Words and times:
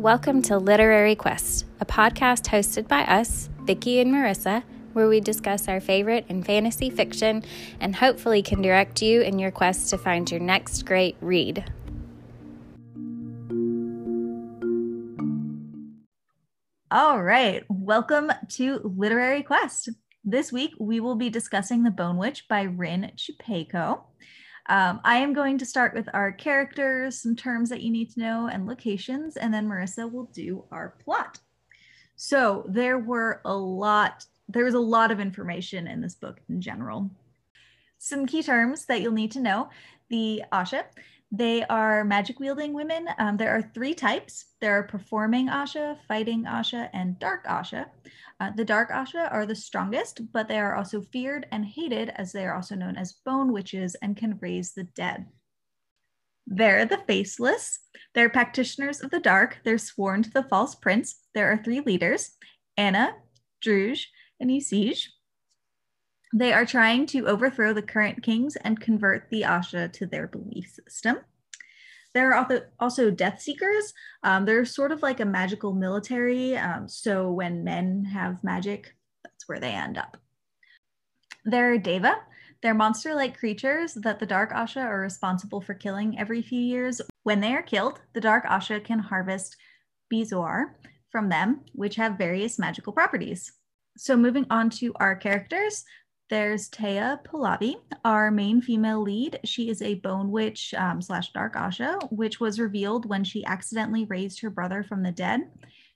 Welcome 0.00 0.40
to 0.44 0.56
Literary 0.56 1.14
Quest, 1.14 1.66
a 1.78 1.84
podcast 1.84 2.48
hosted 2.48 2.88
by 2.88 3.02
us, 3.02 3.50
Vicki 3.64 4.00
and 4.00 4.14
Marissa, 4.14 4.62
where 4.94 5.08
we 5.08 5.20
discuss 5.20 5.68
our 5.68 5.78
favorite 5.78 6.24
in 6.30 6.42
fantasy 6.42 6.88
fiction 6.88 7.44
and 7.80 7.94
hopefully 7.94 8.42
can 8.42 8.62
direct 8.62 9.02
you 9.02 9.20
in 9.20 9.38
your 9.38 9.50
quest 9.50 9.90
to 9.90 9.98
find 9.98 10.30
your 10.30 10.40
next 10.40 10.86
great 10.86 11.16
read. 11.20 11.70
All 16.90 17.22
right, 17.22 17.62
welcome 17.68 18.32
to 18.52 18.80
Literary 18.82 19.42
Quest. 19.42 19.90
This 20.24 20.50
week 20.50 20.72
we 20.80 20.98
will 20.98 21.16
be 21.16 21.28
discussing 21.28 21.82
The 21.82 21.90
Bone 21.90 22.16
Witch 22.16 22.48
by 22.48 22.62
Rin 22.62 23.12
Chupeco. 23.16 24.00
Um, 24.68 25.00
I 25.04 25.16
am 25.16 25.32
going 25.32 25.58
to 25.58 25.66
start 25.66 25.94
with 25.94 26.08
our 26.14 26.30
characters, 26.32 27.20
some 27.20 27.34
terms 27.34 27.70
that 27.70 27.82
you 27.82 27.90
need 27.90 28.10
to 28.12 28.20
know, 28.20 28.48
and 28.52 28.66
locations, 28.66 29.36
and 29.36 29.52
then 29.52 29.66
Marissa 29.66 30.10
will 30.10 30.26
do 30.32 30.64
our 30.70 30.94
plot. 31.04 31.38
So 32.16 32.64
there 32.68 32.98
were 32.98 33.40
a 33.44 33.54
lot, 33.54 34.26
there 34.48 34.64
was 34.64 34.74
a 34.74 34.80
lot 34.80 35.10
of 35.10 35.20
information 35.20 35.86
in 35.86 36.00
this 36.00 36.14
book 36.14 36.40
in 36.48 36.60
general. 36.60 37.10
Some 37.98 38.26
key 38.26 38.42
terms 38.42 38.86
that 38.86 39.00
you'll 39.00 39.12
need 39.12 39.32
to 39.32 39.40
know 39.40 39.70
the 40.08 40.42
Asha. 40.52 40.84
They 41.32 41.64
are 41.64 42.04
magic 42.04 42.40
wielding 42.40 42.72
women. 42.72 43.08
Um, 43.18 43.36
there 43.36 43.56
are 43.56 43.62
three 43.62 43.94
types. 43.94 44.46
There 44.60 44.76
are 44.78 44.82
performing 44.82 45.48
Asha, 45.48 45.96
fighting 46.08 46.44
Asha, 46.44 46.90
and 46.92 47.18
dark 47.18 47.46
Asha. 47.46 47.86
Uh, 48.40 48.50
the 48.56 48.64
Dark 48.64 48.90
Asha 48.90 49.30
are 49.30 49.44
the 49.44 49.54
strongest, 49.54 50.32
but 50.32 50.48
they 50.48 50.58
are 50.58 50.74
also 50.74 51.02
feared 51.02 51.46
and 51.52 51.64
hated 51.64 52.10
as 52.16 52.32
they 52.32 52.46
are 52.46 52.54
also 52.54 52.74
known 52.74 52.96
as 52.96 53.12
bone 53.24 53.52
witches 53.52 53.94
and 53.96 54.16
can 54.16 54.38
raise 54.40 54.72
the 54.72 54.84
dead. 54.84 55.26
They're 56.46 56.86
the 56.86 57.02
faceless. 57.06 57.80
They're 58.14 58.30
practitioners 58.30 59.02
of 59.02 59.10
the 59.10 59.20
dark. 59.20 59.58
They're 59.62 59.78
sworn 59.78 60.22
to 60.22 60.30
the 60.30 60.42
false 60.42 60.74
prince. 60.74 61.20
There 61.34 61.52
are 61.52 61.62
three 61.62 61.80
leaders 61.80 62.32
Anna, 62.78 63.14
Druj, 63.62 64.06
and 64.40 64.50
Isij. 64.50 65.06
They 66.32 66.52
are 66.52 66.66
trying 66.66 67.06
to 67.06 67.26
overthrow 67.26 67.72
the 67.72 67.82
current 67.82 68.22
kings 68.22 68.56
and 68.56 68.80
convert 68.80 69.30
the 69.30 69.42
Asha 69.42 69.92
to 69.92 70.06
their 70.06 70.28
belief 70.28 70.78
system. 70.86 71.18
There 72.12 72.32
are 72.32 72.66
also 72.78 73.10
Death 73.10 73.40
Seekers. 73.40 73.92
Um, 74.22 74.44
they're 74.44 74.64
sort 74.64 74.92
of 74.92 75.02
like 75.02 75.20
a 75.20 75.24
magical 75.24 75.72
military. 75.72 76.56
Um, 76.56 76.88
so 76.88 77.30
when 77.30 77.64
men 77.64 78.04
have 78.04 78.42
magic, 78.42 78.94
that's 79.22 79.48
where 79.48 79.60
they 79.60 79.72
end 79.72 79.96
up. 79.96 80.16
There 81.44 81.72
are 81.72 81.78
Deva. 81.78 82.16
They're 82.62 82.74
monster 82.74 83.14
like 83.14 83.38
creatures 83.38 83.94
that 83.94 84.18
the 84.18 84.26
Dark 84.26 84.52
Asha 84.52 84.84
are 84.84 85.00
responsible 85.00 85.60
for 85.60 85.72
killing 85.72 86.18
every 86.18 86.42
few 86.42 86.60
years. 86.60 87.00
When 87.22 87.40
they 87.40 87.54
are 87.54 87.62
killed, 87.62 88.00
the 88.12 88.20
Dark 88.20 88.44
Asha 88.44 88.84
can 88.84 88.98
harvest 88.98 89.56
Bezoar 90.12 90.74
from 91.10 91.28
them, 91.28 91.62
which 91.72 91.96
have 91.96 92.18
various 92.18 92.58
magical 92.58 92.92
properties. 92.92 93.52
So, 93.96 94.16
moving 94.16 94.46
on 94.50 94.70
to 94.70 94.92
our 94.96 95.16
characters, 95.16 95.84
there's 96.30 96.70
Taya 96.70 97.22
Pahlavi, 97.24 97.74
our 98.04 98.30
main 98.30 98.62
female 98.62 99.02
lead. 99.02 99.40
She 99.44 99.68
is 99.68 99.82
a 99.82 99.96
bone 99.96 100.30
witch 100.30 100.72
um, 100.74 101.02
slash 101.02 101.32
dark 101.32 101.56
Asha, 101.56 102.10
which 102.12 102.38
was 102.38 102.60
revealed 102.60 103.04
when 103.04 103.24
she 103.24 103.44
accidentally 103.44 104.04
raised 104.04 104.40
her 104.40 104.48
brother 104.48 104.84
from 104.84 105.02
the 105.02 105.10
dead. 105.10 105.40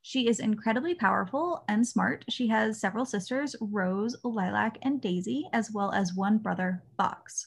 She 0.02 0.26
is 0.26 0.40
incredibly 0.40 0.94
powerful 0.94 1.64
and 1.68 1.86
smart. 1.86 2.24
She 2.28 2.48
has 2.48 2.80
several 2.80 3.06
sisters, 3.06 3.54
Rose, 3.60 4.16
Lilac, 4.24 4.76
and 4.82 5.00
Daisy, 5.00 5.48
as 5.52 5.70
well 5.70 5.92
as 5.92 6.14
one 6.14 6.38
brother, 6.38 6.82
Fox. 6.96 7.46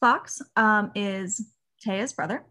Fox 0.00 0.42
um, 0.56 0.90
is 0.96 1.52
Taya's 1.86 2.12
brother. 2.12 2.44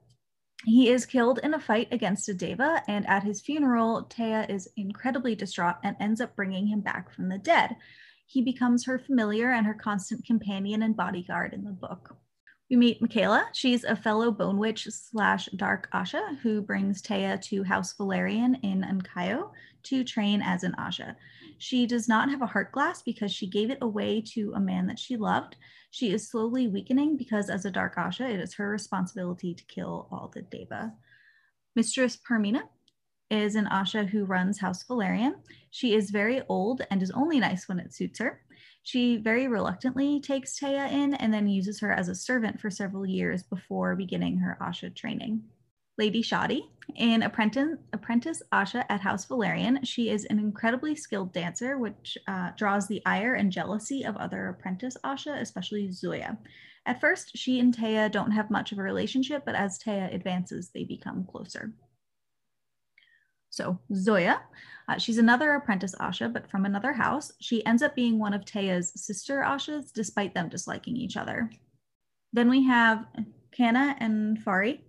He 0.65 0.89
is 0.89 1.05
killed 1.05 1.39
in 1.43 1.53
a 1.53 1.59
fight 1.59 1.89
against 1.91 2.29
a 2.29 2.33
Deva, 2.33 2.81
and 2.87 3.05
at 3.07 3.23
his 3.23 3.41
funeral, 3.41 4.07
Taya 4.09 4.49
is 4.49 4.69
incredibly 4.77 5.35
distraught 5.35 5.75
and 5.83 5.97
ends 5.99 6.21
up 6.21 6.35
bringing 6.35 6.65
him 6.67 6.79
back 6.79 7.13
from 7.13 7.27
the 7.27 7.37
dead 7.37 7.75
he 8.27 8.41
becomes 8.41 8.85
her 8.85 8.99
familiar 8.99 9.51
and 9.51 9.65
her 9.65 9.73
constant 9.73 10.25
companion 10.25 10.83
and 10.83 10.95
bodyguard 10.95 11.53
in 11.53 11.63
the 11.63 11.71
book. 11.71 12.15
We 12.69 12.75
meet 12.75 13.01
Mykaela. 13.01 13.45
She's 13.53 13.85
a 13.85 13.95
fellow 13.95 14.29
bone 14.29 14.57
witch 14.57 14.87
slash 14.91 15.47
dark 15.55 15.87
Asha 15.93 16.37
who 16.39 16.61
brings 16.61 17.01
Taya 17.01 17.41
to 17.43 17.63
House 17.63 17.93
Valerian 17.93 18.55
in 18.55 18.81
Ankyo 18.81 19.51
to 19.83 20.03
train 20.03 20.41
as 20.41 20.63
an 20.63 20.75
Asha. 20.77 21.15
She 21.59 21.87
does 21.87 22.09
not 22.09 22.29
have 22.29 22.41
a 22.41 22.47
heart 22.47 22.73
glass 22.73 23.01
because 23.01 23.31
she 23.31 23.47
gave 23.47 23.71
it 23.71 23.77
away 23.81 24.21
to 24.33 24.51
a 24.53 24.59
man 24.59 24.85
that 24.87 24.99
she 24.99 25.15
loved. 25.15 25.55
She 25.91 26.11
is 26.11 26.29
slowly 26.29 26.67
weakening 26.67 27.15
because, 27.15 27.49
as 27.49 27.63
a 27.63 27.71
dark 27.71 27.95
Asha, 27.95 28.29
it 28.29 28.41
is 28.41 28.55
her 28.55 28.69
responsibility 28.69 29.53
to 29.53 29.63
kill 29.63 30.09
all 30.11 30.29
the 30.35 30.41
Deva. 30.41 30.93
Mistress 31.73 32.17
Parmina 32.17 32.63
is 33.29 33.55
an 33.55 33.65
Asha 33.65 34.07
who 34.07 34.25
runs 34.25 34.59
House 34.59 34.83
Valerian. 34.83 35.35
She 35.71 35.93
is 35.93 36.11
very 36.11 36.41
old 36.49 36.81
and 36.89 37.01
is 37.01 37.11
only 37.11 37.39
nice 37.39 37.67
when 37.67 37.79
it 37.79 37.93
suits 37.93 38.19
her. 38.19 38.41
She 38.83 39.17
very 39.17 39.47
reluctantly 39.47 40.21
takes 40.21 40.57
Taya 40.57 40.89
in 40.91 41.13
and 41.15 41.33
then 41.33 41.47
uses 41.47 41.79
her 41.81 41.91
as 41.91 42.07
a 42.07 42.15
servant 42.15 42.61
for 42.61 42.69
several 42.69 43.05
years 43.05 43.43
before 43.43 43.95
beginning 43.95 44.37
her 44.37 44.57
Asha 44.61 44.95
training. 44.95 45.43
Lady 45.97 46.21
Shadi, 46.21 46.61
an 46.97 47.23
apprentice, 47.23 47.77
apprentice 47.91 48.41
Asha 48.53 48.85
at 48.87 49.01
House 49.01 49.25
Valerian. 49.25 49.83
She 49.83 50.09
is 50.09 50.25
an 50.25 50.37
incredibly 50.37 50.95
skilled 50.95 51.33
dancer, 51.33 51.77
which 51.79 52.17
uh, 52.27 52.51
draws 52.55 52.87
the 52.87 53.01
ire 53.05 53.33
and 53.33 53.51
jealousy 53.51 54.05
of 54.05 54.15
other 54.15 54.47
apprentice 54.49 54.95
Asha, 55.03 55.41
especially 55.41 55.91
Zoya. 55.91 56.37
At 56.85 57.01
first, 57.01 57.35
she 57.35 57.59
and 57.59 57.75
Taya 57.75 58.09
don't 58.09 58.31
have 58.31 58.51
much 58.51 58.71
of 58.71 58.77
a 58.77 58.83
relationship, 58.83 59.43
but 59.43 59.55
as 59.55 59.79
Taya 59.79 60.13
advances, 60.13 60.69
they 60.73 60.85
become 60.85 61.25
closer. 61.29 61.73
So 63.49 63.79
Zoya, 63.93 64.41
uh, 64.87 64.97
she's 64.97 65.17
another 65.17 65.53
apprentice 65.53 65.95
Asha, 65.95 66.31
but 66.31 66.49
from 66.49 66.65
another 66.65 66.93
house. 66.93 67.31
She 67.41 67.65
ends 67.65 67.81
up 67.81 67.95
being 67.95 68.19
one 68.19 68.33
of 68.33 68.45
Taya's 68.45 68.91
sister 68.95 69.43
Ashas, 69.45 69.91
despite 69.91 70.33
them 70.33 70.49
disliking 70.49 70.95
each 70.95 71.17
other. 71.17 71.49
Then 72.33 72.49
we 72.49 72.63
have 72.63 73.05
Kana 73.51 73.95
and 73.99 74.37
Fari, 74.37 74.81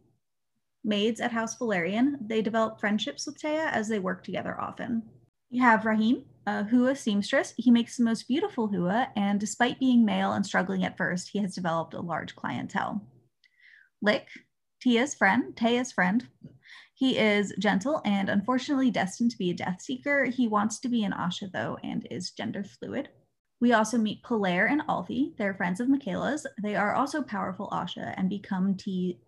maids 0.85 1.21
at 1.21 1.33
House 1.33 1.57
Valerian. 1.57 2.19
They 2.21 2.43
develop 2.43 2.81
friendships 2.81 3.27
with 3.27 3.41
Taya 3.41 3.71
as 3.73 3.89
they 3.89 3.99
work 3.99 4.23
together 4.23 4.61
often. 4.61 5.03
You 5.51 5.63
have 5.63 5.87
Rahim, 5.87 6.25
a 6.47 6.65
hua 6.65 6.95
seamstress. 6.95 7.55
He 7.57 7.71
makes 7.71 7.97
the 7.97 8.05
most 8.05 8.29
beautiful 8.29 8.69
hua, 8.69 9.09
and 9.17 9.41
despite 9.41 9.81
being 9.81 10.05
male 10.05 10.33
and 10.33 10.45
struggling 10.45 10.85
at 10.85 10.97
first, 10.97 11.31
he 11.31 11.39
has 11.41 11.55
developed 11.55 11.95
a 11.95 12.01
large 12.01 12.37
clientele. 12.37 13.03
Likh, 14.01 14.29
Tia's 14.81 15.15
friend, 15.15 15.57
Taya's 15.57 15.91
friend, 15.91 16.29
he 16.99 17.17
is 17.17 17.55
gentle 17.61 18.03
and 18.05 18.29
unfortunately 18.29 18.91
destined 18.91 19.31
to 19.31 19.39
be 19.39 19.51
a 19.51 19.55
death 19.55 19.81
seeker. 19.81 20.25
He 20.25 20.49
wants 20.49 20.81
to 20.81 20.89
be 20.89 21.05
an 21.05 21.13
Asha 21.13 21.49
though 21.53 21.79
and 21.85 22.05
is 22.11 22.33
gender 22.33 22.65
fluid. 22.65 23.09
We 23.61 23.73
also 23.73 23.99
meet 23.99 24.25
Polaire 24.25 24.67
and 24.67 24.83
Althy. 24.89 25.33
They're 25.39 25.55
friends 25.55 25.79
of 25.79 25.87
Mykaela's. 25.87 26.45
They 26.61 26.75
are 26.75 26.97
also 26.97 27.23
powerful 27.23 27.69
Asha 27.71 28.15
and 28.17 28.29
become 28.29 28.75
T- 28.75 29.21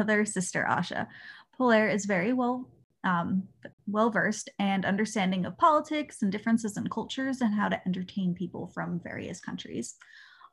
other 0.00 0.24
sister 0.24 0.64
Asha. 0.70 1.08
Polaire 1.56 1.88
is 1.88 2.04
very 2.04 2.32
well 2.32 2.70
um, 3.02 3.48
well 3.88 4.10
versed 4.10 4.48
and 4.60 4.84
understanding 4.84 5.44
of 5.44 5.58
politics 5.58 6.22
and 6.22 6.30
differences 6.30 6.76
in 6.76 6.88
cultures 6.88 7.40
and 7.40 7.52
how 7.52 7.68
to 7.68 7.80
entertain 7.84 8.32
people 8.32 8.70
from 8.72 9.00
various 9.02 9.40
countries. 9.40 9.96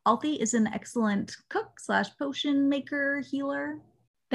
Althy 0.07 0.41
is 0.41 0.55
an 0.55 0.65
excellent 0.65 1.35
cook 1.49 1.79
slash 1.79 2.07
potion 2.17 2.69
maker 2.69 3.21
healer. 3.29 3.81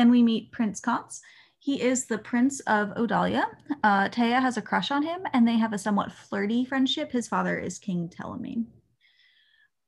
Then 0.00 0.10
we 0.10 0.22
meet 0.22 0.50
Prince 0.50 0.80
Kance. 0.80 1.20
He 1.58 1.82
is 1.82 2.06
the 2.06 2.16
Prince 2.16 2.60
of 2.60 2.88
Odalia. 2.96 3.44
Uh, 3.84 4.08
Taya 4.08 4.40
has 4.40 4.56
a 4.56 4.62
crush 4.62 4.90
on 4.90 5.02
him, 5.02 5.20
and 5.34 5.46
they 5.46 5.58
have 5.58 5.74
a 5.74 5.78
somewhat 5.78 6.10
flirty 6.10 6.64
friendship. 6.64 7.12
His 7.12 7.28
father 7.28 7.58
is 7.58 7.78
King 7.78 8.08
Telemaine. 8.08 8.64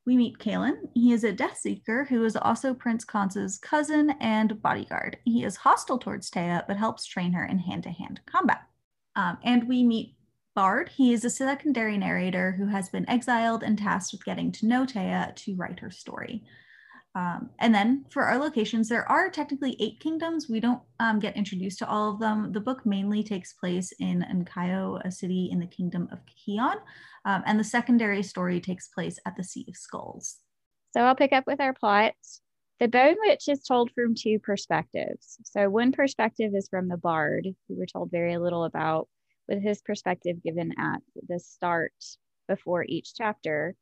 We 0.04 0.18
meet 0.18 0.36
Kalen. 0.36 0.74
He 0.92 1.14
is 1.14 1.24
a 1.24 1.32
Death 1.32 1.56
Seeker 1.56 2.04
who 2.04 2.26
is 2.26 2.36
also 2.36 2.74
Prince 2.74 3.06
Kance's 3.06 3.56
cousin 3.56 4.10
and 4.20 4.60
bodyguard. 4.60 5.16
He 5.25 5.44
is 5.44 5.56
hostile 5.56 5.98
towards 5.98 6.31
Taya, 6.31 6.66
but 6.69 6.76
helps 6.76 7.06
train 7.06 7.32
her 7.32 7.46
in 7.46 7.58
hand 7.60 7.84
to 7.84 7.90
hand 7.90 8.20
combat. 8.26 8.64
Um, 9.16 9.38
and 9.42 9.66
we 9.66 9.82
meet 9.82 10.14
Bard. 10.54 10.90
He 10.94 11.14
is 11.14 11.25
a 11.25 11.31
secondary 11.31 11.96
narrator 11.96 12.52
who 12.52 12.66
has 12.66 12.90
been 12.90 13.08
exiled 13.08 13.62
and 13.62 13.78
tasked 13.78 14.12
with 14.12 14.26
getting 14.26 14.52
to 14.52 14.66
know 14.66 14.84
Taya 14.84 15.34
to 15.37 15.54
write 15.54 15.81
her 15.81 15.90
story. 15.90 16.44
Um, 17.14 17.50
and 17.59 17.75
then 17.75 18.06
for 18.11 18.25
our 18.25 18.38
locations, 18.38 18.88
there 18.88 19.11
are 19.11 19.29
technically 19.29 19.76
eight 19.81 20.00
kingdoms. 20.00 20.49
We 20.49 20.61
don't 20.61 20.81
um, 20.99 21.19
get 21.19 21.37
introduced 21.37 21.79
to 21.81 21.88
all 21.88 22.12
of 22.12 22.20
them. 22.20 22.53
The 22.53 22.61
book 22.61 22.87
mainly 22.87 23.23
takes 23.23 23.53
place 23.53 23.93
in 24.00 24.25
Ankyo, 24.32 25.05
a 25.05 25.11
city 25.11 25.50
in 25.53 25.61
the 25.61 25.67
kingdom 25.67 26.09
of 26.11 26.20
Kion, 26.26 26.76
um, 27.26 27.43
and 27.44 27.61
the 27.61 27.64
secondary 27.64 28.23
story 28.23 28.61
takes 28.61 28.88
place 28.88 29.19
at 29.26 29.37
the 29.37 29.44
Sea 29.44 29.67
of 29.69 29.76
Skulls. 29.76 30.38
So 30.93 31.03
I'll 31.03 31.14
pick 31.14 31.32
up 31.32 31.44
with 31.47 31.61
our 31.61 31.75
plot. 31.75 32.14
The 32.81 32.88
Bone 32.88 33.17
Witch 33.26 33.44
is 33.47 33.62
told 33.62 33.91
from 33.93 34.14
two 34.14 34.38
perspectives. 34.38 35.38
So 35.44 35.69
one 35.69 35.93
perspective 35.93 36.53
is 36.55 36.69
from 36.69 36.88
the 36.88 36.97
Bard, 36.97 37.47
who 37.69 37.76
we're 37.76 37.87
told 37.87 38.11
very 38.11 38.38
little 38.38 38.64
about, 38.64 39.09
with 39.49 39.62
his 39.62 39.82
perspective 39.82 40.43
given 40.43 40.73
at 40.79 41.00
the 41.29 41.38
start 41.38 41.93
before 42.49 42.85
each 42.88 43.14
chapter. 43.14 43.76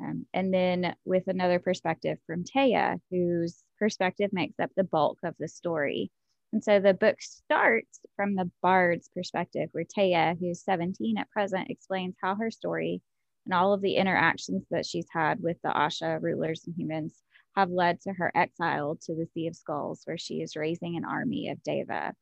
Um, 0.00 0.26
and 0.32 0.52
then 0.52 0.94
with 1.04 1.24
another 1.26 1.58
perspective 1.58 2.18
from 2.26 2.44
Taya, 2.44 2.98
whose 3.10 3.62
perspective 3.78 4.30
makes 4.32 4.58
up 4.60 4.70
the 4.76 4.84
bulk 4.84 5.18
of 5.24 5.34
the 5.38 5.48
story. 5.48 6.10
And 6.52 6.62
so 6.62 6.80
the 6.80 6.94
book 6.94 7.20
starts 7.20 8.00
from 8.16 8.34
the 8.34 8.50
bard's 8.62 9.10
perspective, 9.14 9.68
where 9.72 9.84
Taya, 9.84 10.38
who's 10.38 10.62
17 10.62 11.18
at 11.18 11.30
present, 11.30 11.70
explains 11.70 12.16
how 12.22 12.36
her 12.36 12.50
story 12.50 13.02
and 13.44 13.54
all 13.54 13.72
of 13.72 13.80
the 13.80 13.96
interactions 13.96 14.64
that 14.70 14.86
she's 14.86 15.06
had 15.10 15.42
with 15.42 15.56
the 15.62 15.70
Asha 15.70 16.20
rulers 16.22 16.64
and 16.66 16.74
humans 16.76 17.22
have 17.56 17.70
led 17.70 18.00
to 18.02 18.12
her 18.12 18.30
exile 18.34 18.98
to 19.02 19.14
the 19.14 19.26
Sea 19.34 19.48
of 19.48 19.56
Skulls, 19.56 20.02
where 20.04 20.18
she 20.18 20.42
is 20.42 20.54
raising 20.54 20.96
an 20.96 21.04
army 21.04 21.48
of 21.48 21.62
Deva. 21.62 22.14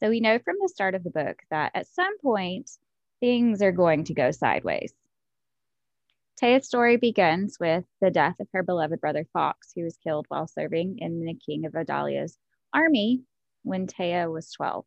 So 0.00 0.10
we 0.10 0.20
know 0.20 0.38
from 0.38 0.56
the 0.60 0.68
start 0.68 0.94
of 0.94 1.04
the 1.04 1.10
book 1.10 1.38
that 1.50 1.70
at 1.74 1.86
some 1.86 2.18
point 2.18 2.70
things 3.20 3.62
are 3.62 3.72
going 3.72 4.04
to 4.04 4.14
go 4.14 4.32
sideways. 4.32 4.92
Taya's 6.40 6.66
story 6.66 6.96
begins 6.96 7.58
with 7.60 7.84
the 8.00 8.10
death 8.10 8.40
of 8.40 8.48
her 8.52 8.62
beloved 8.62 9.00
brother 9.00 9.26
Fox, 9.32 9.72
who 9.74 9.84
was 9.84 9.98
killed 9.98 10.26
while 10.28 10.46
serving 10.46 10.98
in 10.98 11.24
the 11.24 11.34
king 11.34 11.66
of 11.66 11.72
Odalia's 11.72 12.38
army 12.72 13.22
when 13.62 13.86
Taya 13.86 14.30
was 14.32 14.50
12. 14.52 14.84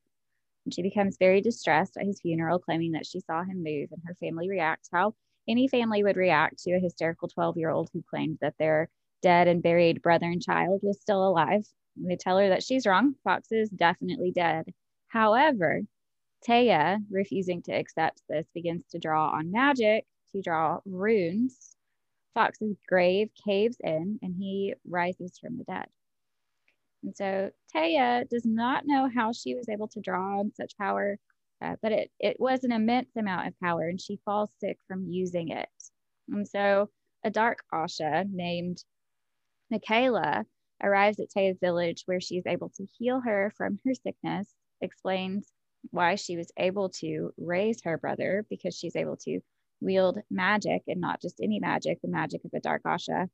And 0.65 0.73
she 0.73 0.81
becomes 0.81 1.17
very 1.17 1.41
distressed 1.41 1.97
at 1.97 2.05
his 2.05 2.19
funeral, 2.19 2.59
claiming 2.59 2.93
that 2.93 3.05
she 3.05 3.19
saw 3.19 3.43
him 3.43 3.63
move, 3.63 3.89
and 3.91 4.01
her 4.05 4.15
family 4.15 4.49
reacts 4.49 4.89
how 4.91 5.13
any 5.47 5.67
family 5.67 6.03
would 6.03 6.17
react 6.17 6.57
to 6.63 6.73
a 6.73 6.79
hysterical 6.79 7.27
12 7.27 7.57
year 7.57 7.69
old 7.69 7.89
who 7.93 8.01
claimed 8.01 8.39
that 8.41 8.57
their 8.57 8.89
dead 9.21 9.47
and 9.47 9.61
buried 9.63 10.01
brother 10.01 10.25
and 10.25 10.41
child 10.41 10.81
was 10.83 10.99
still 10.99 11.25
alive. 11.25 11.65
And 11.95 12.09
they 12.09 12.15
tell 12.15 12.37
her 12.39 12.49
that 12.49 12.63
she's 12.63 12.87
wrong. 12.87 13.15
Fox 13.23 13.51
is 13.51 13.69
definitely 13.69 14.31
dead. 14.31 14.73
However, 15.07 15.81
Taya, 16.47 16.97
refusing 17.09 17.61
to 17.63 17.71
accept 17.71 18.21
this, 18.27 18.47
begins 18.53 18.85
to 18.91 18.99
draw 18.99 19.29
on 19.29 19.51
magic 19.51 20.05
draw 20.41 20.79
runes. 20.85 21.75
Fox's 22.33 22.77
grave 22.87 23.29
caves 23.47 23.77
in 23.81 24.19
and 24.21 24.35
he 24.37 24.73
rises 24.87 25.39
from 25.39 25.57
the 25.57 25.63
dead. 25.63 25.87
And 27.03 27.15
so 27.15 27.51
Taya 27.73 28.27
does 28.27 28.45
not 28.45 28.83
know 28.85 29.09
how 29.13 29.31
she 29.31 29.55
was 29.55 29.69
able 29.69 29.87
to 29.89 30.01
draw 30.01 30.39
on 30.39 30.51
such 30.53 30.77
power, 30.77 31.17
uh, 31.61 31.75
but 31.81 31.91
it, 31.91 32.11
it 32.19 32.37
was 32.39 32.63
an 32.63 32.71
immense 32.71 33.15
amount 33.15 33.47
of 33.47 33.59
power 33.59 33.87
and 33.87 34.01
she 34.01 34.19
falls 34.25 34.49
sick 34.59 34.77
from 34.87 35.07
using 35.07 35.49
it. 35.49 35.69
And 36.29 36.47
so 36.47 36.89
a 37.23 37.29
dark 37.29 37.59
Asha 37.73 38.29
named 38.29 38.83
Mykaela 39.71 40.45
arrives 40.83 41.19
at 41.19 41.29
Taya's 41.29 41.59
village 41.59 42.03
where 42.05 42.19
she 42.19 42.37
is 42.37 42.45
able 42.45 42.69
to 42.69 42.87
heal 42.97 43.21
her 43.21 43.53
from 43.55 43.79
her 43.85 43.93
sickness, 43.93 44.53
explains 44.81 45.51
why 45.91 46.15
she 46.15 46.37
was 46.37 46.51
able 46.57 46.89
to 46.89 47.33
raise 47.37 47.81
her 47.83 47.97
brother 47.97 48.45
because 48.49 48.75
she's 48.75 48.95
able 48.95 49.17
to 49.17 49.39
wield 49.81 50.19
magic 50.29 50.83
and 50.87 51.01
not 51.01 51.21
just 51.21 51.39
any 51.41 51.59
magic, 51.59 52.01
the 52.01 52.07
magic 52.07 52.43
of 52.45 52.51
the 52.51 52.59
Dark 52.59 52.83
Asha. 52.83 53.29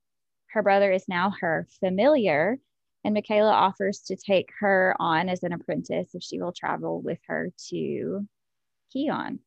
Her 0.48 0.64
brother 0.64 0.92
is 0.92 1.08
now 1.08 1.32
her 1.42 1.68
familiar, 1.80 2.60
and 3.04 3.16
Mykaela 3.16 3.52
offers 3.52 4.00
to 4.08 4.16
take 4.16 4.50
her 4.60 4.96
on 5.00 5.30
as 5.30 5.44
an 5.44 5.54
apprentice 5.54 6.14
if 6.14 6.24
she 6.24 6.42
will 6.42 6.52
travel 6.52 7.02
with 7.02 7.20
her 7.28 7.52
to 7.70 8.28
Kion. 8.94 9.40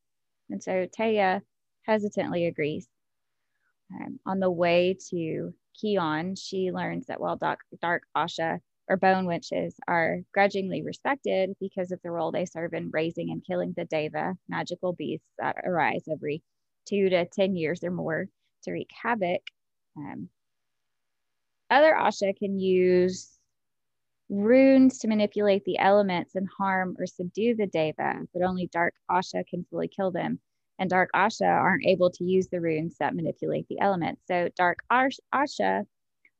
And 0.49 0.61
so 0.61 0.87
Taya 0.87 1.41
hesitantly 1.85 2.45
agrees. 2.45 2.87
Um, 3.93 4.19
on 4.25 4.39
the 4.39 4.51
way 4.51 4.97
to 5.11 5.53
Kion, 5.81 6.37
she 6.41 6.71
learns 6.71 7.05
that 7.07 7.19
while 7.19 7.35
Dark, 7.35 7.59
Dark 7.81 8.03
Asha 8.15 8.59
or 8.87 8.97
bone 8.97 9.25
witches 9.25 9.75
are 9.87 10.21
grudgingly 10.33 10.83
respected 10.83 11.55
because 11.59 11.91
of 11.91 11.99
the 12.03 12.11
role 12.11 12.31
they 12.31 12.45
serve 12.45 12.73
in 12.73 12.91
raising 12.91 13.31
and 13.31 13.45
killing 13.45 13.73
the 13.75 13.85
Deva, 13.85 14.35
magical 14.47 14.93
beasts 14.93 15.27
that 15.39 15.57
arise 15.65 16.03
every 16.11 16.43
two 16.85 17.09
to 17.09 17.25
10 17.25 17.55
years 17.55 17.83
or 17.83 17.91
more 17.91 18.27
to 18.63 18.71
wreak 18.71 18.89
havoc. 19.01 19.41
Um, 19.97 20.29
other 21.69 21.93
Asha 21.93 22.35
can 22.37 22.59
use 22.59 23.31
runes 24.29 24.99
to 24.99 25.07
manipulate 25.07 25.63
the 25.65 25.77
elements 25.77 26.35
and 26.35 26.47
harm 26.57 26.95
or 26.99 27.05
subdue 27.05 27.55
the 27.55 27.67
Deva, 27.67 28.21
but 28.33 28.43
only 28.43 28.67
Dark 28.67 28.95
Asha 29.09 29.47
can 29.47 29.65
fully 29.69 29.87
kill 29.87 30.11
them. 30.11 30.39
And 30.79 30.89
Dark 30.89 31.09
Asha 31.15 31.47
aren't 31.47 31.85
able 31.85 32.09
to 32.11 32.23
use 32.23 32.47
the 32.49 32.59
runes 32.59 32.97
that 32.99 33.15
manipulate 33.15 33.67
the 33.69 33.79
elements. 33.79 34.21
So 34.27 34.49
Dark 34.57 34.79
Asha 34.91 35.85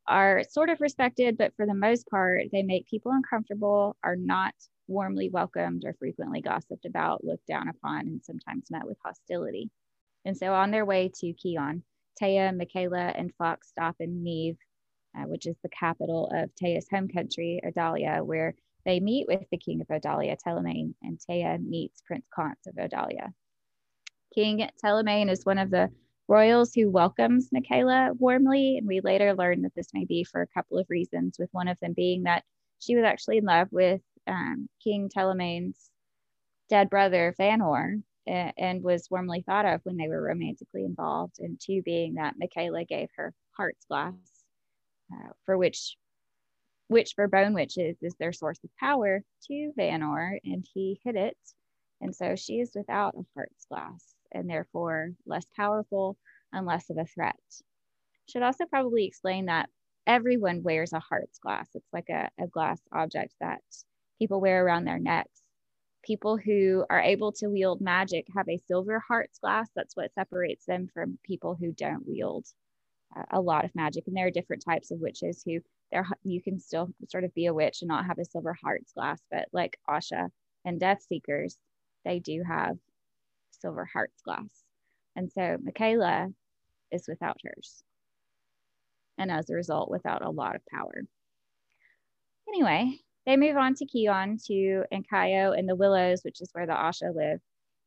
are 0.07 0.44
sort 0.50 0.69
of 0.69 0.81
respected, 0.81 1.38
but 1.38 1.53
for 1.56 1.65
the 1.65 1.74
most 1.74 2.07
part, 2.09 2.44
they 2.51 2.63
make 2.63 2.88
people 2.88 3.12
uncomfortable, 3.12 3.95
are 4.03 4.15
not 4.15 4.53
warmly 4.88 5.30
welcomed, 5.30 5.83
or 5.86 5.95
frequently 5.97 6.42
gossiped 6.42 6.86
about, 6.86 7.24
looked 7.24 7.47
down 7.47 7.69
upon, 7.69 8.01
and 8.01 8.24
sometimes 8.24 8.69
met 8.69 8.86
with 8.86 8.97
hostility. 9.03 9.69
And 10.25 10.36
so 10.36 10.54
on 10.54 10.72
their 10.72 10.86
way 10.86 11.12
to 11.19 11.33
Kion, 11.33 11.83
Taya, 12.22 12.51
Mykaela, 12.51 13.13
and 13.18 13.33
Fox 13.38 13.69
stop 13.69 13.95
in 14.00 14.24
Neve, 14.24 14.57
uh, 15.18 15.24
which 15.24 15.45
is 15.45 15.56
the 15.62 15.69
capital 15.69 16.30
of 16.33 16.50
Taya's 16.56 16.88
home 16.89 17.07
country, 17.07 17.62
Odalia, 17.63 18.25
where 18.25 18.56
they 18.86 19.00
meet 19.00 19.27
with 19.27 19.44
the 19.51 19.57
king 19.57 19.81
of 19.81 19.88
Odalia, 19.88 20.36
Telemaine, 20.45 20.94
and 21.01 21.19
Taya 21.19 21.63
meets 21.63 22.01
Prince 22.01 22.25
Kance 22.38 22.68
of 22.68 22.75
Odalia. 22.75 23.33
King 24.33 24.69
Telemaine 24.83 25.30
is 25.30 25.45
one 25.45 25.57
of 25.57 25.72
the 25.72 25.89
royals 26.28 26.74
who 26.74 26.89
welcomes 26.89 27.50
Mykaela 27.50 28.18
warmly, 28.19 28.78
and 28.78 28.88
we 28.88 29.01
later 29.01 29.33
learn 29.33 29.62
that 29.62 29.75
this 29.75 29.94
may 29.94 30.06
be 30.06 30.24
for 30.24 30.42
a 30.42 30.48
couple 30.48 30.78
of 30.78 30.89
reasons, 30.89 31.38
with 31.39 31.50
one 31.51 31.68
of 31.68 31.80
them 31.80 31.94
being 31.94 32.24
that 32.24 32.44
she 32.80 32.95
was 32.95 33.06
actually 33.06 33.38
in 33.38 33.45
love 33.45 33.68
with 33.71 34.01
um, 34.28 34.68
King 34.83 35.10
Telemaine's 35.16 35.89
dead 36.69 36.89
brother, 36.89 37.33
Vanor, 37.38 38.01
and 38.27 38.83
was 38.83 39.10
warmly 39.10 39.44
thought 39.45 39.66
of 39.66 39.81
when 39.83 39.98
they 39.98 40.07
were 40.07 40.22
romantically 40.22 40.83
involved, 40.83 41.39
and 41.39 41.60
two 41.60 41.81
being 41.83 42.16
that 42.16 42.36
Mykaela 42.42 42.88
gave 42.88 43.10
her 43.18 43.33
heart's 43.51 43.86
glass, 43.86 44.13
uh, 45.13 45.30
for 45.45 45.57
which 45.57 45.98
which 46.88 47.13
for 47.16 47.27
bone 47.27 47.54
witches 47.54 47.98
is 48.01 48.16
their 48.16 48.33
source 48.33 48.60
of 48.63 48.69
power 48.80 49.24
to 49.48 49.74
Vanor, 49.75 50.39
and 50.44 50.66
he 50.74 51.00
hid 51.04 51.16
it. 51.16 51.38
And 52.01 52.16
so 52.16 52.36
she 52.36 52.60
is 52.60 52.72
without 52.75 53.16
a 53.16 53.25
heart's 53.33 53.66
glass 53.66 54.13
and 54.31 54.50
therefore 54.50 55.12
less 55.25 55.45
powerful 55.56 56.18
and 56.54 56.66
less 56.66 56.89
of 56.89 56.98
a 56.98 57.06
threat. 57.06 57.39
Should 58.30 58.44
also 58.44 58.66
probably 58.66 59.06
explain 59.06 59.45
that 59.45 59.69
everyone 60.06 60.63
wears 60.63 60.94
a 60.94 61.00
heart's 61.00 61.39
glass. 61.39 61.68
It's 61.74 61.92
like 61.94 62.10
a, 62.10 62.30
a 62.39 62.48
glass 62.48 62.80
object 62.92 63.33
that 63.39 63.62
people 64.19 64.42
wear 64.42 64.63
around 64.63 64.86
their 64.86 65.00
necks. 65.00 65.42
People 66.06 66.38
who 66.38 66.86
are 66.90 67.02
able 67.02 67.31
to 67.34 67.48
wield 67.48 67.81
magic 67.81 68.28
have 68.36 68.48
a 68.48 68.60
silver 68.68 69.00
heart's 69.00 69.40
glass. 69.40 69.69
That's 69.75 69.96
what 69.96 70.13
separates 70.13 70.66
them 70.66 70.88
from 70.94 71.18
people 71.24 71.56
who 71.56 71.72
don't 71.72 72.07
wield 72.07 72.46
uh, 73.16 73.24
a 73.31 73.42
lot 73.42 73.66
of 73.66 73.74
magic. 73.75 74.06
And 74.07 74.16
there 74.16 74.28
are 74.28 74.31
different 74.31 74.63
types 74.63 74.92
of 74.92 75.00
witches 75.00 75.42
who 75.46 75.60
there 75.92 76.06
you 76.24 76.42
can 76.42 76.60
still 76.60 76.90
sort 77.10 77.24
of 77.24 77.34
be 77.34 77.48
a 77.48 77.54
witch 77.54 77.81
and 77.81 77.88
not 77.88 78.06
have 78.06 78.19
a 78.19 78.25
silver 78.25 78.56
heart's 78.62 78.92
glass, 78.94 79.19
but 79.31 79.47
like 79.52 79.80
Asha 79.90 80.30
and 80.64 80.80
Death 80.80 81.02
Seekers, 81.07 81.57
they 82.04 82.19
do 82.19 82.44
have 82.44 82.78
silver 83.52 83.85
heart's 83.85 84.21
glass. 84.21 84.64
And 85.16 85.31
so 85.31 85.57
Mykaela 85.57 86.33
is 86.92 87.07
without 87.07 87.38
hers. 87.44 87.83
And 89.18 89.31
as 89.31 89.50
a 89.50 89.56
result, 89.56 89.90
without 89.90 90.24
a 90.24 90.30
lot 90.30 90.56
of 90.56 90.62
power. 90.68 91.04
Anyway, 92.47 93.00
they 93.25 93.37
move 93.37 93.57
on 93.57 93.73
to 93.75 93.85
Kion 93.85 94.44
to 94.45 94.83
Ankyo 94.94 95.57
and 95.57 95.67
the 95.67 95.75
Willows, 95.75 96.21
which 96.23 96.41
is 96.41 96.49
where 96.53 96.67
the 96.67 96.73
Asha 96.73 97.13
live, 97.13 97.39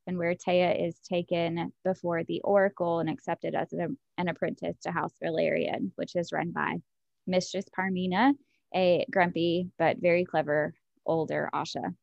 and 0.06 0.18
where 0.18 0.34
Taya 0.34 0.88
is 0.88 0.98
taken 1.00 1.72
before 1.84 2.24
the 2.24 2.40
Oracle 2.40 2.98
and 2.98 3.08
accepted 3.08 3.54
as 3.54 3.72
an, 3.72 3.98
an 4.16 4.28
apprentice 4.28 4.78
to 4.82 4.90
House 4.90 5.14
Valerian, 5.22 5.92
which 5.96 6.16
is 6.16 6.32
run 6.32 6.50
by 6.50 6.76
Mistress 7.26 7.66
Parmina, 7.76 8.34
a 8.74 9.04
grumpy 9.10 9.70
but 9.78 9.98
very 9.98 10.24
clever 10.24 10.74
older 11.06 11.48
Asha. 11.54 11.94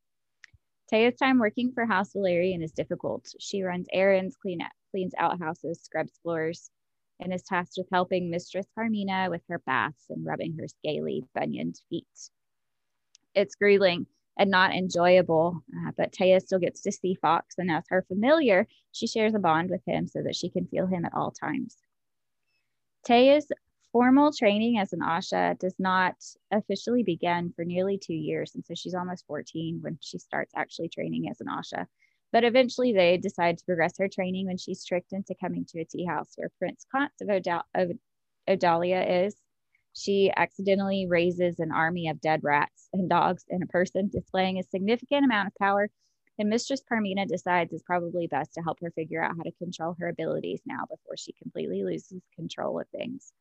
Taya's 0.91 1.17
time 1.17 1.39
working 1.39 1.71
for 1.73 1.85
House 1.85 2.13
Valerian 2.13 2.61
is 2.61 2.71
difficult. 2.71 3.27
She 3.39 3.63
runs 3.63 3.87
errands, 3.91 4.37
clean 4.37 4.59
cleans 4.91 5.13
outhouses, 5.17 5.81
scrubs 5.81 6.19
floors, 6.21 6.69
and 7.19 7.33
is 7.33 7.43
tasked 7.43 7.75
with 7.77 7.87
helping 7.91 8.29
Mistress 8.29 8.67
Carmina 8.75 9.27
with 9.29 9.41
her 9.49 9.59
baths 9.65 10.05
and 10.09 10.25
rubbing 10.25 10.55
her 10.59 10.67
scaly, 10.67 11.23
bunioned 11.33 11.79
feet. 11.89 12.05
It's 13.35 13.55
grueling 13.55 14.07
and 14.37 14.49
not 14.49 14.73
enjoyable, 14.73 15.61
uh, 15.75 15.91
but 15.95 16.11
Taya 16.11 16.41
still 16.41 16.59
gets 16.59 16.81
to 16.81 16.91
see 16.91 17.15
Fox, 17.15 17.55
and 17.57 17.71
as 17.71 17.85
her 17.89 18.03
familiar, 18.07 18.67
she 18.91 19.07
shares 19.07 19.33
a 19.33 19.39
bond 19.39 19.69
with 19.69 19.81
him 19.85 20.07
so 20.07 20.21
that 20.23 20.35
she 20.35 20.49
can 20.49 20.67
feel 20.67 20.87
him 20.87 21.05
at 21.05 21.13
all 21.13 21.31
times. 21.31 21.77
Taya's 23.07 23.51
formal 23.95 24.33
training 24.33 24.77
as 24.77 24.91
an 24.91 24.99
Asha 24.99 25.57
does 25.57 25.75
not 25.79 26.15
officially 26.51 27.01
begin 27.01 27.53
for 27.55 27.63
nearly 27.63 27.97
two 27.97 28.13
years. 28.13 28.53
And 28.53 28.65
so 28.65 28.73
she's 28.75 28.93
almost 28.93 29.25
14 29.25 29.79
when 29.81 29.97
she 30.01 30.17
starts 30.17 30.51
actually 30.53 30.89
training 30.89 31.29
as 31.29 31.39
an 31.39 31.47
Asha. 31.47 31.85
But 32.33 32.43
eventually 32.43 32.91
they 32.91 33.15
decide 33.15 33.57
to 33.57 33.65
progress 33.65 33.97
her 33.97 34.09
training 34.09 34.47
when 34.47 34.57
she's 34.57 34.83
tricked 34.83 35.13
into 35.13 35.33
coming 35.39 35.63
to 35.69 35.79
a 35.79 35.85
tea 35.85 36.03
house 36.03 36.33
where 36.35 36.51
Prince 36.59 36.85
Odal- 36.93 37.63
of 37.73 37.91
Odalia 38.49 39.25
is. 39.27 39.35
She 39.95 40.31
accidentally 40.35 41.07
raises 41.07 41.59
an 41.59 41.71
army 41.71 42.09
of 42.09 42.21
dead 42.21 42.41
rats 42.43 42.89
and 42.93 43.09
dogs 43.09 43.45
and 43.49 43.63
a 43.63 43.67
person, 43.67 44.09
displaying 44.09 44.59
a 44.59 44.63
significant 44.63 45.23
amount 45.25 45.47
of 45.47 45.55
power 45.55 45.89
And 46.37 46.49
Mistress 46.49 46.81
Parmina 46.83 47.25
decides 47.27 47.71
it's 47.71 47.83
probably 47.83 48.27
best 48.27 48.53
to 48.55 48.61
help 48.61 48.79
her 48.81 48.91
figure 48.91 49.23
out 49.23 49.37
how 49.37 49.43
to 49.43 49.51
control 49.53 49.95
her 49.99 50.09
abilities 50.09 50.61
now 50.65 50.85
before 50.89 51.15
she 51.17 51.33
completely 51.41 51.83
loses 51.83 52.21
control 52.35 52.79
of 52.79 52.87
things. 52.89 53.31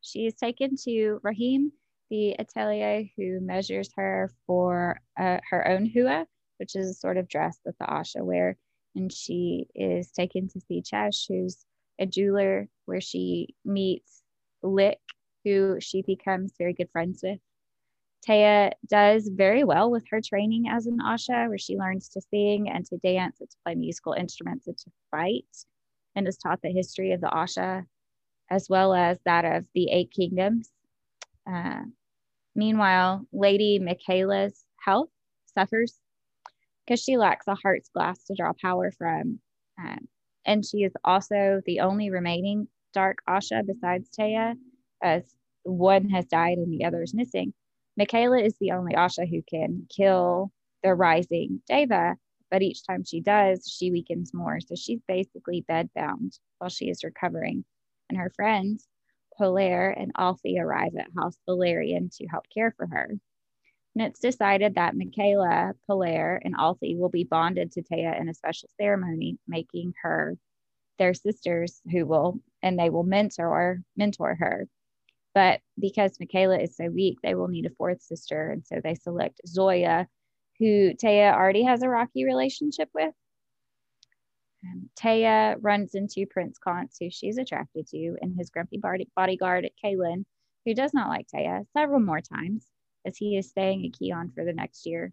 She 0.00 0.26
is 0.26 0.34
taken 0.34 0.76
to 0.84 1.20
Rahim, 1.22 1.72
the 2.10 2.34
atelier 2.40 3.04
who 3.16 3.40
measures 3.40 3.90
her 3.96 4.30
for 4.46 5.00
uh, 5.18 5.38
her 5.48 5.68
own 5.68 5.86
hua, 5.86 6.26
which 6.58 6.74
is 6.74 6.90
a 6.90 6.94
sort 6.94 7.18
of 7.18 7.28
dress 7.28 7.58
that 7.64 7.78
the 7.78 7.84
Asha 7.86 8.24
wear. 8.24 8.56
And 8.96 9.12
she 9.12 9.68
is 9.76 10.10
taken 10.10 10.48
to 10.48 10.60
see 10.60 10.82
Chesh, 10.82 11.28
who's 11.28 11.64
a 12.00 12.06
jeweler, 12.06 12.68
where 12.86 13.00
she 13.00 13.54
meets 13.64 14.22
Likh, 14.62 14.98
who 15.44 15.78
she 15.80 16.02
becomes 16.02 16.52
very 16.58 16.72
good 16.72 16.90
friends 16.90 17.20
with. 17.22 17.38
Taya 18.26 18.72
does 18.86 19.28
very 19.28 19.64
well 19.64 19.90
with 19.90 20.04
her 20.10 20.20
training 20.20 20.68
as 20.68 20.86
an 20.86 20.98
Asha, 20.98 21.48
where 21.48 21.58
she 21.58 21.78
learns 21.78 22.08
to 22.10 22.20
sing 22.20 22.68
and 22.68 22.84
to 22.86 22.98
dance 22.98 23.40
and 23.40 23.48
to 23.48 23.56
play 23.64 23.74
musical 23.74 24.12
instruments 24.12 24.66
and 24.66 24.76
to 24.76 24.90
fight, 25.10 25.46
and 26.14 26.28
is 26.28 26.36
taught 26.36 26.60
the 26.62 26.72
history 26.72 27.12
of 27.12 27.20
the 27.20 27.28
Asha 27.28 27.84
as 28.50 28.68
well 28.68 28.92
as 28.94 29.18
that 29.24 29.44
of 29.44 29.64
the 29.74 29.90
Eight 29.90 30.10
Kingdoms. 30.10 30.70
Uh, 31.50 31.82
meanwhile, 32.54 33.24
Lady 33.32 33.78
Mykaela's 33.78 34.64
health 34.84 35.10
suffers 35.46 35.98
because 36.84 37.00
she 37.00 37.16
lacks 37.16 37.46
a 37.46 37.54
heart's 37.54 37.88
glass 37.88 38.24
to 38.24 38.34
draw 38.34 38.52
power 38.60 38.90
from. 38.90 39.38
Um, 39.78 40.08
and 40.44 40.64
she 40.64 40.78
is 40.78 40.92
also 41.04 41.60
the 41.64 41.80
only 41.80 42.10
remaining 42.10 42.66
dark 42.92 43.18
Asha 43.28 43.64
besides 43.64 44.10
Taya, 44.10 44.56
as 45.02 45.22
one 45.62 46.08
has 46.10 46.26
died 46.26 46.58
and 46.58 46.72
the 46.72 46.84
other 46.84 47.02
is 47.02 47.14
missing. 47.14 47.52
Mykaela 47.98 48.44
is 48.44 48.54
the 48.58 48.72
only 48.72 48.94
Asha 48.94 49.28
who 49.28 49.42
can 49.42 49.86
kill 49.94 50.52
the 50.82 50.94
rising 50.94 51.62
Deva, 51.68 52.16
but 52.50 52.62
each 52.62 52.86
time 52.86 53.04
she 53.04 53.20
does, 53.20 53.68
she 53.68 53.90
weakens 53.90 54.32
more. 54.32 54.60
So 54.60 54.74
she's 54.74 55.00
basically 55.06 55.64
bedbound 55.68 56.38
while 56.58 56.70
she 56.70 56.88
is 56.88 57.04
recovering. 57.04 57.64
And 58.08 58.18
her 58.18 58.30
friends, 58.34 58.88
Polaire 59.36 59.90
and 59.90 60.12
Althy, 60.16 60.58
arrive 60.58 60.96
at 60.98 61.10
House 61.16 61.38
Valerian 61.46 62.10
to 62.14 62.26
help 62.26 62.44
care 62.52 62.72
for 62.76 62.86
her. 62.86 63.10
And 63.94 64.06
it's 64.06 64.20
decided 64.20 64.76
that 64.76 64.94
Mykaela, 64.94 65.74
Polaire, 65.86 66.40
and 66.44 66.54
Althy 66.56 66.96
will 66.96 67.08
be 67.08 67.24
bonded 67.24 67.72
to 67.72 67.82
Taya 67.82 68.20
in 68.20 68.28
a 68.28 68.34
special 68.34 68.68
ceremony, 68.80 69.38
making 69.48 69.94
her 70.02 70.36
their 70.98 71.14
sisters 71.14 71.80
who 71.90 72.06
will, 72.06 72.40
and 72.62 72.78
they 72.78 72.90
will 72.90 73.02
mentor 73.02 73.80
mentor 73.96 74.36
her. 74.36 74.68
But 75.34 75.60
because 75.78 76.18
Mykaela 76.18 76.62
is 76.62 76.76
so 76.76 76.86
weak, 76.86 77.18
they 77.22 77.34
will 77.34 77.48
need 77.48 77.66
a 77.66 77.70
fourth 77.70 78.02
sister. 78.02 78.50
And 78.50 78.66
so 78.66 78.80
they 78.82 78.94
select 78.94 79.40
Zoya, 79.46 80.08
who 80.58 80.94
Taya 80.94 81.32
already 81.32 81.62
has 81.62 81.82
a 81.82 81.88
rocky 81.88 82.24
relationship 82.24 82.88
with. 82.94 83.14
Um, 84.64 84.90
Taya 84.98 85.56
runs 85.60 85.94
into 85.94 86.26
Prince 86.28 86.58
Kance, 86.58 86.96
who 87.00 87.10
she's 87.10 87.38
attracted 87.38 87.86
to, 87.88 88.16
and 88.20 88.36
his 88.36 88.50
grumpy 88.50 88.78
body- 88.78 89.08
bodyguard, 89.16 89.70
Kalen, 89.82 90.24
who 90.66 90.74
does 90.74 90.92
not 90.92 91.08
like 91.08 91.28
Taya, 91.28 91.64
several 91.72 92.00
more 92.00 92.20
times 92.20 92.66
as 93.06 93.16
he 93.16 93.38
is 93.38 93.48
staying 93.48 93.86
at 93.86 93.92
Kion 93.92 94.34
for 94.34 94.44
the 94.44 94.52
next 94.52 94.84
year. 94.84 95.12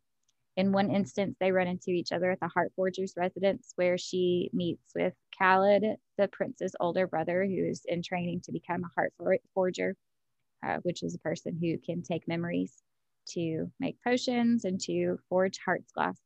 In 0.58 0.72
one 0.72 0.90
instance, 0.90 1.38
they 1.40 1.52
run 1.52 1.68
into 1.68 1.92
each 1.92 2.12
other 2.12 2.32
at 2.32 2.40
the 2.40 2.48
Heart 2.48 2.74
Forger's 2.76 3.14
residence, 3.16 3.74
where 3.76 3.98
she 3.98 4.50
meets 4.52 4.92
with 4.96 5.14
Khalad, 5.40 5.96
the 6.18 6.28
prince's 6.28 6.76
older 6.80 7.06
brother, 7.06 7.46
who 7.46 7.64
is 7.64 7.86
in 7.86 8.02
training 8.02 8.42
to 8.42 8.52
become 8.52 8.84
a 8.84 8.90
Heart 8.96 9.14
Forger 9.54 9.96
uh, 10.66 10.78
which 10.84 11.04
is 11.04 11.16
a 11.16 11.20
person 11.20 11.58
who 11.62 11.78
can 11.78 12.02
take 12.02 12.28
memories 12.28 12.74
to 13.30 13.72
make 13.80 14.02
potions 14.04 14.66
and 14.66 14.80
to 14.82 15.18
forge 15.30 15.60
heart's 15.64 15.92
glass. 15.92 16.18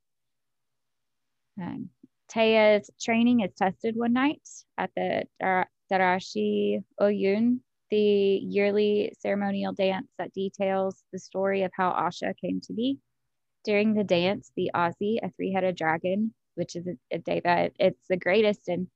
Um, 1.59 1.89
Taya's 2.29 2.89
training 2.99 3.41
is 3.41 3.53
tested 3.53 3.95
one 3.95 4.13
night 4.13 4.47
at 4.77 4.91
the 4.95 5.25
Darashi 5.91 6.83
Oyun, 6.99 7.59
the 7.89 7.97
yearly 7.97 9.13
ceremonial 9.19 9.73
dance 9.73 10.07
that 10.17 10.33
details 10.33 11.03
the 11.11 11.19
story 11.19 11.63
of 11.63 11.71
how 11.75 11.91
Asha 11.91 12.33
came 12.37 12.61
to 12.61 12.73
be. 12.73 12.99
During 13.65 13.93
the 13.93 14.03
dance, 14.03 14.51
the 14.55 14.71
Azi, 14.73 15.19
a 15.21 15.29
three 15.31 15.51
headed 15.51 15.75
dragon, 15.75 16.33
which 16.55 16.75
is 16.75 16.87
a, 16.87 16.97
a 17.11 17.19
deva, 17.19 17.71
it's 17.79 18.07
the 18.09 18.17
greatest 18.17 18.67
and 18.69 18.87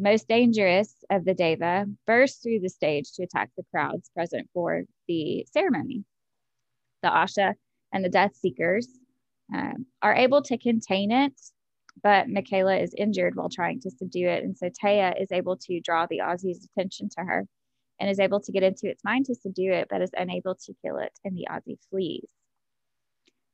most 0.00 0.28
dangerous 0.28 0.94
of 1.10 1.24
the 1.24 1.34
Deva, 1.34 1.86
burst 2.06 2.42
through 2.42 2.60
the 2.60 2.68
stage 2.68 3.12
to 3.12 3.22
attack 3.22 3.50
the 3.56 3.64
crowds 3.70 4.10
present 4.14 4.48
for 4.54 4.84
the 5.06 5.46
ceremony. 5.52 6.04
The 7.02 7.08
Asha 7.08 7.54
and 7.92 8.04
the 8.04 8.08
Death 8.08 8.34
Seekers 8.34 8.88
um, 9.54 9.86
are 10.02 10.14
able 10.14 10.42
to 10.42 10.58
contain 10.58 11.10
it, 11.10 11.38
but 12.02 12.28
Mykaela 12.28 12.82
is 12.82 12.94
injured 12.96 13.36
while 13.36 13.48
trying 13.48 13.80
to 13.80 13.90
subdue 13.90 14.28
it. 14.28 14.44
And 14.44 14.56
so 14.56 14.70
Taya 14.70 15.20
is 15.20 15.32
able 15.32 15.56
to 15.56 15.80
draw 15.80 16.06
the 16.06 16.20
Azi's 16.20 16.64
attention 16.64 17.08
to 17.18 17.24
her 17.24 17.46
and 17.98 18.08
is 18.08 18.20
able 18.20 18.40
to 18.40 18.52
get 18.52 18.62
into 18.62 18.88
its 18.88 19.04
mind 19.04 19.26
to 19.26 19.34
subdue 19.34 19.72
it, 19.72 19.88
but 19.90 20.00
is 20.00 20.10
unable 20.16 20.54
to 20.54 20.74
kill 20.82 20.96
it, 20.96 21.12
and 21.24 21.36
the 21.36 21.46
Azi 21.50 21.78
flees. 21.90 22.30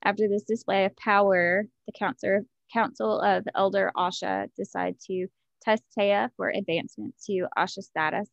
After 0.02 0.28
this 0.28 0.44
display 0.44 0.84
of 0.84 0.96
power, 0.96 1.66
the 1.86 1.92
Council, 1.92 2.42
Council 2.72 3.20
of 3.20 3.44
Elder 3.56 3.90
Asha 3.96 4.48
decide 4.56 4.96
to 5.06 5.26
test 5.66 5.82
Taya 5.98 6.30
for 6.36 6.48
advancement 6.48 7.14
to 7.26 7.46
Asha 7.58 7.82
status, 7.82 8.28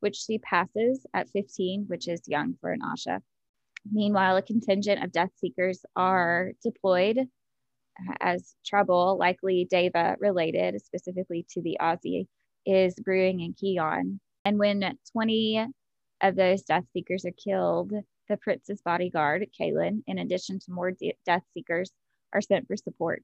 which 0.00 0.16
she 0.16 0.38
passes 0.38 1.06
at 1.12 1.28
15, 1.30 1.84
which 1.86 2.08
is 2.08 2.22
young 2.26 2.54
for 2.60 2.72
an 2.72 2.80
Asha. 2.80 3.20
Meanwhile, 3.90 4.36
a 4.36 4.42
contingent 4.42 5.04
of 5.04 5.12
Death 5.12 5.30
Seekers 5.36 5.84
are 5.94 6.52
deployed 6.62 7.28
as 8.20 8.54
trouble, 8.64 9.16
likely 9.18 9.66
Deva 9.68 10.16
related, 10.20 10.80
specifically 10.84 11.46
to 11.50 11.62
the 11.62 11.76
Azi, 11.80 12.26
is 12.64 12.94
brewing 12.94 13.40
in 13.40 13.54
Kion. 13.54 14.20
And 14.44 14.58
when 14.58 14.98
20 15.12 15.66
of 16.22 16.36
those 16.36 16.62
Death 16.62 16.84
Seekers 16.92 17.24
are 17.24 17.32
killed, 17.32 17.92
the 18.28 18.36
prince's 18.36 18.82
bodyguard, 18.82 19.46
Kalen, 19.58 20.02
in 20.06 20.18
addition 20.18 20.58
to 20.60 20.72
more 20.72 20.92
de- 20.92 21.16
Death 21.24 21.42
Seekers, 21.54 21.90
are 22.32 22.40
sent 22.40 22.66
for 22.66 22.76
support. 22.76 23.22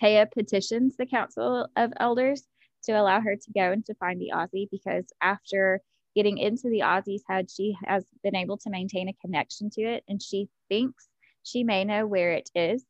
Taya 0.00 0.30
petitions 0.30 0.96
the 0.96 1.06
Council 1.06 1.68
of 1.76 1.92
Elders 1.98 2.46
to 2.88 2.98
allow 2.98 3.20
her 3.20 3.36
to 3.36 3.52
go 3.54 3.70
and 3.72 3.84
to 3.84 3.94
find 3.94 4.20
the 4.20 4.32
Azi 4.34 4.66
because 4.70 5.12
after 5.20 5.80
getting 6.16 6.38
into 6.38 6.70
the 6.70 6.80
Azi's 6.80 7.22
head, 7.28 7.50
she 7.50 7.76
has 7.84 8.04
been 8.22 8.34
able 8.34 8.56
to 8.58 8.70
maintain 8.70 9.08
a 9.08 9.16
connection 9.20 9.68
to 9.70 9.82
it 9.82 10.04
and 10.08 10.22
she 10.22 10.48
thinks 10.70 11.06
she 11.42 11.64
may 11.64 11.84
know 11.84 12.06
where 12.06 12.32
it 12.32 12.48
is 12.54 12.84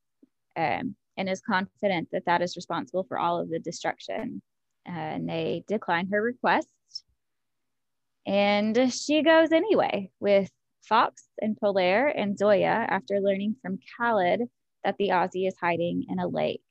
um, 0.57 0.95
and 1.17 1.29
is 1.29 1.41
confident 1.41 2.09
that 2.13 2.25
that 2.27 2.43
is 2.43 2.57
responsible 2.57 3.05
for 3.09 3.19
all 3.19 3.41
of 3.41 3.51
the 3.51 3.59
destruction. 3.59 4.41
Uh, 4.89 4.93
and 4.93 5.29
they 5.29 5.65
decline 5.67 6.09
her 6.11 6.23
request. 6.23 6.69
And 8.25 8.93
she 8.93 9.23
goes 9.23 9.51
anyway 9.51 10.11
with 10.21 10.51
Fox 10.89 11.25
and 11.43 11.57
Polaire 11.57 12.07
and 12.07 12.39
Zoya 12.39 12.87
after 12.89 13.21
learning 13.21 13.57
from 13.61 13.81
Khalad 13.99 14.49
that 14.85 14.97
the 14.97 15.09
Azi 15.09 15.47
is 15.47 15.57
hiding 15.61 16.07
in 16.09 16.21
a 16.21 16.29
lake. 16.29 16.63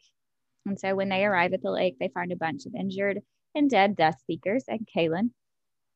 And 0.68 0.78
so 0.78 0.96
when 0.96 1.08
they 1.08 1.24
arrive 1.24 1.54
at 1.54 1.62
the 1.62 1.72
lake, 1.72 1.96
they 1.98 2.10
find 2.10 2.32
a 2.34 2.36
bunch 2.36 2.66
of 2.66 2.76
injured 2.76 3.22
and 3.56 3.70
dead 3.70 3.96
Death 3.96 4.22
Seekers 4.28 4.66
and 4.68 4.86
Kalen. 4.86 5.32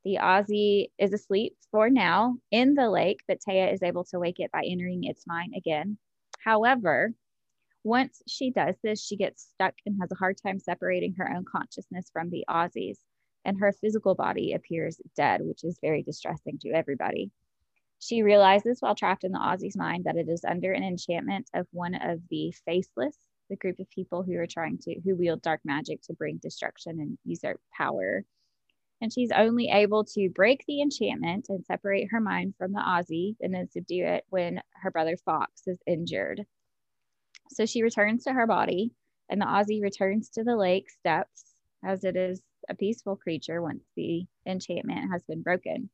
The 0.06 0.18
Azi 0.20 0.88
is 0.98 1.12
asleep 1.12 1.58
for 1.72 1.90
now 1.90 2.38
in 2.52 2.74
the 2.74 2.90
lake, 2.90 3.20
but 3.28 3.40
Taya 3.42 3.72
is 3.74 3.84
able 3.84 4.06
to 4.06 4.20
wake 4.20 4.40
it 4.40 4.50
by 4.52 4.64
entering 4.66 5.04
its 5.04 5.28
mind 5.28 5.54
again. 5.58 5.98
However, 6.40 7.14
once 7.84 8.22
she 8.30 8.50
does 8.50 8.76
this, 8.82 9.04
she 9.04 9.18
gets 9.18 9.44
stuck 9.44 9.74
and 9.86 10.00
has 10.00 10.10
a 10.12 10.16
hard 10.16 10.38
time 10.42 10.58
separating 10.58 11.16
her 11.16 11.30
own 11.30 11.44
consciousness 11.44 12.10
from 12.14 12.30
the 12.30 12.46
Azis, 12.50 12.98
and 13.44 13.60
her 13.60 13.74
physical 13.74 14.16
body 14.16 14.54
appears 14.54 15.02
dead, 15.18 15.42
which 15.44 15.66
is 15.66 15.80
very 15.82 16.02
distressing 16.02 16.58
to 16.60 16.70
everybody. 16.70 17.30
She 18.00 18.24
realizes 18.24 18.80
while 18.80 18.96
trapped 18.96 19.26
in 19.26 19.34
the 19.34 19.40
Azi's 19.40 19.76
mind 19.76 20.06
that 20.06 20.16
it 20.16 20.30
is 20.30 20.46
under 20.46 20.72
an 20.72 20.84
enchantment 20.84 21.50
of 21.54 21.68
one 21.72 21.94
of 21.94 22.22
the 22.30 22.54
faceless 22.66 23.18
the 23.52 23.58
group 23.58 23.80
of 23.80 23.90
people 23.92 24.24
who 24.24 24.38
are 24.38 24.48
trying 24.48 24.80
to 24.80 24.96
who 25.04 25.16
wield 25.16 25.42
dark 25.42 25.60
magic 25.64 26.02
to 26.04 26.14
bring 26.14 26.38
destruction 26.38 27.00
and 27.00 27.18
usurp 27.26 27.60
power. 27.78 28.24
And 29.02 29.12
she's 29.12 29.32
only 29.36 29.68
able 29.68 30.06
to 30.06 30.30
break 30.30 30.64
the 30.68 30.82
enchantment 30.82 31.48
and 31.50 31.66
separate 31.66 32.08
her 32.12 32.22
mind 32.22 32.54
from 32.58 32.72
the 32.72 32.80
Azi 32.80 33.36
and 33.42 33.54
then 33.54 33.70
subdue 33.70 34.06
it 34.06 34.24
when 34.30 34.62
her 34.82 34.90
brother 34.90 35.18
Fox 35.18 35.68
is 35.68 35.80
injured. 35.86 36.46
So 37.50 37.66
she 37.66 37.84
returns 37.84 38.24
to 38.24 38.34
her 38.34 38.48
body, 38.48 38.92
and 39.30 39.42
the 39.42 39.46
Azi 39.46 39.82
returns 39.82 40.30
to 40.30 40.44
the 40.44 40.56
lake 40.56 40.90
steps 40.90 41.54
as 41.84 42.06
it 42.06 42.16
is 42.16 42.42
a 42.70 42.76
peaceful 42.76 43.18
creature 43.18 43.62
once 43.62 43.84
the 43.98 44.26
enchantment 44.46 45.12
has 45.12 45.24
been 45.24 45.42
broken. 45.42 45.90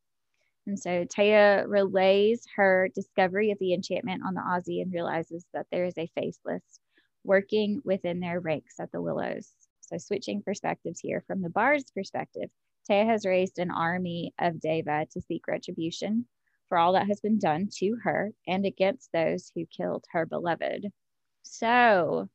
And 0.68 0.78
so 0.78 1.06
Taya 1.06 1.64
relays 1.66 2.46
her 2.58 2.90
discovery 2.94 3.52
of 3.52 3.58
the 3.58 3.74
enchantment 3.74 4.22
on 4.28 4.34
the 4.34 4.42
Azi 4.42 4.82
and 4.82 4.94
realizes 4.94 5.46
that 5.54 5.66
there 5.72 5.86
is 5.86 5.98
a 5.98 6.12
faceless 6.14 6.62
working 7.28 7.82
within 7.86 8.22
their 8.22 8.42
ranks 8.42 8.80
at 8.80 8.92
the 8.92 9.02
Willows. 9.04 9.54
So, 9.82 10.00
switching 10.00 10.42
perspectives 10.44 11.00
here 11.02 11.24
from 11.28 11.44
the 11.44 11.52
Bard's 11.52 11.92
perspective, 11.92 12.50
Taya 12.90 13.06
has 13.06 13.26
raised 13.26 13.60
an 13.60 13.72
army 13.72 14.34
of 14.40 14.62
Deva 14.62 15.08
to 15.12 15.22
seek 15.22 15.48
retribution 15.48 16.28
for 16.70 16.80
all 16.80 16.94
that 16.94 17.08
has 17.08 17.22
been 17.22 17.40
done 17.40 17.70
to 17.78 17.98
her 18.04 18.34
and 18.48 18.66
against 18.66 19.12
those 19.14 19.52
who 19.56 19.66
killed 19.68 20.06
her 20.14 20.26
beloved. 20.26 20.92
So, 21.44 22.30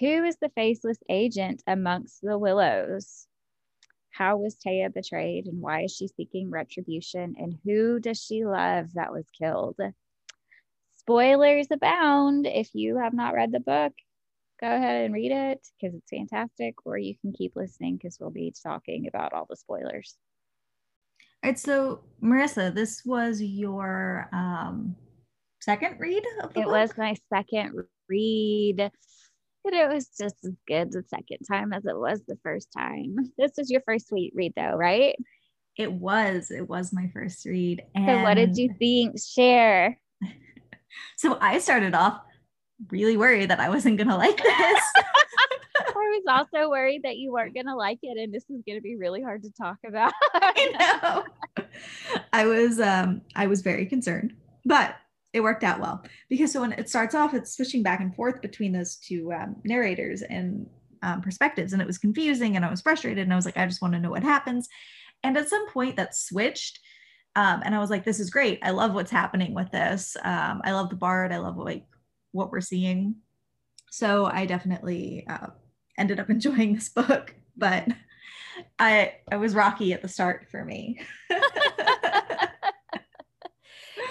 Who 0.00 0.24
is 0.24 0.36
the 0.38 0.50
faceless 0.50 0.98
agent 1.08 1.62
amongst 1.66 2.22
the 2.22 2.38
willows? 2.38 3.28
How 4.10 4.36
was 4.38 4.56
Taya 4.56 4.92
betrayed 4.92 5.46
and 5.46 5.62
why 5.62 5.82
is 5.84 5.92
she 5.96 6.08
seeking 6.08 6.50
retribution? 6.50 7.36
And 7.38 7.58
who 7.64 8.00
does 8.00 8.20
she 8.22 8.44
love 8.44 8.94
that 8.94 9.12
was 9.12 9.30
killed? 9.30 9.78
Spoilers 11.00 11.66
abound. 11.70 12.46
If 12.46 12.68
you 12.74 12.98
have 12.98 13.14
not 13.14 13.34
read 13.34 13.52
the 13.52 13.60
book, 13.60 13.92
go 14.60 14.66
ahead 14.66 15.06
and 15.06 15.14
read 15.14 15.32
it 15.32 15.66
because 15.80 15.96
it's 15.96 16.10
fantastic, 16.10 16.74
or 16.84 16.98
you 16.98 17.14
can 17.20 17.32
keep 17.32 17.56
listening 17.56 17.96
because 17.96 18.18
we'll 18.20 18.30
be 18.30 18.52
talking 18.62 19.08
about 19.08 19.32
all 19.32 19.46
the 19.48 19.56
spoilers. 19.56 20.16
All 21.42 21.50
right, 21.50 21.58
so 21.58 22.00
Marissa, 22.22 22.74
this 22.74 23.02
was 23.04 23.40
your 23.40 24.28
um, 24.32 24.94
second 25.60 25.98
read 25.98 26.22
of 26.42 26.52
the 26.52 26.60
it 26.60 26.64
book? 26.64 26.72
was 26.72 26.90
my 26.98 27.16
second 27.32 27.72
read 28.08 28.90
but 29.62 29.74
it 29.74 29.88
was 29.88 30.08
just 30.18 30.36
as 30.44 30.52
good 30.66 30.90
the 30.90 31.04
second 31.08 31.38
time 31.46 31.72
as 31.72 31.84
it 31.84 31.96
was 31.96 32.20
the 32.26 32.38
first 32.42 32.68
time 32.76 33.14
this 33.38 33.52
was 33.56 33.70
your 33.70 33.82
first 33.86 34.08
sweet 34.08 34.32
read 34.34 34.52
though 34.56 34.74
right 34.74 35.16
It 35.76 35.92
was. 35.92 36.50
It 36.50 36.68
was 36.68 36.92
my 36.92 37.08
first 37.14 37.46
read. 37.46 37.82
And 37.94 38.06
so 38.06 38.22
what 38.22 38.34
did 38.34 38.56
you 38.56 38.74
think 38.78 39.16
share 39.18 39.98
So 41.16 41.38
I 41.40 41.58
started 41.58 41.94
off 41.94 42.20
really 42.90 43.16
worried 43.16 43.50
that 43.50 43.60
I 43.60 43.68
wasn't 43.68 43.98
gonna 43.98 44.16
like 44.16 44.36
this. 44.36 44.82
i 46.00 46.22
was 46.26 46.46
also 46.52 46.68
worried 46.68 47.02
that 47.04 47.16
you 47.16 47.32
weren't 47.32 47.54
going 47.54 47.66
to 47.66 47.74
like 47.74 47.98
it 48.02 48.18
and 48.18 48.32
this 48.32 48.44
is 48.44 48.62
going 48.66 48.76
to 48.76 48.82
be 48.82 48.96
really 48.96 49.22
hard 49.22 49.42
to 49.42 49.50
talk 49.52 49.76
about 49.86 50.12
I 50.34 51.24
know. 51.56 51.64
I 52.32 52.46
was 52.46 52.80
um 52.80 53.22
I 53.36 53.46
was 53.46 53.62
very 53.62 53.86
concerned, 53.86 54.34
but 54.64 54.96
it 55.32 55.40
worked 55.40 55.62
out 55.62 55.80
well 55.80 56.02
because 56.28 56.52
so 56.52 56.60
when 56.60 56.72
it 56.72 56.88
starts 56.88 57.14
off, 57.14 57.34
it's 57.34 57.54
switching 57.56 57.82
back 57.82 58.00
and 58.00 58.14
forth 58.14 58.40
between 58.40 58.72
those 58.72 58.96
two 58.96 59.32
um, 59.32 59.56
narrators 59.64 60.22
and 60.22 60.66
um, 61.02 61.20
perspectives, 61.20 61.72
and 61.72 61.80
it 61.80 61.86
was 61.86 61.98
confusing, 61.98 62.56
and 62.56 62.64
I 62.64 62.70
was 62.70 62.80
frustrated, 62.80 63.22
and 63.22 63.32
I 63.32 63.36
was 63.36 63.44
like, 63.44 63.56
I 63.56 63.66
just 63.66 63.80
want 63.80 63.94
to 63.94 64.00
know 64.00 64.10
what 64.10 64.22
happens. 64.22 64.68
And 65.22 65.36
at 65.36 65.48
some 65.48 65.68
point, 65.70 65.96
that 65.96 66.16
switched, 66.16 66.80
um, 67.36 67.62
and 67.64 67.74
I 67.74 67.78
was 67.78 67.90
like, 67.90 68.04
this 68.04 68.20
is 68.20 68.30
great. 68.30 68.58
I 68.62 68.70
love 68.70 68.92
what's 68.92 69.10
happening 69.10 69.54
with 69.54 69.70
this. 69.70 70.16
Um, 70.22 70.60
I 70.64 70.72
love 70.72 70.90
the 70.90 70.96
bard. 70.96 71.32
I 71.32 71.38
love 71.38 71.56
like 71.56 71.84
what 72.32 72.50
we're 72.50 72.60
seeing. 72.60 73.16
So 73.90 74.26
I 74.26 74.46
definitely 74.46 75.26
uh, 75.28 75.48
ended 75.98 76.20
up 76.20 76.30
enjoying 76.30 76.74
this 76.74 76.88
book, 76.88 77.34
but 77.56 77.88
I 78.78 79.14
I 79.30 79.36
was 79.36 79.54
rocky 79.54 79.92
at 79.92 80.02
the 80.02 80.08
start 80.08 80.48
for 80.50 80.64
me. 80.64 81.00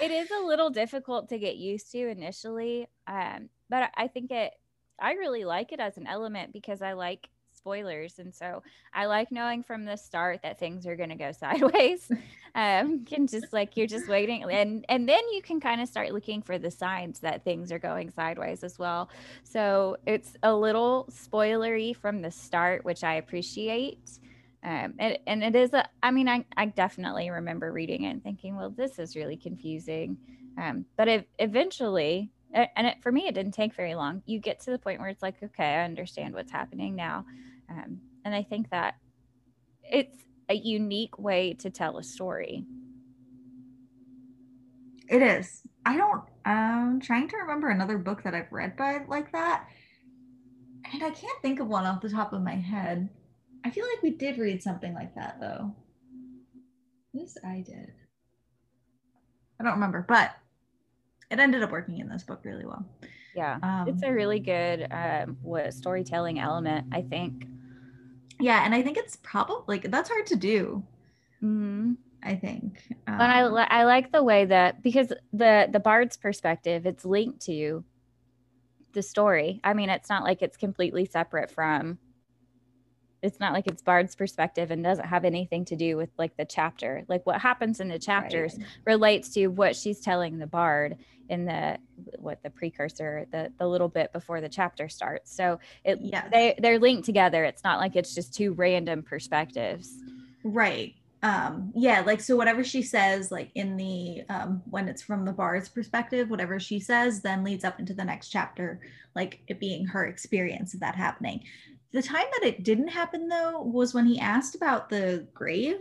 it 0.02 0.10
is 0.10 0.30
a 0.30 0.44
little 0.44 0.70
difficult 0.70 1.28
to 1.28 1.38
get 1.38 1.56
used 1.56 1.90
to 1.92 2.08
initially 2.08 2.86
um, 3.06 3.48
but 3.68 3.90
i 3.96 4.06
think 4.08 4.30
it 4.30 4.52
i 5.00 5.12
really 5.12 5.44
like 5.44 5.72
it 5.72 5.80
as 5.80 5.96
an 5.96 6.06
element 6.06 6.52
because 6.52 6.82
i 6.82 6.92
like 6.92 7.28
spoilers 7.60 8.18
and 8.18 8.34
so 8.34 8.62
i 8.94 9.04
like 9.04 9.30
knowing 9.30 9.62
from 9.62 9.84
the 9.84 9.96
start 9.96 10.40
that 10.42 10.58
things 10.58 10.86
are 10.86 10.96
going 10.96 11.10
to 11.10 11.14
go 11.14 11.30
sideways 11.38 12.10
um 12.54 13.04
can 13.04 13.26
just 13.26 13.52
like 13.52 13.76
you're 13.76 13.86
just 13.86 14.08
waiting 14.08 14.42
and 14.50 14.84
and 14.88 15.08
then 15.08 15.20
you 15.32 15.42
can 15.42 15.60
kind 15.60 15.80
of 15.80 15.88
start 15.88 16.10
looking 16.12 16.40
for 16.40 16.58
the 16.58 16.70
signs 16.70 17.20
that 17.20 17.44
things 17.44 17.70
are 17.70 17.78
going 17.78 18.10
sideways 18.10 18.64
as 18.64 18.78
well. 18.78 19.10
So 19.44 19.96
it's 20.06 20.32
a 20.42 20.54
little 20.54 21.06
spoilery 21.10 21.94
from 21.94 22.22
the 22.22 22.30
start 22.30 22.84
which 22.84 23.04
i 23.04 23.14
appreciate 23.14 24.18
um, 24.62 24.94
and, 24.98 25.18
and 25.26 25.44
it 25.44 25.54
is 25.54 25.74
a 25.74 25.86
i 26.02 26.10
mean 26.10 26.28
I, 26.28 26.44
I 26.56 26.66
definitely 26.66 27.30
remember 27.30 27.72
reading 27.72 28.04
it 28.04 28.10
and 28.10 28.22
thinking 28.22 28.56
well 28.56 28.70
this 28.70 28.98
is 28.98 29.16
really 29.16 29.36
confusing 29.36 30.16
um, 30.58 30.86
but 30.96 31.26
eventually 31.38 32.30
and 32.52 32.86
it, 32.86 33.02
for 33.02 33.12
me 33.12 33.28
it 33.28 33.34
didn't 33.34 33.52
take 33.52 33.74
very 33.74 33.94
long. 33.94 34.22
You 34.26 34.40
get 34.40 34.60
to 34.60 34.70
the 34.72 34.78
point 34.78 34.98
where 34.98 35.08
it's 35.08 35.22
like 35.22 35.42
okay 35.42 35.76
i 35.76 35.84
understand 35.84 36.34
what's 36.34 36.50
happening 36.50 36.96
now 36.96 37.24
um, 37.70 38.00
and 38.24 38.34
i 38.34 38.42
think 38.42 38.68
that 38.70 38.94
it's 39.82 40.18
a 40.48 40.54
unique 40.54 41.18
way 41.18 41.54
to 41.54 41.70
tell 41.70 41.96
a 41.98 42.02
story 42.02 42.64
It 45.08 45.22
is. 45.22 45.62
I 45.84 45.96
don't. 45.96 46.22
I'm 46.44 47.00
trying 47.00 47.28
to 47.30 47.36
remember 47.38 47.68
another 47.68 47.98
book 47.98 48.22
that 48.22 48.32
I've 48.34 48.52
read 48.52 48.76
by 48.76 49.00
like 49.08 49.32
that, 49.32 49.66
and 50.92 51.02
I 51.02 51.10
can't 51.10 51.42
think 51.42 51.58
of 51.58 51.66
one 51.66 51.84
off 51.84 52.00
the 52.00 52.08
top 52.08 52.32
of 52.32 52.42
my 52.42 52.54
head. 52.54 53.08
I 53.64 53.70
feel 53.70 53.84
like 53.92 54.04
we 54.04 54.10
did 54.10 54.38
read 54.38 54.62
something 54.62 54.94
like 54.94 55.14
that 55.16 55.40
though. 55.40 55.74
Yes, 57.12 57.36
I 57.44 57.64
did. 57.66 57.92
I 59.58 59.64
don't 59.64 59.74
remember, 59.74 60.04
but 60.08 60.30
it 61.28 61.40
ended 61.40 61.64
up 61.64 61.72
working 61.72 61.98
in 61.98 62.08
this 62.08 62.22
book 62.22 62.40
really 62.44 62.64
well. 62.64 62.84
yeah 63.34 63.58
Um, 63.64 63.86
it's 63.88 64.04
a 64.04 64.12
really 64.12 64.38
good 64.40 64.86
um, 64.92 65.38
what 65.42 65.74
storytelling 65.74 66.38
element 66.38 66.86
i 66.92 67.02
think 67.02 67.46
yeah, 68.40 68.64
and 68.64 68.74
I 68.74 68.82
think 68.82 68.96
it's 68.96 69.16
probably 69.16 69.64
like 69.66 69.90
that's 69.90 70.08
hard 70.08 70.26
to 70.26 70.36
do. 70.36 70.82
mm-hmm. 71.42 71.92
I 72.22 72.34
think. 72.34 72.82
and 73.06 73.22
I, 73.22 73.42
Um, 73.42 73.54
I 73.56 73.84
like 73.84 74.12
the 74.12 74.22
way 74.22 74.44
that 74.44 74.82
because 74.82 75.12
the 75.32 75.68
the 75.70 75.80
bard's 75.80 76.16
perspective 76.16 76.84
it's 76.86 77.04
linked 77.04 77.40
to 77.46 77.82
the 78.92 79.02
story 79.02 79.60
i 79.64 79.72
mean 79.72 79.88
it's 79.88 80.10
not 80.10 80.24
like 80.24 80.42
it's 80.42 80.56
completely 80.56 81.04
separate 81.04 81.50
from 81.50 81.98
it's 83.22 83.40
not 83.40 83.52
like 83.52 83.66
it's 83.66 83.82
bard's 83.82 84.14
perspective 84.14 84.70
and 84.70 84.82
doesn't 84.82 85.06
have 85.06 85.24
anything 85.24 85.64
to 85.64 85.76
do 85.76 85.96
with 85.96 86.10
like 86.18 86.36
the 86.36 86.44
chapter 86.44 87.04
like 87.08 87.24
what 87.26 87.40
happens 87.40 87.80
in 87.80 87.88
the 87.88 87.98
chapters 87.98 88.56
right. 88.56 88.66
relates 88.86 89.28
to 89.30 89.48
what 89.48 89.76
she's 89.76 90.00
telling 90.00 90.38
the 90.38 90.46
bard 90.46 90.96
in 91.28 91.44
the 91.44 91.78
what 92.18 92.42
the 92.42 92.50
precursor 92.50 93.26
the 93.30 93.52
the 93.58 93.66
little 93.66 93.88
bit 93.88 94.12
before 94.12 94.40
the 94.40 94.48
chapter 94.48 94.88
starts 94.88 95.34
so 95.34 95.58
it 95.84 95.98
Yes. 96.00 96.28
they 96.32 96.54
they're 96.58 96.78
linked 96.78 97.04
together 97.04 97.44
it's 97.44 97.64
not 97.64 97.78
like 97.78 97.94
it's 97.96 98.14
just 98.14 98.34
two 98.34 98.52
random 98.54 99.02
perspectives 99.02 100.02
Right. 100.42 100.94
Um, 101.22 101.70
yeah, 101.74 102.00
like 102.00 102.20
so 102.20 102.34
whatever 102.34 102.64
she 102.64 102.82
says, 102.82 103.30
like 103.30 103.50
in 103.54 103.76
the 103.76 104.22
um 104.30 104.62
when 104.70 104.88
it's 104.88 105.02
from 105.02 105.26
the 105.26 105.32
bard's 105.32 105.68
perspective, 105.68 106.30
whatever 106.30 106.58
she 106.58 106.80
says 106.80 107.20
then 107.20 107.44
leads 107.44 107.62
up 107.64 107.78
into 107.78 107.92
the 107.92 108.04
next 108.04 108.30
chapter, 108.30 108.80
like 109.14 109.40
it 109.46 109.60
being 109.60 109.84
her 109.86 110.06
experience 110.06 110.72
of 110.72 110.80
that 110.80 110.94
happening. 110.94 111.42
The 111.92 112.02
time 112.02 112.26
that 112.38 112.46
it 112.46 112.62
didn't 112.62 112.88
happen 112.88 113.28
though 113.28 113.62
was 113.62 113.94
when 113.94 114.06
he 114.06 114.18
asked 114.20 114.54
about 114.54 114.88
the 114.88 115.26
grave, 115.34 115.78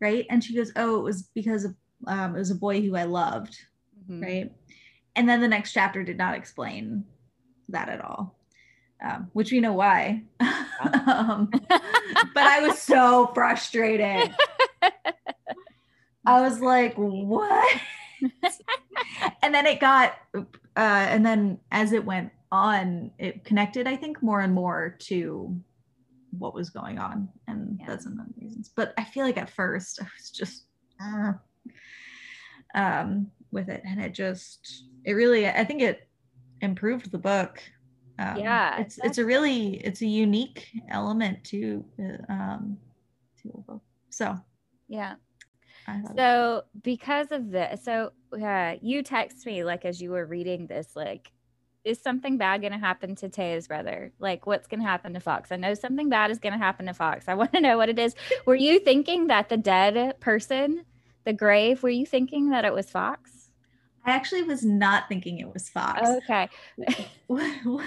right? 0.00 0.26
And 0.30 0.42
she 0.42 0.54
goes, 0.54 0.72
Oh, 0.76 0.96
it 0.98 1.02
was 1.04 1.22
because 1.34 1.64
of 1.64 1.74
um 2.06 2.34
it 2.34 2.38
was 2.38 2.50
a 2.50 2.56
boy 2.56 2.80
who 2.80 2.96
I 2.96 3.04
loved, 3.04 3.56
Mhm. 4.10 4.22
right? 4.22 4.52
And 5.16 5.28
then 5.28 5.40
the 5.40 5.48
next 5.48 5.72
chapter 5.72 6.02
did 6.04 6.16
not 6.18 6.34
explain 6.36 7.04
that 7.68 7.88
at 7.88 8.00
all. 8.04 8.36
Um, 9.00 9.30
which 9.32 9.52
we 9.52 9.60
know 9.60 9.74
why. 9.74 10.22
um, 10.40 11.50
but 11.50 12.42
I 12.42 12.66
was 12.66 12.80
so 12.80 13.30
frustrated. 13.32 14.34
I 16.26 16.40
was 16.40 16.60
like, 16.60 16.94
what? 16.96 17.80
and 19.42 19.54
then 19.54 19.66
it 19.66 19.78
got, 19.78 20.14
uh, 20.34 20.40
and 20.76 21.24
then 21.24 21.58
as 21.70 21.92
it 21.92 22.04
went 22.04 22.32
on, 22.50 23.10
it 23.18 23.44
connected, 23.44 23.86
I 23.86 23.96
think, 23.96 24.22
more 24.22 24.40
and 24.40 24.54
more 24.54 24.96
to 25.00 25.60
what 26.38 26.54
was 26.54 26.70
going 26.70 26.98
on. 26.98 27.28
And 27.46 27.78
Yeah. 27.80 27.86
that's 27.86 28.06
another 28.06 28.30
reasons. 28.40 28.70
But 28.74 28.94
I 28.98 29.04
feel 29.04 29.24
like 29.24 29.38
at 29.38 29.50
first 29.50 30.00
I 30.00 30.04
was 30.16 30.30
just 30.30 30.66
uh, 31.02 31.32
um, 32.74 33.30
with 33.50 33.68
it. 33.68 33.82
And 33.84 34.00
it 34.00 34.12
just, 34.12 34.84
it 35.04 35.12
really, 35.12 35.48
I 35.48 35.64
think 35.64 35.82
it 35.82 36.08
improved 36.60 37.10
the 37.10 37.18
book. 37.18 37.62
Um, 38.18 38.38
Yeah, 38.38 38.80
it's 38.80 38.98
it's 38.98 39.18
a 39.18 39.24
really 39.24 39.76
it's 39.76 40.02
a 40.02 40.06
unique 40.06 40.66
element 40.90 41.44
to 41.44 41.84
uh, 42.00 42.32
um 42.32 42.76
to 43.42 43.48
a 43.50 43.60
book. 43.72 43.82
So 44.10 44.36
yeah 44.88 45.14
I 45.86 46.00
thought 46.00 46.10
it- 46.12 46.16
So 46.16 46.64
because 46.82 47.30
of 47.30 47.50
this, 47.50 47.84
so 47.84 48.10
uh, 48.42 48.74
you 48.82 49.04
text 49.04 49.46
me 49.46 49.62
like 49.62 49.84
as 49.84 50.02
you 50.02 50.10
were 50.10 50.26
reading 50.26 50.66
this, 50.66 50.96
like, 50.96 51.30
is 51.84 52.00
something 52.00 52.36
bad 52.36 52.60
going 52.60 52.72
to 52.72 52.78
happen 52.78 53.14
to 53.16 53.28
Taya's 53.28 53.68
brother? 53.68 54.12
Like, 54.18 54.46
what's 54.46 54.66
going 54.66 54.80
to 54.80 54.86
happen 54.86 55.14
to 55.14 55.20
Fox? 55.20 55.52
I 55.52 55.56
know 55.56 55.74
something 55.74 56.08
bad 56.08 56.30
is 56.30 56.38
going 56.38 56.52
to 56.52 56.58
happen 56.58 56.86
to 56.86 56.94
Fox. 56.94 57.28
I 57.28 57.34
want 57.40 57.52
to 57.52 57.60
know 57.60 57.76
what 57.76 57.88
it 57.88 57.98
is. 57.98 58.14
Were 58.46 58.54
you 58.54 58.78
thinking 58.80 59.28
that 59.28 59.48
the 59.48 59.56
dead 59.56 60.20
person, 60.20 60.84
the 61.24 61.32
grave, 61.32 61.82
were 61.82 61.90
you 61.90 62.06
thinking 62.06 62.50
that 62.50 62.64
it 62.64 62.72
was 62.72 62.90
Fox? 62.90 63.50
I 64.04 64.12
actually 64.12 64.42
was 64.42 64.64
not 64.64 65.08
thinking 65.08 65.38
it 65.38 65.52
was 65.52 65.68
Fox. 65.68 66.08
Okay. 66.28 66.48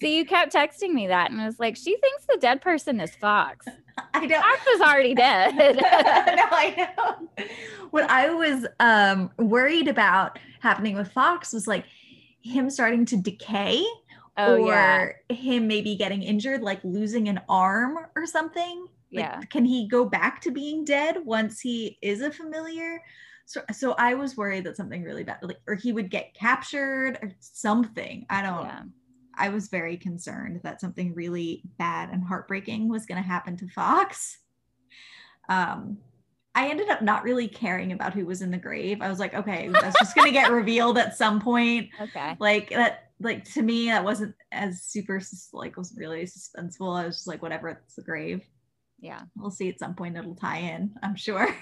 So 0.00 0.06
you 0.06 0.24
kept 0.24 0.54
texting 0.54 0.92
me 0.92 1.08
that, 1.08 1.30
and 1.30 1.40
I 1.40 1.46
was 1.46 1.58
like, 1.58 1.76
she 1.76 1.96
thinks 1.96 2.24
the 2.26 2.38
dead 2.40 2.60
person 2.60 3.00
is 3.00 3.14
Fox. 3.14 3.66
I 4.14 4.26
don't. 4.26 4.42
Fox 4.42 4.66
is 4.66 4.80
already 4.80 5.14
dead. 5.14 5.54
no, 5.56 5.82
I 5.84 6.88
know. 6.98 7.46
What 7.90 8.08
I 8.08 8.30
was 8.30 8.66
um, 8.80 9.30
worried 9.38 9.88
about 9.88 10.38
happening 10.60 10.96
with 10.96 11.12
Fox 11.12 11.52
was 11.52 11.66
like 11.66 11.84
him 12.42 12.70
starting 12.70 13.04
to 13.06 13.16
decay, 13.16 13.84
oh 14.36 14.56
or 14.56 14.66
yeah, 14.68 15.08
him 15.34 15.66
maybe 15.66 15.96
getting 15.96 16.22
injured, 16.22 16.62
like 16.62 16.82
losing 16.84 17.28
an 17.28 17.40
arm 17.48 17.98
or 18.16 18.26
something. 18.26 18.86
Like, 19.12 19.24
yeah. 19.24 19.40
Can 19.42 19.64
he 19.64 19.88
go 19.88 20.04
back 20.04 20.40
to 20.42 20.50
being 20.50 20.84
dead 20.84 21.18
once 21.24 21.60
he 21.60 21.98
is 22.00 22.22
a 22.22 22.30
familiar? 22.30 23.02
So, 23.44 23.60
so 23.72 23.92
I 23.98 24.14
was 24.14 24.36
worried 24.36 24.64
that 24.64 24.76
something 24.76 25.02
really 25.02 25.24
bad, 25.24 25.38
like, 25.42 25.58
or 25.66 25.74
he 25.74 25.92
would 25.92 26.10
get 26.10 26.32
captured 26.32 27.18
or 27.20 27.30
something. 27.40 28.24
I 28.30 28.42
don't. 28.42 28.64
Yeah. 28.64 28.82
I 29.34 29.48
was 29.48 29.68
very 29.68 29.96
concerned 29.96 30.60
that 30.62 30.80
something 30.80 31.14
really 31.14 31.62
bad 31.78 32.10
and 32.10 32.22
heartbreaking 32.22 32.88
was 32.88 33.06
going 33.06 33.22
to 33.22 33.26
happen 33.26 33.56
to 33.58 33.68
Fox. 33.68 34.38
Um, 35.48 35.98
I 36.54 36.68
ended 36.68 36.90
up 36.90 37.02
not 37.02 37.24
really 37.24 37.48
caring 37.48 37.92
about 37.92 38.12
who 38.12 38.26
was 38.26 38.42
in 38.42 38.50
the 38.50 38.58
grave. 38.58 39.00
I 39.00 39.08
was 39.08 39.18
like, 39.18 39.34
okay, 39.34 39.68
that's 39.68 39.98
just 39.98 40.14
going 40.14 40.26
to 40.26 40.32
get 40.32 40.52
revealed 40.52 40.98
at 40.98 41.16
some 41.16 41.40
point. 41.40 41.88
Okay. 42.00 42.36
Like 42.40 42.70
that, 42.70 43.10
like 43.20 43.44
to 43.52 43.62
me, 43.62 43.86
that 43.86 44.04
wasn't 44.04 44.34
as 44.50 44.82
super, 44.82 45.20
like, 45.52 45.76
was 45.76 45.94
really 45.96 46.24
suspenseful. 46.24 46.98
I 46.98 47.06
was 47.06 47.16
just 47.16 47.28
like, 47.28 47.40
whatever, 47.40 47.68
it's 47.68 47.94
the 47.94 48.02
grave. 48.02 48.42
Yeah. 48.98 49.20
We'll 49.36 49.50
see 49.50 49.68
at 49.68 49.78
some 49.78 49.94
point 49.94 50.16
it'll 50.16 50.34
tie 50.34 50.58
in, 50.58 50.94
I'm 51.02 51.14
sure. 51.16 51.54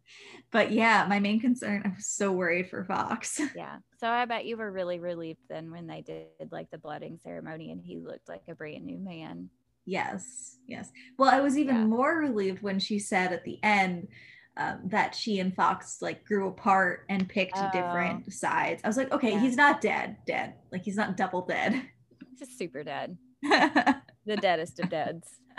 but 0.50 0.72
yeah, 0.72 1.06
my 1.08 1.20
main 1.20 1.40
concern, 1.40 1.82
I 1.84 1.88
was 1.90 2.06
so 2.06 2.32
worried 2.32 2.70
for 2.70 2.84
Fox. 2.84 3.40
Yeah. 3.56 3.78
So 3.98 4.08
I 4.08 4.24
bet 4.26 4.44
you 4.44 4.56
were 4.56 4.70
really 4.70 4.98
relieved 4.98 5.40
then 5.48 5.70
when 5.70 5.86
they 5.86 6.02
did 6.02 6.50
like 6.50 6.70
the 6.70 6.78
blooding 6.78 7.18
ceremony 7.22 7.70
and 7.70 7.80
he 7.80 7.98
looked 7.98 8.28
like 8.28 8.42
a 8.48 8.54
brand 8.54 8.84
new 8.84 8.98
man. 8.98 9.48
Yes, 9.86 10.56
yes. 10.66 10.90
Well, 11.18 11.30
I 11.30 11.40
was 11.40 11.58
even 11.58 11.76
Yeah. 11.76 11.84
more 11.84 12.16
relieved 12.18 12.62
when 12.62 12.78
she 12.78 12.98
said 12.98 13.32
at 13.32 13.44
the 13.44 13.58
end 13.62 14.08
um, 14.56 14.80
that 14.84 15.14
she 15.16 15.40
and 15.40 15.52
Fox 15.54 16.00
like 16.00 16.24
grew 16.24 16.46
apart 16.48 17.04
and 17.08 17.28
picked 17.28 17.56
Oh. 17.56 17.70
different 17.72 18.32
sides. 18.32 18.80
I 18.84 18.86
was 18.86 18.96
like, 18.96 19.10
okay, 19.12 19.32
Yeah. 19.32 19.40
he's 19.40 19.56
not 19.56 19.80
dead, 19.80 20.16
dead. 20.26 20.54
Like 20.70 20.82
he's 20.84 20.96
not 20.96 21.16
double 21.16 21.42
dead. 21.44 21.72
He's 22.30 22.38
just 22.38 22.58
super 22.58 22.82
dead. 22.84 23.16
The 24.26 24.36
deadest 24.36 24.80
of 24.80 24.88
deads. 24.88 25.28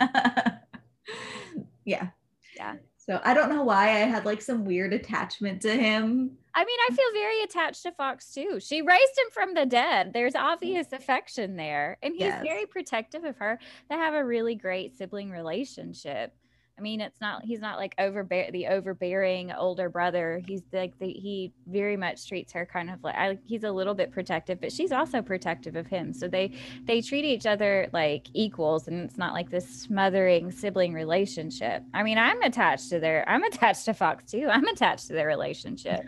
yeah. 1.84 2.08
Yeah. 2.56 2.74
So 2.96 3.20
I 3.24 3.32
don't 3.34 3.48
know 3.48 3.62
why 3.62 3.84
I 3.90 3.98
had 4.08 4.24
like 4.24 4.42
some 4.42 4.64
weird 4.64 4.92
attachment 4.92 5.62
to 5.62 5.70
him. 5.72 6.32
I 6.58 6.64
mean, 6.64 6.78
I 6.90 6.94
feel 6.94 7.12
very 7.12 7.42
attached 7.42 7.82
to 7.82 7.92
Fox 7.92 8.32
too. 8.32 8.58
She 8.60 8.80
raised 8.80 9.18
him 9.18 9.30
from 9.30 9.52
the 9.52 9.66
dead. 9.66 10.12
There's 10.14 10.34
obvious 10.34 10.90
affection 10.90 11.56
there. 11.56 11.98
And 12.02 12.14
he's 12.14 12.22
Yes. 12.22 12.42
very 12.42 12.64
protective 12.64 13.24
of 13.24 13.36
her. 13.36 13.58
They 13.90 13.96
have 13.96 14.14
a 14.14 14.24
really 14.24 14.54
great 14.54 14.96
sibling 14.96 15.30
relationship. 15.30 16.34
I 16.78 16.82
mean, 16.82 17.00
it's 17.00 17.20
not 17.22 17.42
he's 17.44 17.60
not 17.60 17.78
like 17.78 17.94
overbear 17.98 18.50
the 18.52 18.66
overbearing 18.68 19.50
older 19.52 19.88
brother. 19.88 20.42
He's 20.46 20.62
like 20.72 20.98
the 20.98 21.10
he 21.10 21.52
very 21.66 21.96
much 21.96 22.26
treats 22.28 22.52
her 22.52 22.66
kind 22.66 22.90
of 22.90 23.02
like 23.02 23.14
I, 23.14 23.38
he's 23.46 23.64
a 23.64 23.72
little 23.72 23.94
bit 23.94 24.10
protective, 24.12 24.60
but 24.60 24.70
she's 24.72 24.92
also 24.92 25.22
protective 25.22 25.74
of 25.76 25.86
him. 25.86 26.12
So 26.12 26.28
they 26.28 26.52
they 26.84 27.00
treat 27.02 27.24
each 27.24 27.46
other 27.46 27.88
like 27.94 28.26
equals 28.34 28.88
and 28.88 29.02
it's 29.04 29.16
not 29.16 29.32
like 29.32 29.48
this 29.50 29.66
smothering 29.68 30.50
sibling 30.50 30.92
relationship. 30.92 31.82
I 31.94 32.02
mean, 32.02 32.18
I'm 32.18 32.42
attached 32.42 32.90
to 32.90 33.00
their 33.00 33.26
I'm 33.28 33.42
attached 33.44 33.86
to 33.86 33.94
Fox 33.94 34.30
too. 34.30 34.46
I'm 34.50 34.66
attached 34.68 35.06
to 35.08 35.12
their 35.14 35.26
relationship. 35.26 36.02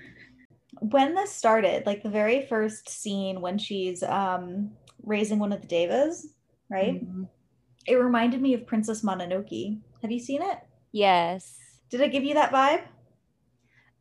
When 0.80 1.14
this 1.14 1.32
started, 1.32 1.86
like 1.86 2.02
the 2.02 2.10
very 2.10 2.46
first 2.46 2.88
scene 2.88 3.40
when 3.40 3.58
she's 3.58 4.02
um 4.02 4.72
raising 5.02 5.38
one 5.38 5.52
of 5.52 5.60
the 5.60 5.68
devas, 5.68 6.34
right? 6.70 7.02
Mhm. 7.02 7.28
It 7.86 7.94
reminded 7.96 8.40
me 8.42 8.54
of 8.54 8.66
Princess 8.66 9.02
Mononoke. 9.02 9.80
Have 10.02 10.10
you 10.12 10.20
seen 10.20 10.42
it? 10.42 10.58
Yes. 10.92 11.58
Did 11.90 12.00
I 12.02 12.08
give 12.08 12.24
you 12.24 12.34
that 12.34 12.50
vibe? 12.52 12.84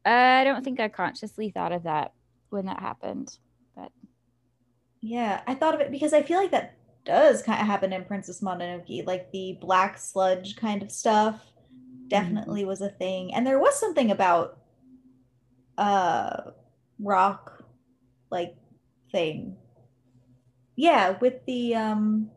I 0.05 0.43
don't 0.43 0.63
think 0.63 0.79
I 0.79 0.87
consciously 0.89 1.49
thought 1.51 1.71
of 1.71 1.83
that 1.83 2.13
when 2.49 2.65
that 2.65 2.79
happened, 2.79 3.37
but 3.75 3.91
Yeah, 5.01 5.41
I 5.47 5.53
thought 5.55 5.75
of 5.75 5.81
it 5.81 5.91
because 5.91 6.13
I 6.13 6.23
feel 6.23 6.37
like 6.39 6.51
that 6.51 6.75
does 7.05 7.41
kind 7.41 7.59
of 7.61 7.67
happen 7.67 7.93
in 7.93 8.05
Princess 8.05 8.41
Mononoke. 8.41 9.05
Like 9.05 9.31
the 9.31 9.57
black 9.61 9.97
sludge 9.97 10.55
kind 10.55 10.81
of 10.81 10.91
stuff 10.91 11.41
definitely 12.07 12.65
was 12.65 12.81
a 12.81 12.89
thing. 12.89 13.33
And 13.33 13.45
there 13.45 13.59
was 13.59 13.79
something 13.79 14.11
about 14.11 14.59
uh 15.77 16.51
rock 16.99 17.63
like 18.29 18.55
thing. 19.11 19.55
Yeah, 20.75 21.17
with 21.19 21.45
the 21.45 21.75
um 21.75 22.29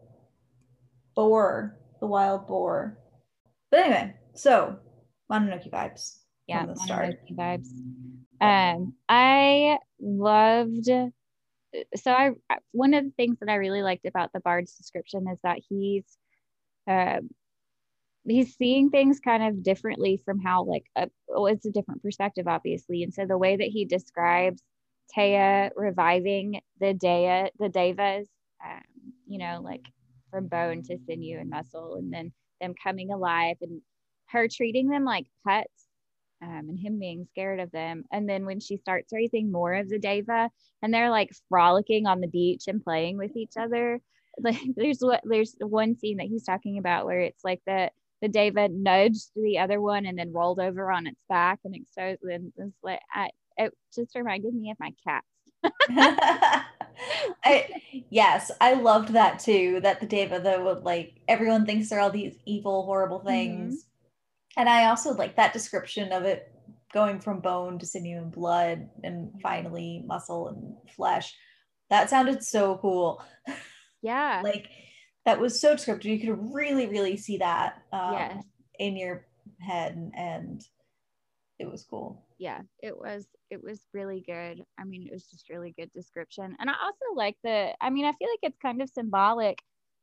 boar, 1.14 1.78
the 2.00 2.06
wild 2.06 2.46
boar. 2.46 2.98
But 3.70 3.80
anyway, 3.80 4.14
so 4.34 4.78
Mononoke 5.30 5.70
vibes. 5.70 6.18
yeah, 6.46 6.66
the 6.66 6.76
start. 6.76 7.20
Mononoke 7.30 7.36
vibes. 7.36 7.68
Um, 8.40 8.94
I 9.08 9.78
loved. 10.00 10.88
So 11.96 12.10
I 12.10 12.30
one 12.72 12.94
of 12.94 13.04
the 13.04 13.12
things 13.16 13.38
that 13.40 13.48
I 13.48 13.56
really 13.56 13.82
liked 13.82 14.06
about 14.06 14.32
the 14.32 14.40
bard's 14.40 14.74
description 14.76 15.28
is 15.28 15.38
that 15.44 15.58
he's, 15.68 16.04
um, 16.88 17.30
he's 18.26 18.56
seeing 18.56 18.90
things 18.90 19.20
kind 19.20 19.42
of 19.42 19.62
differently 19.62 20.20
from 20.24 20.40
how 20.40 20.64
like 20.64 20.84
a, 20.96 21.08
oh, 21.34 21.46
it's 21.46 21.66
a 21.66 21.70
different 21.70 22.02
perspective, 22.02 22.46
obviously, 22.46 23.02
and 23.02 23.12
so 23.12 23.26
the 23.26 23.38
way 23.38 23.56
that 23.56 23.68
he 23.68 23.84
describes 23.84 24.62
Taya 25.16 25.70
reviving 25.76 26.60
the 26.80 26.94
Dea, 26.94 27.50
the 27.58 27.68
Devas, 27.68 28.28
um, 28.64 28.82
you 29.26 29.38
know, 29.38 29.60
like 29.62 29.82
from 30.30 30.46
bone 30.46 30.82
to 30.84 30.98
sinew 31.06 31.38
and 31.38 31.50
muscle, 31.50 31.96
and 31.96 32.12
then 32.12 32.32
them 32.60 32.74
coming 32.82 33.10
alive 33.10 33.56
and 33.60 33.80
her 34.26 34.46
treating 34.48 34.88
them 34.88 35.04
like 35.04 35.26
pets 35.46 35.86
um, 36.42 36.66
and 36.68 36.78
him 36.78 36.98
being 36.98 37.26
scared 37.30 37.60
of 37.60 37.70
them. 37.70 38.04
And 38.12 38.28
then 38.28 38.46
when 38.46 38.60
she 38.60 38.76
starts 38.76 39.12
raising 39.12 39.50
more 39.50 39.74
of 39.74 39.88
the 39.88 39.98
Deva 39.98 40.50
and 40.82 40.94
they're 40.94 41.10
like 41.10 41.30
frolicking 41.48 42.06
on 42.06 42.20
the 42.20 42.28
beach 42.28 42.64
and 42.66 42.82
playing 42.82 43.16
with 43.16 43.36
each 43.36 43.54
other, 43.58 44.00
like 44.40 44.60
there's 44.76 45.00
what 45.00 45.22
there's 45.24 45.56
one 45.58 45.96
scene 45.96 46.18
that 46.18 46.28
he's 46.28 46.44
talking 46.44 46.78
about 46.78 47.04
where 47.04 47.20
it's 47.20 47.44
like 47.44 47.60
the 47.66 47.90
the 48.20 48.28
Deva 48.28 48.68
nudged 48.68 49.30
the 49.34 49.58
other 49.58 49.80
one 49.80 50.06
and 50.06 50.18
then 50.18 50.32
rolled 50.32 50.60
over 50.60 50.90
on 50.90 51.06
its 51.06 51.20
back 51.28 51.60
and 51.64 51.74
it 51.74 51.82
so 51.90 52.16
and 52.30 52.52
it's 52.56 52.76
like 52.82 53.00
I, 53.12 53.30
it 53.56 53.72
just 53.94 54.14
reminded 54.14 54.54
me 54.54 54.70
of 54.70 54.76
my 54.80 54.92
cats. 55.06 55.26
I, 57.44 57.66
yes, 58.10 58.50
I 58.60 58.74
loved 58.74 59.10
that 59.10 59.38
too. 59.38 59.80
That 59.82 60.00
the 60.00 60.06
Deva 60.06 60.62
would 60.62 60.82
like 60.82 61.20
everyone 61.28 61.66
thinks 61.66 61.88
they're 61.88 62.00
all 62.00 62.10
these 62.10 62.36
evil, 62.46 62.84
horrible 62.84 63.18
mm-hmm. 63.18 63.28
things, 63.28 63.86
and 64.56 64.68
I 64.68 64.86
also 64.86 65.14
like 65.14 65.36
that 65.36 65.52
description 65.52 66.12
of 66.12 66.24
it 66.24 66.52
going 66.92 67.20
from 67.20 67.40
bone 67.40 67.78
to 67.78 67.86
sinew 67.86 68.18
and 68.18 68.32
blood, 68.32 68.88
and 69.02 69.32
finally 69.42 70.02
muscle 70.06 70.48
and 70.48 70.74
flesh. 70.94 71.34
That 71.90 72.10
sounded 72.10 72.42
so 72.42 72.78
cool. 72.78 73.22
Yeah. 74.02 74.40
Like 74.42 74.68
that 75.26 75.38
was 75.40 75.60
so 75.60 75.74
descriptive. 75.74 76.10
You 76.10 76.20
could 76.20 76.54
really, 76.54 76.86
really 76.86 77.16
see 77.16 77.38
that 77.38 77.82
um, 77.92 78.12
Yes. 78.14 78.44
in 78.78 78.96
your 78.96 79.26
head, 79.60 79.94
and, 79.96 80.12
and 80.16 80.62
it 81.58 81.70
was 81.70 81.84
cool. 81.84 82.24
yeah 82.38 82.60
it 82.82 82.96
was 82.96 83.26
it 83.50 83.62
was 83.62 83.82
really 83.92 84.22
good 84.26 84.64
i 84.78 84.84
mean 84.84 85.06
it 85.06 85.12
was 85.12 85.28
just 85.28 85.50
really 85.50 85.74
good 85.78 85.90
description 85.92 86.56
and 86.58 86.70
i 86.70 86.72
also 86.82 87.14
like 87.14 87.36
the 87.44 87.70
i 87.82 87.90
mean 87.90 88.06
i 88.06 88.12
feel 88.12 88.28
like 88.32 88.38
it's 88.50 88.56
kind 88.62 88.80
of 88.80 88.88
symbolic 88.88 89.58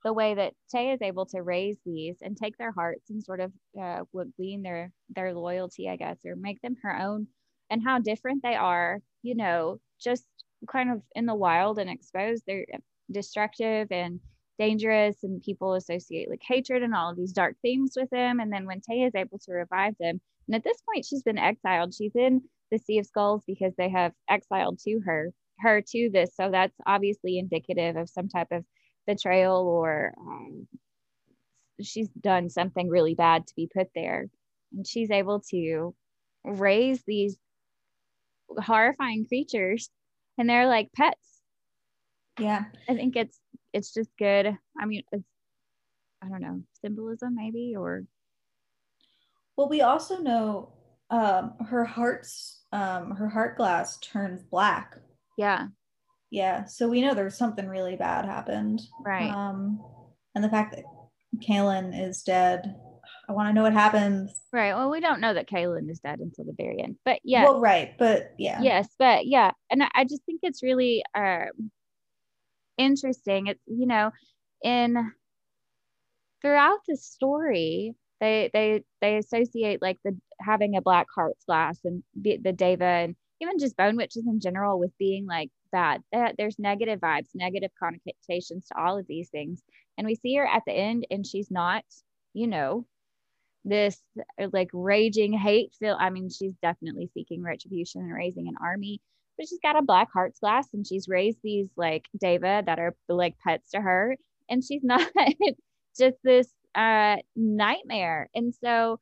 the 0.05 0.13
way 0.13 0.35
that 0.35 0.53
tay 0.71 0.91
is 0.91 1.01
able 1.01 1.25
to 1.25 1.41
raise 1.41 1.77
these 1.83 2.17
and 2.21 2.37
take 2.37 2.55
their 2.59 2.71
hearts 2.71 3.09
and 3.09 3.23
sort 3.23 3.39
of 3.39 3.51
uh, 3.81 4.01
would 4.13 4.31
glean 4.37 4.61
their 4.61 4.91
their 5.15 5.33
loyalty 5.33 5.89
i 5.89 5.95
guess 5.95 6.19
or 6.27 6.35
make 6.35 6.61
them 6.61 6.75
her 6.83 6.95
own 6.95 7.25
and 7.71 7.81
how 7.83 7.97
different 7.97 8.43
they 8.43 8.53
are 8.55 8.99
you 9.23 9.33
know 9.33 9.79
just 9.99 10.25
kind 10.71 10.91
of 10.91 11.01
in 11.15 11.25
the 11.25 11.33
wild 11.33 11.79
and 11.79 11.89
exposed 11.89 12.43
they're 12.45 12.67
destructive 13.11 13.87
and 13.91 14.19
dangerous 14.57 15.17
and 15.23 15.41
people 15.41 15.73
associate 15.73 16.29
like 16.29 16.41
hatred 16.41 16.83
and 16.83 16.95
all 16.95 17.11
of 17.11 17.17
these 17.17 17.31
dark 17.31 17.55
themes 17.61 17.93
with 17.95 18.09
them 18.09 18.39
and 18.39 18.51
then 18.51 18.65
when 18.65 18.81
tay 18.81 19.01
is 19.01 19.13
able 19.15 19.37
to 19.39 19.51
revive 19.51 19.93
them 19.99 20.19
and 20.47 20.55
at 20.55 20.63
this 20.63 20.81
point, 20.81 21.05
she's 21.05 21.23
been 21.23 21.37
exiled. 21.37 21.93
She's 21.93 22.15
in 22.15 22.41
the 22.71 22.77
Sea 22.77 22.99
of 22.99 23.05
Skulls 23.05 23.43
because 23.45 23.73
they 23.77 23.89
have 23.89 24.13
exiled 24.29 24.79
to 24.79 24.99
her 25.05 25.33
her 25.59 25.81
to 25.81 26.09
this. 26.13 26.35
So 26.35 26.51
that's 26.51 26.75
obviously 26.85 27.39
indicative 27.39 27.95
of 27.95 28.09
some 28.09 28.29
type 28.29 28.49
of 28.51 28.63
betrayal 29.07 29.67
or 29.67 30.13
um, 30.19 30.67
she's 31.81 32.09
done 32.09 32.49
something 32.49 32.89
really 32.89 33.15
bad 33.15 33.47
to 33.47 33.53
be 33.55 33.67
put 33.73 33.87
there. 33.95 34.27
And 34.73 34.85
she's 34.85 35.09
able 35.09 35.41
to 35.51 35.95
raise 36.43 37.03
these 37.07 37.37
horrifying 38.59 39.25
creatures, 39.25 39.89
and 40.37 40.49
they're 40.49 40.67
like 40.67 40.89
pets. 40.95 41.41
Yeah. 42.39 42.65
I 42.87 42.93
think 42.93 43.15
it's 43.15 43.39
it's 43.73 43.93
just 43.93 44.09
good. 44.17 44.57
I 44.79 44.85
mean, 44.85 45.03
it's 45.11 45.23
I 46.23 46.29
don't 46.29 46.41
know 46.41 46.61
symbolism 46.81 47.35
maybe 47.35 47.75
or 47.77 48.03
Well, 49.55 49.69
we 49.69 49.81
also 49.81 50.19
know 50.19 50.73
um, 51.09 51.53
her 51.67 51.85
heart's 51.85 52.63
um, 52.71 53.11
her 53.11 53.29
heart 53.29 53.57
glass 53.57 53.97
turns 53.99 54.43
black. 54.43 54.97
yeah 55.37 55.67
Yeah, 56.31 56.65
so 56.65 56.89
we 56.89 57.01
know 57.01 57.13
there's 57.13 57.37
something 57.37 57.67
really 57.67 57.95
bad 57.95 58.25
happened. 58.25 58.81
right 59.05 59.31
Um, 59.31 59.83
and 60.35 60.43
the 60.43 60.49
fact 60.49 60.75
that 60.75 60.83
Kalen 61.37 61.99
is 61.99 62.23
dead, 62.23 62.75
I 63.29 63.31
want 63.31 63.49
to 63.49 63.53
know 63.53 63.63
what 63.63 63.73
happens. 63.73 64.31
Right. 64.51 64.73
Well, 64.73 64.89
we 64.89 64.99
don't 64.99 65.19
know 65.21 65.33
that 65.33 65.49
Kalen 65.49 65.89
is 65.89 65.99
dead 65.99 66.19
until 66.19 66.45
the 66.45 66.53
very 66.57 66.81
end, 66.81 66.97
but 67.05 67.19
yeah, 67.23 67.43
Well, 67.43 67.59
right, 67.59 67.95
but 67.97 68.33
yeah. 68.37 68.61
yes, 68.61 68.87
but 68.97 69.25
yeah, 69.27 69.51
and 69.69 69.83
I, 69.83 69.89
I 69.93 70.03
just 70.03 70.23
think 70.25 70.39
it's 70.43 70.63
really 70.63 71.03
um, 71.13 71.71
interesting. 72.77 73.47
It's 73.47 73.61
you 73.67 73.87
know, 73.87 74.11
in 74.63 75.11
throughout 76.41 76.79
the 76.87 76.97
story, 76.97 77.95
they 78.19 78.49
they 78.53 78.83
they 79.01 79.17
associate 79.17 79.81
like 79.81 79.97
the 80.03 80.17
having 80.41 80.75
a 80.75 80.81
black 80.81 81.07
heart's 81.13 81.45
glass 81.45 81.79
and 81.83 82.03
the, 82.19 82.37
the 82.37 82.53
Deva 82.53 82.85
and 82.85 83.15
even 83.41 83.59
just 83.59 83.77
bone 83.77 83.97
witches 83.97 84.25
in 84.27 84.39
general 84.39 84.79
with 84.79 84.97
being 84.97 85.25
like 85.27 85.49
bad. 85.71 86.01
That 86.11 86.35
there's 86.37 86.59
negative 86.59 86.99
vibes 86.99 87.29
negative 87.35 87.71
connotations 87.79 88.67
to 88.67 88.79
all 88.79 88.97
of 88.97 89.07
these 89.07 89.29
things. 89.29 89.63
And 89.97 90.05
we 90.07 90.15
see 90.15 90.35
her 90.35 90.45
at 90.47 90.63
the 90.65 90.73
end 90.73 91.07
and 91.11 91.25
she's 91.25 91.51
not 91.51 91.83
you 92.33 92.47
know 92.47 92.85
this 93.65 94.01
like 94.53 94.69
raging 94.73 95.33
hate 95.33 95.73
feel 95.79 95.97
i 95.99 96.09
mean 96.09 96.29
she's 96.29 96.53
definitely 96.61 97.09
seeking 97.13 97.43
retribution 97.43 98.01
and 98.01 98.13
raising 98.13 98.47
an 98.47 98.55
army 98.61 99.01
but 99.37 99.47
she's 99.47 99.59
got 99.61 99.77
a 99.77 99.81
black 99.81 100.09
heart's 100.11 100.39
glass 100.39 100.67
and 100.73 100.85
she's 100.85 101.07
raised 101.07 101.39
these 101.43 101.67
like 101.75 102.07
daeva 102.21 102.65
that 102.65 102.79
are 102.79 102.95
like 103.07 103.35
pets 103.39 103.71
to 103.71 103.81
her. 103.81 104.17
And 104.49 104.63
she's 104.63 104.83
not 104.83 105.07
just 105.97 106.17
this 106.23 106.47
uh 106.75 107.17
nightmare. 107.35 108.29
And 108.33 108.53
so 108.63 108.99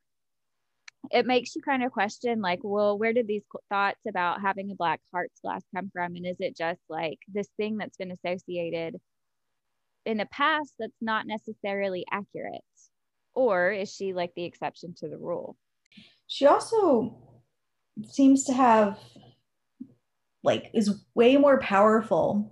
it 1.12 1.26
makes 1.26 1.56
you 1.56 1.62
kind 1.62 1.84
of 1.84 1.92
question 1.92 2.42
like 2.42 2.60
well 2.64 2.98
where 2.98 3.14
did 3.14 3.28
these 3.28 3.44
thoughts 3.70 4.00
about 4.08 4.42
having 4.42 4.72
a 4.72 4.76
black 4.76 5.02
heart's 5.14 5.40
glass 5.42 5.64
come 5.74 5.90
from? 5.94 6.16
And 6.16 6.26
is 6.26 6.38
it 6.40 6.58
just 6.58 6.82
like 6.90 7.20
this 7.28 7.50
thing 7.58 7.78
that's 7.78 7.98
been 7.98 8.12
associated 8.12 8.96
in 10.06 10.18
the 10.18 10.26
past 10.28 10.74
that's 10.80 11.02
not 11.02 11.28
necessarily 11.28 12.06
accurate? 12.12 12.62
Or 13.34 13.72
is 13.72 13.94
she 13.94 14.14
like 14.14 14.34
the 14.36 14.46
exception 14.46 14.96
to 15.00 15.10
the 15.10 15.18
rule? 15.18 15.58
She 16.28 16.46
also 16.46 17.18
seems 18.10 18.44
to 18.46 18.54
have 18.54 18.98
like 20.46 20.70
is 20.74 21.04
way 21.16 21.36
more 21.38 21.60
powerful 21.60 22.52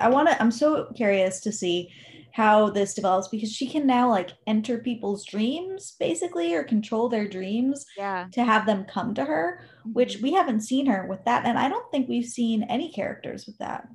i 0.00 0.08
want 0.08 0.28
to 0.28 0.40
i'm 0.40 0.50
so 0.50 0.86
curious 0.94 1.40
to 1.40 1.52
see 1.52 1.90
how 2.32 2.68
this 2.68 2.94
develops 2.94 3.28
because 3.28 3.52
she 3.52 3.66
can 3.66 3.86
now 3.86 4.10
like 4.10 4.30
enter 4.48 4.78
people's 4.78 5.24
dreams 5.24 5.94
basically 6.00 6.52
or 6.52 6.64
control 6.64 7.08
their 7.08 7.28
dreams 7.28 7.86
yeah 7.96 8.26
to 8.32 8.42
have 8.42 8.66
them 8.66 8.84
come 8.84 9.14
to 9.14 9.24
her 9.24 9.60
mm-hmm. 9.80 9.92
which 9.92 10.18
we 10.20 10.32
haven't 10.32 10.60
seen 10.60 10.86
her 10.86 11.06
with 11.08 11.24
that 11.24 11.44
and 11.44 11.58
i 11.58 11.68
don't 11.68 11.90
think 11.90 12.08
we've 12.08 12.24
seen 12.26 12.64
any 12.64 12.90
characters 12.90 13.46
with 13.46 13.56
that 13.58 13.86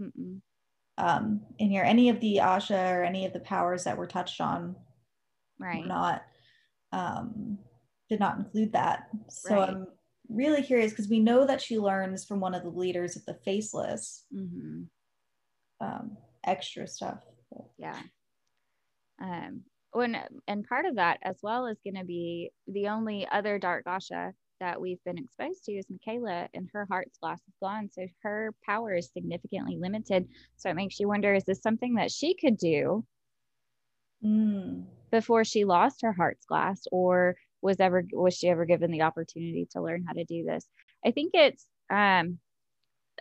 Mm-mm. 0.00 0.40
um 0.98 1.40
in 1.58 1.70
here 1.70 1.84
any 1.84 2.08
of 2.08 2.20
the 2.20 2.38
asha 2.42 2.92
or 2.92 3.04
any 3.04 3.24
of 3.24 3.32
the 3.32 3.40
powers 3.40 3.84
that 3.84 3.96
were 3.96 4.08
touched 4.08 4.40
on 4.40 4.74
right 5.60 5.86
not 5.86 6.22
um 6.92 7.58
did 8.08 8.20
not 8.20 8.38
include 8.38 8.72
that 8.72 9.08
so 9.28 9.54
right. 9.54 9.68
i'm 9.68 9.86
really 10.28 10.62
curious 10.62 10.92
because 10.92 11.08
we 11.08 11.20
know 11.20 11.46
that 11.46 11.60
she 11.60 11.78
learns 11.78 12.24
from 12.24 12.40
one 12.40 12.54
of 12.54 12.62
the 12.62 12.68
leaders 12.68 13.16
of 13.16 13.24
the 13.26 13.34
faceless 13.44 14.24
mm-hmm. 14.34 14.82
um 15.80 16.16
extra 16.44 16.86
stuff 16.86 17.18
yeah 17.78 17.98
um 19.22 19.62
when 19.92 20.16
and 20.46 20.66
part 20.66 20.84
of 20.84 20.96
that 20.96 21.18
as 21.22 21.36
well 21.42 21.66
is 21.66 21.78
going 21.84 21.96
to 21.96 22.04
be 22.04 22.50
the 22.68 22.88
only 22.88 23.26
other 23.30 23.58
dark 23.58 23.84
asha 23.86 24.32
that 24.58 24.80
we've 24.80 25.02
been 25.04 25.18
exposed 25.18 25.64
to 25.64 25.72
is 25.72 25.86
mykaela 25.86 26.48
and 26.54 26.68
her 26.72 26.86
heart's 26.90 27.18
glass 27.18 27.40
is 27.46 27.54
gone 27.62 27.88
so 27.92 28.06
her 28.22 28.52
power 28.64 28.94
is 28.94 29.10
significantly 29.12 29.76
limited 29.78 30.26
so 30.56 30.70
it 30.70 30.76
makes 30.76 30.98
you 30.98 31.08
wonder 31.08 31.34
is 31.34 31.44
this 31.44 31.62
something 31.62 31.94
that 31.94 32.10
she 32.10 32.34
could 32.34 32.56
do 32.56 33.04
mm. 34.24 34.84
before 35.10 35.44
she 35.44 35.64
lost 35.64 36.02
her 36.02 36.12
heart's 36.12 36.46
glass 36.46 36.82
or 36.90 37.36
was 37.62 37.80
ever 37.80 38.04
was 38.12 38.34
she 38.36 38.48
ever 38.48 38.64
given 38.64 38.90
the 38.90 39.02
opportunity 39.02 39.68
to 39.72 39.82
learn 39.82 40.04
how 40.06 40.12
to 40.12 40.24
do 40.24 40.44
this? 40.44 40.66
I 41.04 41.10
think 41.10 41.32
it's 41.34 41.66
um 41.90 42.38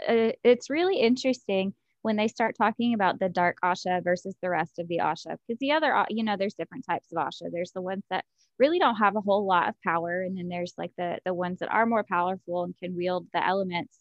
uh, 0.07 0.31
it's 0.43 0.69
really 0.69 0.99
interesting 0.99 1.73
when 2.01 2.17
they 2.17 2.27
start 2.27 2.55
talking 2.57 2.93
about 2.93 3.19
the 3.19 3.29
dark 3.29 3.57
asha 3.63 4.03
versus 4.03 4.35
the 4.41 4.49
rest 4.49 4.77
of 4.79 4.87
the 4.87 4.99
asha 4.99 5.37
because 5.47 5.59
the 5.59 5.71
other 5.71 6.05
you 6.09 6.23
know 6.23 6.35
there's 6.37 6.53
different 6.53 6.85
types 6.87 7.07
of 7.11 7.17
asha. 7.17 7.49
There's 7.51 7.71
the 7.71 7.81
ones 7.81 8.03
that 8.09 8.25
really 8.59 8.79
don't 8.79 8.97
have 8.97 9.15
a 9.15 9.21
whole 9.21 9.45
lot 9.45 9.69
of 9.69 9.75
power 9.83 10.21
and 10.21 10.37
then 10.37 10.47
there's 10.49 10.73
like 10.77 10.91
the 10.97 11.19
the 11.25 11.33
ones 11.33 11.59
that 11.59 11.71
are 11.71 11.85
more 11.85 12.03
powerful 12.03 12.63
and 12.63 12.75
can 12.77 12.95
wield 12.95 13.27
the 13.33 13.45
elements. 13.45 13.99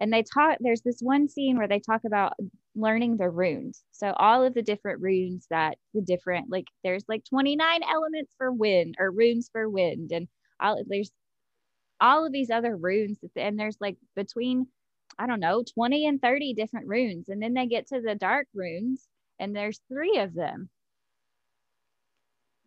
And 0.00 0.12
they 0.12 0.22
talk 0.22 0.58
there's 0.60 0.82
this 0.82 1.00
one 1.00 1.28
scene 1.28 1.56
where 1.56 1.68
they 1.68 1.80
talk 1.80 2.02
about 2.04 2.34
learning 2.76 3.16
the 3.16 3.28
runes 3.28 3.82
so 3.90 4.12
all 4.18 4.44
of 4.44 4.54
the 4.54 4.62
different 4.62 5.00
runes 5.00 5.46
that 5.50 5.76
the 5.94 6.02
different 6.02 6.50
like 6.50 6.66
there's 6.84 7.04
like 7.08 7.24
29 7.28 7.80
elements 7.82 8.34
for 8.36 8.52
wind 8.52 8.94
or 8.98 9.10
runes 9.10 9.48
for 9.50 9.68
wind 9.68 10.12
and 10.12 10.28
all 10.60 10.80
there's 10.86 11.10
all 12.00 12.26
of 12.26 12.32
these 12.32 12.50
other 12.50 12.76
runes 12.76 13.18
and 13.36 13.58
there's 13.58 13.78
like 13.80 13.96
between 14.14 14.66
I 15.18 15.26
don't 15.26 15.40
know, 15.40 15.64
20 15.74 16.06
and 16.06 16.20
30 16.20 16.54
different 16.54 16.86
runes. 16.88 17.28
And 17.28 17.42
then 17.42 17.54
they 17.54 17.66
get 17.66 17.88
to 17.88 18.00
the 18.00 18.14
dark 18.14 18.46
runes 18.54 19.08
and 19.38 19.54
there's 19.54 19.80
three 19.88 20.18
of 20.18 20.34
them. 20.34 20.68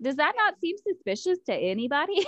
Does 0.02 0.15
that 0.15 0.34
not 0.36 0.60
seem 0.60 0.76
suspicious 0.78 1.39
to 1.45 1.54
anybody? 1.54 2.26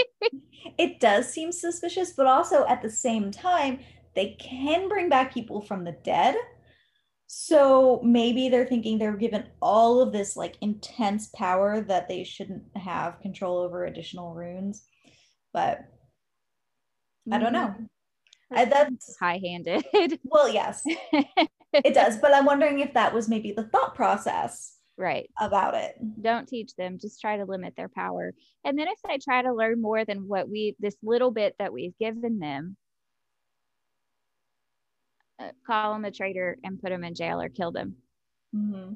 it 0.78 1.00
does 1.00 1.28
seem 1.28 1.52
suspicious, 1.52 2.12
but 2.12 2.26
also 2.26 2.66
at 2.66 2.82
the 2.82 2.90
same 2.90 3.30
time, 3.30 3.80
they 4.14 4.36
can 4.40 4.88
bring 4.88 5.08
back 5.08 5.34
people 5.34 5.60
from 5.60 5.84
the 5.84 5.96
dead. 6.02 6.34
So 7.26 8.00
maybe 8.04 8.48
they're 8.48 8.66
thinking 8.66 8.98
they're 8.98 9.16
given 9.16 9.46
all 9.60 10.00
of 10.00 10.12
this 10.12 10.36
like 10.36 10.56
intense 10.60 11.28
power 11.34 11.80
that 11.80 12.08
they 12.08 12.24
shouldn't 12.24 12.64
have 12.76 13.20
control 13.20 13.58
over 13.58 13.84
additional 13.84 14.34
runes. 14.34 14.86
But 15.52 15.80
I 17.32 17.38
don't 17.38 17.52
know. 17.52 17.68
Mm-hmm. 17.68 17.84
I, 18.56 18.64
that's 18.66 19.16
high-handed. 19.20 19.84
Well, 20.24 20.48
yes, 20.48 20.82
it 21.72 21.94
does. 21.94 22.18
But 22.18 22.34
I'm 22.34 22.44
wondering 22.44 22.80
if 22.80 22.94
that 22.94 23.14
was 23.14 23.28
maybe 23.28 23.52
the 23.52 23.64
thought 23.64 23.94
process, 23.94 24.76
right, 24.96 25.28
about 25.40 25.74
it. 25.74 25.96
Don't 26.20 26.46
teach 26.46 26.74
them. 26.76 26.98
Just 27.00 27.20
try 27.20 27.38
to 27.38 27.44
limit 27.44 27.74
their 27.76 27.88
power. 27.88 28.32
And 28.64 28.78
then 28.78 28.88
if 28.88 28.98
they 29.06 29.18
try 29.18 29.42
to 29.42 29.54
learn 29.54 29.80
more 29.80 30.04
than 30.04 30.28
what 30.28 30.48
we, 30.48 30.76
this 30.78 30.96
little 31.02 31.30
bit 31.30 31.54
that 31.58 31.72
we've 31.72 31.96
given 31.98 32.38
them, 32.38 32.76
call 35.66 35.92
them 35.92 36.04
a 36.04 36.10
traitor 36.10 36.58
and 36.64 36.80
put 36.80 36.90
them 36.90 37.04
in 37.04 37.14
jail 37.14 37.40
or 37.40 37.48
kill 37.48 37.72
them. 37.72 37.96
Mm-hmm. 38.54 38.94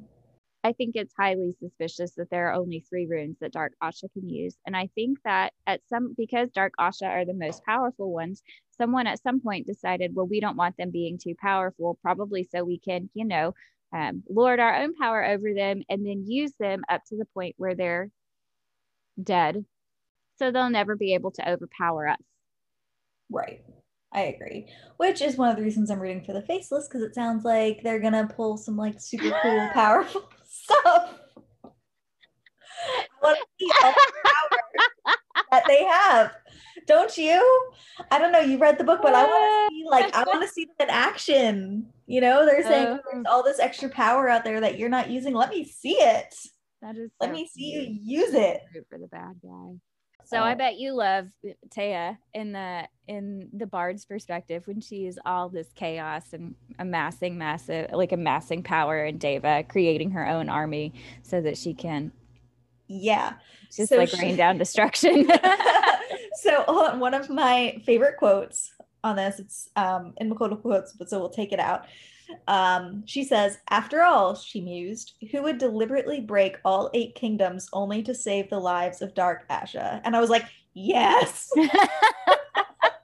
I 0.63 0.73
think 0.73 0.95
it's 0.95 1.13
highly 1.17 1.55
suspicious 1.57 2.11
that 2.15 2.29
there 2.29 2.49
are 2.49 2.53
only 2.53 2.81
three 2.81 3.07
runes 3.07 3.37
that 3.39 3.53
Dark 3.53 3.73
Asha 3.81 4.11
can 4.11 4.27
use. 4.27 4.57
And 4.65 4.75
I 4.75 4.89
think 4.93 5.19
that 5.23 5.53
at 5.65 5.79
some, 5.87 6.13
because 6.17 6.49
Dark 6.51 6.73
Asha 6.77 7.07
are 7.07 7.23
the 7.23 7.33
most 7.33 7.63
powerful 7.63 8.11
ones, 8.11 8.43
someone 8.77 9.07
at 9.07 9.23
some 9.23 9.39
point 9.39 9.67
decided, 9.67 10.13
well, 10.13 10.27
we 10.27 10.41
don't 10.41 10.57
want 10.57 10.75
them 10.75 10.91
being 10.91 11.17
too 11.17 11.33
powerful, 11.39 11.97
probably 12.01 12.43
so 12.43 12.63
we 12.65 12.77
can, 12.77 13.09
you 13.13 13.25
know, 13.25 13.53
um, 13.91 14.21
lord 14.29 14.59
our 14.59 14.83
own 14.83 14.93
power 14.95 15.25
over 15.25 15.53
them 15.53 15.81
and 15.89 16.05
then 16.05 16.23
use 16.27 16.53
them 16.59 16.83
up 16.89 17.01
to 17.05 17.17
the 17.17 17.25
point 17.33 17.55
where 17.57 17.73
they're 17.73 18.11
dead. 19.21 19.65
So 20.37 20.51
they'll 20.51 20.69
never 20.69 20.95
be 20.95 21.13
able 21.13 21.31
to 21.31 21.49
overpower 21.49 22.09
us. 22.09 22.17
Right. 23.29 23.63
I 24.11 24.21
agree. 24.21 24.67
Which 24.97 25.21
is 25.21 25.37
one 25.37 25.49
of 25.49 25.57
the 25.57 25.63
reasons 25.63 25.91
I'm 25.91 25.99
rooting 25.99 26.23
for 26.23 26.33
the 26.33 26.41
faceless 26.41 26.87
because 26.87 27.03
it 27.03 27.13
sounds 27.13 27.45
like 27.45 27.81
they're 27.83 27.99
gonna 27.99 28.27
pull 28.35 28.57
some 28.57 28.75
like 28.75 28.99
super 28.99 29.37
cool, 29.41 29.69
powerful 29.73 30.29
stuff. 30.43 31.19
I 32.83 33.07
want 33.21 33.37
to 33.37 33.45
see 33.59 33.71
all 33.83 33.91
the 33.91 34.13
power 34.25 34.59
that 35.51 35.63
they 35.67 35.83
have. 35.83 36.31
Don't 36.87 37.15
you? 37.17 37.71
I 38.09 38.17
don't 38.17 38.31
know. 38.31 38.39
You 38.39 38.57
read 38.57 38.77
the 38.77 38.83
book, 38.83 39.01
but 39.03 39.13
I 39.13 39.25
want 39.25 39.69
to 39.69 39.75
see 39.75 39.85
like 39.89 40.15
I 40.15 40.23
want 40.23 40.41
to 40.41 40.47
see 40.47 40.65
them 40.65 40.87
in 40.87 40.89
action. 40.89 41.87
You 42.07 42.21
know, 42.21 42.45
they're 42.45 42.63
saying 42.63 42.87
uh, 42.87 42.97
there's 43.11 43.25
all 43.29 43.43
this 43.43 43.59
extra 43.59 43.89
power 43.89 44.27
out 44.27 44.43
there 44.43 44.59
that 44.61 44.79
you're 44.79 44.89
not 44.89 45.09
using. 45.09 45.35
Let 45.35 45.51
me 45.51 45.65
see 45.65 45.97
it. 45.99 46.33
That 46.81 46.97
is. 46.97 47.11
Let 47.19 47.31
me 47.31 47.47
see 47.47 47.71
you 47.71 48.21
use 48.21 48.33
it. 48.33 48.61
For 48.89 48.97
the 48.97 49.07
bad 49.07 49.35
guy. 49.43 49.75
So 50.29 50.43
I 50.43 50.53
bet 50.53 50.77
you 50.77 50.93
love 50.93 51.27
Taya 51.75 52.15
in 52.35 52.51
the 52.51 52.87
in 53.07 53.49
the 53.51 53.65
bard's 53.65 54.05
perspective 54.05 54.67
when 54.67 54.79
she's 54.79 55.17
all 55.25 55.49
this 55.49 55.69
chaos 55.73 56.33
and 56.33 56.53
amassing 56.77 57.35
massive 57.35 57.89
like 57.91 58.11
amassing 58.11 58.61
power 58.61 59.05
and 59.05 59.19
Deva 59.19 59.63
creating 59.67 60.11
her 60.11 60.27
own 60.27 60.47
army 60.47 60.93
so 61.23 61.41
that 61.41 61.57
she 61.57 61.73
can 61.73 62.11
yeah 62.87 63.33
just 63.75 63.89
so 63.89 63.97
like 63.97 64.09
she... 64.09 64.21
rain 64.21 64.35
down 64.35 64.57
destruction. 64.59 65.27
so 66.35 66.93
one 66.97 67.15
of 67.15 67.31
my 67.31 67.81
favorite 67.83 68.17
quotes 68.17 68.71
on 69.03 69.15
this 69.15 69.39
it's 69.39 69.69
um 69.75 70.13
in 70.17 70.31
Makoto 70.31 70.61
quotes 70.61 70.93
but 70.93 71.09
so 71.09 71.17
we'll 71.19 71.29
take 71.29 71.51
it 71.51 71.59
out. 71.59 71.85
Um, 72.47 73.03
she 73.05 73.23
says, 73.23 73.57
After 73.69 74.03
all, 74.03 74.35
she 74.35 74.61
mused, 74.61 75.13
who 75.31 75.43
would 75.43 75.57
deliberately 75.57 76.19
break 76.19 76.57
all 76.63 76.89
eight 76.93 77.15
kingdoms 77.15 77.69
only 77.73 78.03
to 78.03 78.13
save 78.13 78.49
the 78.49 78.59
lives 78.59 79.01
of 79.01 79.13
Dark 79.13 79.47
Asha? 79.49 80.01
And 80.03 80.15
I 80.15 80.21
was 80.21 80.29
like, 80.29 80.45
Yes. 80.73 81.49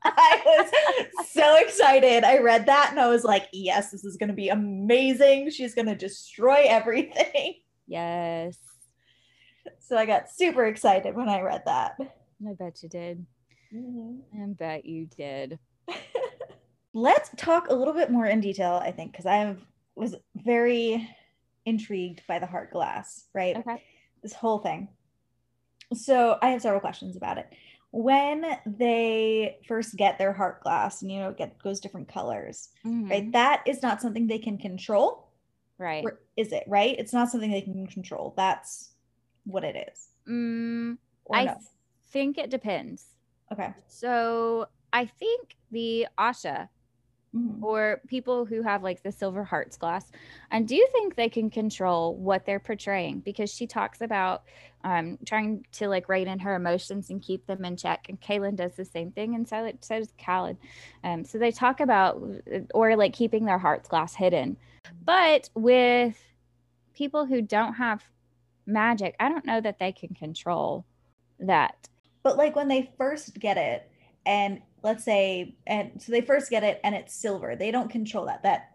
I 0.08 0.42
was 0.46 1.30
so 1.30 1.58
excited. 1.58 2.24
I 2.24 2.40
read 2.40 2.68
that 2.68 2.90
and 2.92 3.00
I 3.00 3.08
was 3.08 3.24
like, 3.24 3.48
Yes, 3.52 3.92
this 3.92 4.06
is 4.06 4.18
going 4.18 4.30
to 4.30 4.36
be 4.36 4.50
amazing. 4.50 5.50
She's 5.50 5.76
going 5.76 5.88
to 5.88 5.96
destroy 5.96 6.66
everything. 6.68 7.56
Yes. 7.88 8.58
So 9.80 9.98
I 9.98 10.06
got 10.06 10.32
super 10.32 10.66
excited 10.66 11.16
when 11.16 11.30
I 11.30 11.42
read 11.42 11.64
that. 11.66 11.98
I 12.00 12.54
bet 12.58 12.82
you 12.84 12.90
did. 12.90 13.26
Mm-hmm. 13.74 14.44
I 14.44 14.46
bet 14.48 14.86
you 14.86 15.08
did 15.08 15.60
let's 16.96 17.30
talk 17.36 17.68
a 17.70 17.74
little 17.76 17.94
bit 17.94 18.10
more 18.10 18.26
in 18.26 18.40
detail, 18.40 18.80
I 18.82 18.92
think, 18.92 19.12
because 19.12 19.26
I 19.26 19.56
was 19.96 20.16
very 20.34 21.08
intrigued 21.66 22.22
by 22.28 22.40
the 22.40 22.46
heart 22.46 22.72
glass, 22.72 23.26
right? 23.34 23.58
Okay. 23.58 23.84
This 24.24 24.34
whole 24.34 24.60
thing. 24.60 24.88
So 25.94 26.38
I 26.42 26.50
have 26.50 26.62
several 26.62 26.80
questions 26.82 27.16
about 27.16 27.38
it. 27.38 27.48
when 27.92 28.44
they 28.66 29.58
first 29.70 29.96
get 29.96 30.18
their 30.18 30.34
heart 30.34 30.62
glass 30.62 31.02
and 31.02 31.10
you 31.10 31.18
know 31.18 31.30
it 31.30 31.38
get, 31.38 31.58
goes 31.64 31.80
different 31.80 32.10
colors, 32.10 32.68
Mhm. 32.86 33.10
right? 33.10 33.32
That 33.32 33.64
is 33.66 33.82
not 33.82 34.02
something 34.02 34.28
they 34.28 34.38
can 34.40 34.58
control. 34.58 35.30
Right. 35.78 36.04
Is 36.36 36.52
it, 36.52 36.66
right? 36.68 36.94
It's 37.00 37.14
not 37.14 37.30
something 37.30 37.50
they 37.50 37.62
can 37.62 37.88
control. 37.88 38.34
That's 38.36 38.96
what 39.46 39.64
it 39.64 39.88
is. 39.90 40.10
Mm, 40.28 40.98
I 41.32 41.46
no. 41.46 41.58
think 42.10 42.38
it 42.38 42.50
depends. 42.50 43.06
okay. 43.54 43.74
So 43.88 44.68
I 44.92 45.06
think 45.06 45.56
the 45.72 46.08
Asha 46.18 46.68
Mhm. 47.36 47.62
or 47.62 48.02
people 48.08 48.46
who 48.46 48.62
have 48.62 48.82
like 48.82 49.04
the 49.04 49.12
silver 49.12 49.44
hearts 49.44 49.76
glass, 49.76 50.10
I 50.52 50.62
do 50.62 50.76
you 50.76 50.88
think 50.94 51.16
they 51.16 51.28
can 51.28 51.50
control 51.50 52.16
what 52.16 52.46
they're 52.46 52.62
portraying 52.62 53.20
because 53.20 53.54
she 53.54 53.68
talks 53.68 54.00
about 54.00 54.44
um, 54.86 55.18
trying 55.26 55.66
to 55.74 55.90
like 55.90 56.08
rein 56.08 56.28
in 56.28 56.40
her 56.40 56.56
emotions 56.56 57.10
and 57.10 57.22
keep 57.22 57.46
them 57.46 57.66
in 57.66 57.76
check. 57.76 58.06
And 58.08 58.22
Kalen 58.22 58.56
does 58.56 58.76
the 58.76 58.86
same 58.86 59.12
thing, 59.12 59.36
and 59.36 59.48
so 59.48 59.70
so 59.82 60.00
does 60.00 60.14
Khalad. 60.14 60.58
Um, 61.04 61.26
so 61.26 61.38
they 61.38 61.52
talk 61.52 61.82
about 61.82 62.22
or 62.74 62.96
like 62.96 63.14
keeping 63.14 63.46
their 63.46 63.58
hearts 63.60 63.90
glass 63.90 64.16
hidden, 64.16 64.56
but 65.04 65.50
with 65.56 66.18
people 66.94 67.26
who 67.26 67.42
don't 67.42 67.74
have 67.74 68.02
magic, 68.66 69.16
I 69.20 69.28
don't 69.28 69.46
know 69.46 69.60
that 69.60 69.80
they 69.80 69.92
can 69.92 70.14
control 70.16 70.86
that. 71.40 71.90
But 72.24 72.38
like 72.38 72.56
when 72.56 72.70
they 72.70 72.92
first 72.98 73.40
get 73.40 73.58
it, 73.58 73.92
and 74.26 74.62
let's 74.84 75.04
say, 75.04 75.56
and 75.66 76.02
so 76.02 76.12
they 76.12 76.22
first 76.22 76.50
get 76.50 76.64
it 76.64 76.80
and 76.84 76.94
it's 76.96 77.14
silver, 77.14 77.56
they 77.56 77.72
don't 77.72 77.90
control 77.90 78.26
that. 78.26 78.44
That 78.44 78.72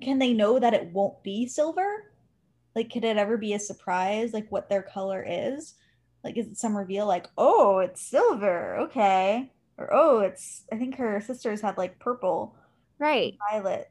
can 0.00 0.18
they 0.18 0.32
know 0.32 0.58
that 0.58 0.74
it 0.74 0.92
won't 0.92 1.22
be 1.22 1.46
silver? 1.46 2.12
Like, 2.74 2.92
could 2.92 3.04
it 3.04 3.16
ever 3.16 3.36
be 3.36 3.54
a 3.54 3.58
surprise, 3.58 4.32
like 4.32 4.50
what 4.50 4.68
their 4.68 4.82
color 4.82 5.24
is? 5.26 5.74
Like, 6.24 6.36
is 6.36 6.46
it 6.48 6.58
some 6.58 6.76
reveal, 6.76 7.06
like, 7.06 7.28
oh, 7.38 7.78
it's 7.78 8.00
silver, 8.00 8.76
okay. 8.78 9.52
Or, 9.78 9.92
oh, 9.92 10.18
it's, 10.20 10.64
I 10.72 10.76
think 10.76 10.96
her 10.96 11.20
sisters 11.20 11.60
had 11.60 11.76
like 11.78 11.98
purple, 11.98 12.56
Right. 12.98 13.36
violet. 13.50 13.90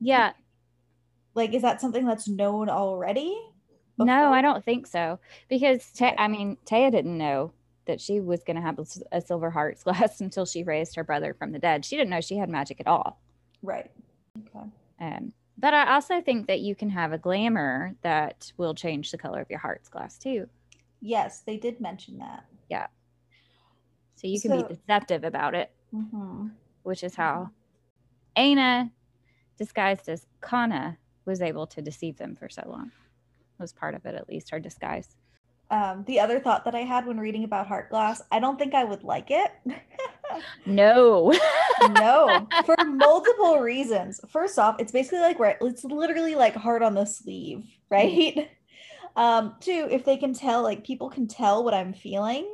Yeah. 0.00 0.32
Like, 1.34 1.52
is 1.52 1.62
that 1.62 1.80
something 1.80 2.06
that's 2.06 2.28
known 2.28 2.68
already? 2.68 3.36
No. 3.98 4.32
I 4.32 4.42
don't 4.42 4.64
think 4.64 4.86
so. 4.86 5.18
Because 5.48 5.90
Ta- 5.92 6.14
I 6.18 6.28
mean, 6.28 6.56
Taya 6.66 6.90
didn't 6.90 7.16
know 7.16 7.52
that 7.86 8.00
she 8.00 8.20
was 8.20 8.42
going 8.44 8.56
to 8.56 8.62
have 8.62 8.78
a 9.12 9.20
silver 9.20 9.50
hearts 9.50 9.82
glass 9.84 10.20
until 10.20 10.46
she 10.46 10.62
raised 10.62 10.96
her 10.96 11.04
brother 11.04 11.34
from 11.34 11.52
the 11.52 11.58
dead. 11.58 11.84
She 11.84 11.96
didn't 11.96 12.10
know 12.10 12.20
she 12.20 12.36
had 12.36 12.48
magic 12.48 12.80
at 12.80 12.86
all. 12.86 13.20
Right. 13.62 13.90
Okay. 14.38 14.66
Um, 15.00 15.32
but 15.58 15.74
I 15.74 15.94
also 15.94 16.20
think 16.20 16.46
that 16.48 16.60
you 16.60 16.74
can 16.74 16.90
have 16.90 17.12
a 17.12 17.18
glamour 17.18 17.94
that 18.02 18.52
will 18.56 18.74
change 18.74 19.10
the 19.10 19.18
color 19.18 19.40
of 19.40 19.50
your 19.50 19.58
hearts 19.60 19.88
glass 19.88 20.18
too. 20.18 20.48
Yes, 21.00 21.40
they 21.40 21.56
did 21.56 21.80
mention 21.80 22.18
that. 22.18 22.44
Yeah. 22.68 22.86
So 24.16 24.26
you 24.26 24.40
can 24.40 24.50
So- 24.50 24.62
be 24.66 24.74
deceptive 24.74 25.24
about 25.24 25.54
it, 25.54 25.70
Mm-hmm. 25.94 26.48
which 26.82 27.04
is 27.04 27.14
how 27.14 27.50
Aina, 28.36 28.90
disguised 29.58 30.08
as 30.08 30.26
Kana, 30.40 30.98
was 31.24 31.40
able 31.40 31.66
to 31.68 31.80
deceive 31.80 32.16
them 32.16 32.34
for 32.34 32.48
so 32.48 32.64
long. 32.66 32.90
Was 33.60 33.72
part 33.72 33.94
of 33.94 34.04
it, 34.04 34.14
at 34.16 34.28
least, 34.28 34.50
her 34.50 34.58
disguise. 34.58 35.14
Um, 35.70 36.04
the 36.06 36.20
other 36.20 36.38
thought 36.40 36.64
that 36.66 36.74
I 36.74 36.80
had 36.80 37.06
when 37.06 37.18
reading 37.18 37.44
about 37.44 37.66
heart 37.66 37.90
glass, 37.90 38.22
I 38.30 38.38
don't 38.38 38.58
think 38.58 38.74
I 38.74 38.84
would 38.84 39.02
like 39.02 39.30
it. 39.30 39.50
No. 40.66 41.32
no, 41.90 42.48
for 42.64 42.76
multiple 42.84 43.58
reasons. 43.60 44.20
First 44.30 44.58
off, 44.58 44.76
it's 44.78 44.90
basically 44.90 45.20
like 45.20 45.38
right, 45.38 45.56
it's 45.60 45.84
literally 45.84 46.34
like 46.34 46.54
heart 46.54 46.82
on 46.82 46.94
the 46.94 47.04
sleeve, 47.04 47.64
right? 47.90 48.50
Um, 49.16 49.54
two, 49.60 49.86
if 49.90 50.04
they 50.04 50.16
can 50.16 50.32
tell, 50.34 50.62
like 50.62 50.82
people 50.84 51.08
can 51.10 51.28
tell 51.28 51.62
what 51.62 51.74
I'm 51.74 51.92
feeling 51.92 52.48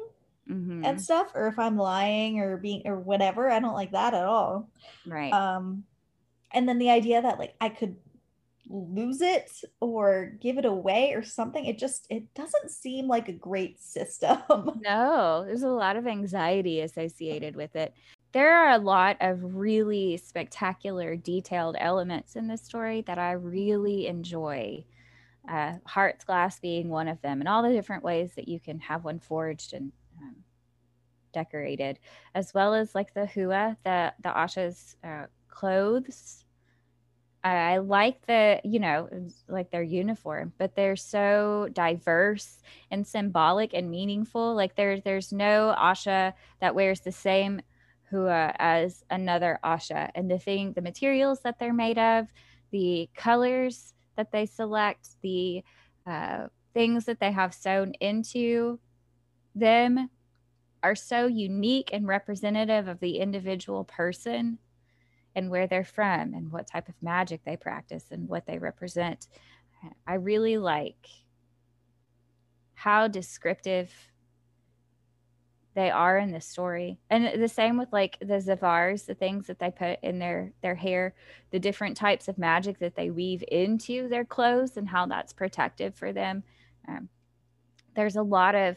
Mhm. 0.48 0.84
and 0.84 1.00
stuff, 1.00 1.30
or 1.34 1.46
if 1.46 1.58
I'm 1.58 1.76
lying 1.78 2.40
or 2.40 2.56
being 2.58 2.82
or 2.86 2.98
whatever, 2.98 3.48
I 3.50 3.60
don't 3.60 3.72
like 3.74 3.92
that 3.92 4.14
at 4.14 4.24
all. 4.24 4.68
right. 5.06 5.32
Um, 5.32 5.84
and 6.52 6.68
then 6.68 6.78
the 6.78 6.90
idea 6.90 7.22
that 7.22 7.38
like 7.38 7.54
I 7.60 7.68
could 7.70 7.96
lose 8.70 9.20
it 9.20 9.50
or 9.80 10.32
give 10.40 10.56
it 10.56 10.64
away 10.64 11.12
or 11.12 11.22
something, 11.22 11.64
it 11.64 11.78
just 11.78 12.06
it 12.08 12.32
doesn't 12.34 12.70
seem 12.70 13.08
like 13.08 13.28
a 13.28 13.32
great 13.32 13.82
system. 13.82 14.38
No, 14.82 15.44
there's 15.44 15.62
a 15.62 15.68
lot 15.68 15.96
of 15.96 16.06
anxiety 16.06 16.80
associated 16.80 17.54
with 17.56 17.76
it. 17.76 17.92
There 18.32 18.56
are 18.56 18.70
a 18.70 18.78
lot 18.78 19.16
of 19.20 19.56
really 19.56 20.16
spectacular, 20.16 21.16
detailed 21.16 21.76
elements 21.78 22.36
in 22.36 22.46
this 22.46 22.62
story 22.62 23.02
that 23.02 23.18
I 23.18 23.32
really 23.32 24.06
enjoy. 24.06 24.84
Uh, 25.48 25.74
Heart's 25.84 26.24
Glass 26.24 26.60
being 26.60 26.88
one 26.88 27.08
of 27.08 27.20
them, 27.22 27.40
and 27.40 27.48
all 27.48 27.62
the 27.62 27.72
different 27.72 28.04
ways 28.04 28.32
that 28.36 28.48
you 28.48 28.60
can 28.60 28.78
have 28.80 29.04
one 29.04 29.18
forged 29.18 29.72
and 29.72 29.90
um, 30.22 30.36
decorated, 31.32 31.98
as 32.34 32.54
well 32.54 32.74
as 32.74 32.94
like 32.94 33.12
the 33.14 33.26
hua, 33.26 33.76
the 33.84 34.12
the 34.22 34.28
Asha's 34.28 34.96
uh, 35.02 35.26
clothes. 35.48 36.44
I 37.42 37.78
like 37.78 38.26
the, 38.26 38.60
you 38.64 38.78
know, 38.80 39.08
like 39.48 39.70
their 39.70 39.82
uniform, 39.82 40.52
but 40.58 40.74
they're 40.74 40.96
so 40.96 41.68
diverse 41.72 42.60
and 42.90 43.06
symbolic 43.06 43.72
and 43.72 43.90
meaningful. 43.90 44.54
Like 44.54 44.76
there's 44.76 45.02
there's 45.02 45.32
no 45.32 45.74
Asha 45.78 46.34
that 46.60 46.74
wears 46.74 47.00
the 47.00 47.12
same 47.12 47.62
hua 48.10 48.52
as 48.58 49.04
another 49.08 49.58
Asha. 49.64 50.10
And 50.14 50.30
the 50.30 50.38
thing, 50.38 50.72
the 50.74 50.82
materials 50.82 51.40
that 51.40 51.58
they're 51.58 51.72
made 51.72 51.98
of, 51.98 52.26
the 52.72 53.08
colors 53.16 53.94
that 54.16 54.32
they 54.32 54.44
select, 54.44 55.08
the 55.22 55.64
uh, 56.06 56.48
things 56.74 57.06
that 57.06 57.20
they 57.20 57.32
have 57.32 57.54
sewn 57.54 57.94
into 58.00 58.78
them 59.54 60.10
are 60.82 60.94
so 60.94 61.26
unique 61.26 61.90
and 61.92 62.06
representative 62.06 62.88
of 62.88 63.00
the 63.00 63.18
individual 63.18 63.84
person 63.84 64.58
and 65.34 65.50
where 65.50 65.66
they're 65.66 65.84
from 65.84 66.34
and 66.34 66.50
what 66.50 66.66
type 66.66 66.88
of 66.88 66.94
magic 67.02 67.40
they 67.44 67.56
practice 67.56 68.06
and 68.10 68.28
what 68.28 68.46
they 68.46 68.58
represent. 68.58 69.28
I 70.06 70.14
really 70.14 70.58
like 70.58 71.06
how 72.74 73.08
descriptive 73.08 73.92
they 75.74 75.90
are 75.90 76.18
in 76.18 76.32
this 76.32 76.46
story. 76.46 76.98
And 77.10 77.40
the 77.40 77.48
same 77.48 77.78
with 77.78 77.92
like 77.92 78.18
the 78.20 78.40
Zavars, 78.40 79.06
the 79.06 79.14
things 79.14 79.46
that 79.46 79.58
they 79.58 79.70
put 79.70 79.98
in 80.02 80.18
their 80.18 80.52
their 80.62 80.74
hair, 80.74 81.14
the 81.50 81.60
different 81.60 81.96
types 81.96 82.26
of 82.26 82.38
magic 82.38 82.78
that 82.80 82.96
they 82.96 83.10
weave 83.10 83.44
into 83.48 84.08
their 84.08 84.24
clothes 84.24 84.76
and 84.76 84.88
how 84.88 85.06
that's 85.06 85.32
protective 85.32 85.94
for 85.94 86.12
them. 86.12 86.42
Um, 86.88 87.08
there's 87.94 88.16
a 88.16 88.22
lot 88.22 88.54
of 88.54 88.76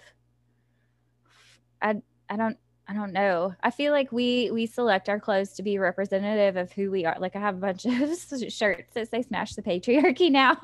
I 1.81 1.95
I 2.29 2.35
don't 2.37 2.57
I 2.87 2.93
don't 2.93 3.13
know. 3.13 3.55
I 3.63 3.71
feel 3.71 3.93
like 3.93 4.11
we 4.11 4.51
we 4.51 4.65
select 4.65 5.07
our 5.07 5.19
clothes 5.19 5.53
to 5.53 5.63
be 5.63 5.77
representative 5.77 6.57
of 6.57 6.71
who 6.73 6.91
we 6.91 7.05
are. 7.05 7.17
Like 7.17 7.35
I 7.35 7.39
have 7.39 7.55
a 7.55 7.59
bunch 7.59 7.85
of 7.85 8.09
shirts 8.51 8.93
that 8.93 9.09
say 9.09 9.21
"Smash 9.21 9.55
the 9.55 9.61
Patriarchy" 9.61 10.29
now, 10.31 10.57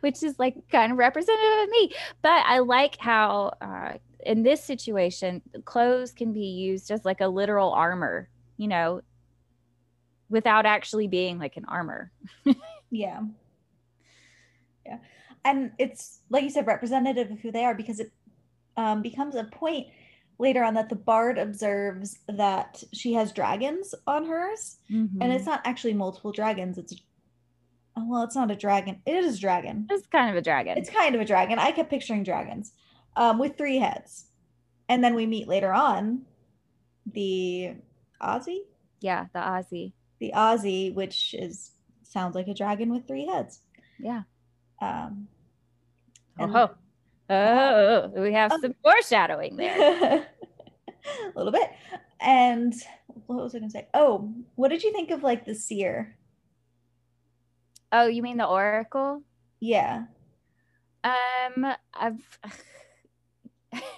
which 0.00 0.22
is 0.22 0.38
like 0.38 0.56
kind 0.70 0.92
of 0.92 0.98
representative 0.98 1.64
of 1.64 1.68
me. 1.68 1.92
But 2.22 2.44
I 2.46 2.60
like 2.60 2.96
how 2.98 3.52
uh, 3.60 3.98
in 4.24 4.42
this 4.42 4.64
situation, 4.64 5.42
clothes 5.64 6.12
can 6.12 6.32
be 6.32 6.46
used 6.46 6.90
as 6.90 7.04
like 7.04 7.20
a 7.20 7.28
literal 7.28 7.72
armor. 7.72 8.28
You 8.56 8.68
know, 8.68 9.02
without 10.30 10.64
actually 10.64 11.08
being 11.08 11.38
like 11.38 11.56
an 11.56 11.66
armor. 11.66 12.10
Yeah. 12.92 13.20
Yeah. 14.84 14.98
And 15.44 15.70
it's 15.78 16.22
like 16.28 16.42
you 16.42 16.50
said, 16.50 16.66
representative 16.66 17.30
of 17.30 17.38
who 17.38 17.52
they 17.52 17.64
are 17.64 17.74
because 17.74 18.00
it 18.00 18.12
um, 18.76 19.00
becomes 19.00 19.36
a 19.36 19.44
point 19.44 19.86
later 20.40 20.64
on 20.64 20.74
that 20.74 20.88
the 20.88 20.96
bard 20.96 21.38
observes 21.38 22.18
that 22.28 22.82
she 22.92 23.12
has 23.12 23.30
dragons 23.32 23.94
on 24.06 24.26
hers. 24.26 24.78
And 24.88 25.32
it's 25.32 25.46
not 25.46 25.60
actually 25.64 25.94
multiple 25.94 26.32
dragons. 26.32 26.78
It's 26.78 26.94
oh, 27.96 28.06
well, 28.08 28.22
it's 28.22 28.34
not 28.34 28.50
a 28.50 28.56
dragon. 28.56 29.00
It 29.06 29.14
is 29.24 29.36
a 29.36 29.40
dragon. 29.40 29.86
it's 29.90 30.06
kind 30.08 30.30
of 30.30 30.36
a 30.36 30.42
dragon. 30.42 30.78
It's 30.78 30.90
kind 30.90 31.14
of 31.14 31.20
a 31.20 31.24
dragon. 31.24 31.58
I 31.58 31.70
kept 31.72 31.90
picturing 31.90 32.22
dragons 32.24 32.72
um, 33.16 33.38
with 33.38 33.56
three 33.56 33.76
heads. 33.78 34.24
And 34.88 35.04
then 35.04 35.14
we 35.14 35.26
meet 35.26 35.46
later 35.46 35.72
on 35.72 36.22
the 37.12 37.74
Azi, 38.20 38.58
yeah, 39.00 39.26
the 39.32 39.38
Azi. 39.38 39.92
the 40.18 40.32
Azi, 40.34 40.92
which 40.94 41.34
is 41.34 41.72
sounds 42.02 42.34
like 42.34 42.48
a 42.48 42.54
dragon 42.54 42.92
with 42.92 43.06
three 43.06 43.26
heads. 43.26 43.60
Yeah. 44.00 44.22
Um, 44.82 45.28
Oh, 46.38 46.44
and- 46.44 46.52
ho. 46.52 46.70
Oh, 47.30 48.10
we 48.16 48.32
have 48.32 48.52
Um, 48.52 48.60
some 48.60 48.74
foreshadowing 48.82 49.56
there. 49.56 50.26
a 51.24 51.32
little 51.36 51.52
bit. 51.52 51.70
And 52.20 52.74
what 53.26 53.42
was 53.42 53.54
I 53.54 53.58
gonna 53.60 53.70
say? 53.70 53.88
Oh, 53.94 54.32
what 54.56 54.68
did 54.68 54.82
you 54.82 54.92
think 54.92 55.10
of 55.10 55.22
like 55.22 55.44
the 55.44 55.54
seer? 55.54 56.16
Oh, 57.92 58.06
you 58.06 58.22
mean 58.22 58.36
the 58.36 58.46
oracle? 58.46 59.22
Yeah. 59.60 60.04
Um, 61.02 61.66
I've 61.94 62.38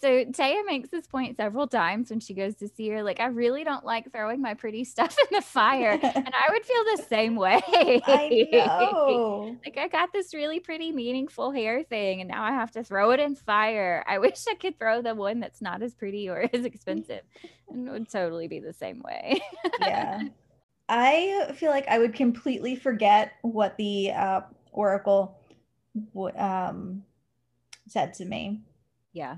so 0.00 0.24
Taya 0.24 0.66
makes 0.66 0.88
this 0.88 1.06
point 1.06 1.36
several 1.36 1.68
times 1.68 2.10
when 2.10 2.20
she 2.20 2.34
goes 2.34 2.56
to 2.56 2.68
see 2.68 2.88
her. 2.88 3.02
Like, 3.02 3.20
I 3.20 3.26
really 3.26 3.62
don't 3.62 3.84
like 3.84 4.12
throwing 4.12 4.40
my 4.40 4.54
pretty 4.54 4.84
stuff 4.84 5.16
in 5.18 5.36
the 5.36 5.42
fire. 5.42 5.90
and 5.90 6.02
I 6.34 6.52
would 6.52 6.64
feel 6.64 6.84
the 6.96 7.02
same 7.08 7.36
way. 7.36 7.60
I 7.66 8.48
know. 8.52 9.56
like, 9.64 9.78
I 9.78 9.88
got 9.88 10.12
this 10.12 10.34
really 10.34 10.60
pretty, 10.60 10.90
meaningful 10.92 11.52
hair 11.52 11.84
thing, 11.84 12.20
and 12.20 12.28
now 12.28 12.42
I 12.42 12.50
have 12.50 12.72
to 12.72 12.82
throw 12.82 13.12
it 13.12 13.20
in 13.20 13.36
fire. 13.36 14.04
I 14.08 14.18
wish 14.18 14.44
I 14.48 14.54
could 14.54 14.78
throw 14.78 15.02
the 15.02 15.14
one 15.14 15.40
that's 15.40 15.62
not 15.62 15.82
as 15.82 15.94
pretty 15.94 16.28
or 16.28 16.48
as 16.52 16.64
expensive. 16.64 17.22
and 17.70 17.86
it 17.86 17.90
would 17.90 18.08
totally 18.08 18.48
be 18.48 18.58
the 18.58 18.72
same 18.72 19.02
way. 19.02 19.40
yeah. 19.80 20.22
I 20.88 21.52
feel 21.56 21.70
like 21.70 21.88
I 21.88 21.98
would 21.98 22.14
completely 22.14 22.76
forget 22.76 23.32
what 23.42 23.76
the 23.76 24.12
uh, 24.12 24.40
Oracle 24.72 25.36
um, 26.36 27.02
said 27.88 28.14
to 28.14 28.24
me 28.24 28.60
yeah. 29.16 29.36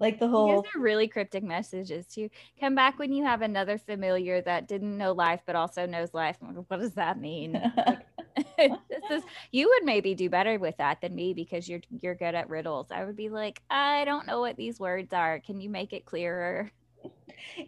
Like 0.00 0.18
the 0.18 0.28
whole 0.28 0.62
These 0.62 0.70
are 0.74 0.80
really 0.80 1.08
cryptic 1.08 1.42
messages 1.42 2.06
too. 2.06 2.28
Come 2.60 2.74
back 2.74 2.98
when 2.98 3.12
you 3.12 3.24
have 3.24 3.42
another 3.42 3.78
familiar 3.78 4.40
that 4.42 4.68
didn't 4.68 4.96
know 4.96 5.12
life 5.12 5.40
but 5.46 5.56
also 5.56 5.86
knows 5.86 6.12
life. 6.12 6.36
What 6.68 6.80
does 6.80 6.94
that 6.94 7.20
mean? 7.20 7.52
like, 7.76 8.04
this 8.88 9.10
is 9.10 9.22
you 9.52 9.68
would 9.68 9.84
maybe 9.84 10.14
do 10.14 10.28
better 10.28 10.58
with 10.58 10.76
that 10.78 11.00
than 11.00 11.14
me 11.14 11.34
because 11.34 11.68
you're 11.68 11.80
you're 12.00 12.14
good 12.14 12.34
at 12.34 12.48
riddles. 12.48 12.88
I 12.90 13.04
would 13.04 13.16
be 13.16 13.28
like, 13.28 13.62
I 13.70 14.04
don't 14.04 14.26
know 14.26 14.40
what 14.40 14.56
these 14.56 14.78
words 14.80 15.12
are. 15.12 15.38
Can 15.40 15.60
you 15.60 15.70
make 15.70 15.92
it 15.92 16.04
clearer? 16.04 16.70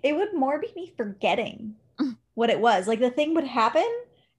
It 0.03 0.15
would 0.15 0.35
more 0.35 0.61
be 0.61 0.73
me 0.75 0.93
forgetting 0.97 1.77
what 2.35 2.51
it 2.51 2.61
was. 2.61 2.89
Like 2.89 3.01
the 3.01 3.11
thing 3.11 3.35
would 3.35 3.45
happen 3.45 3.89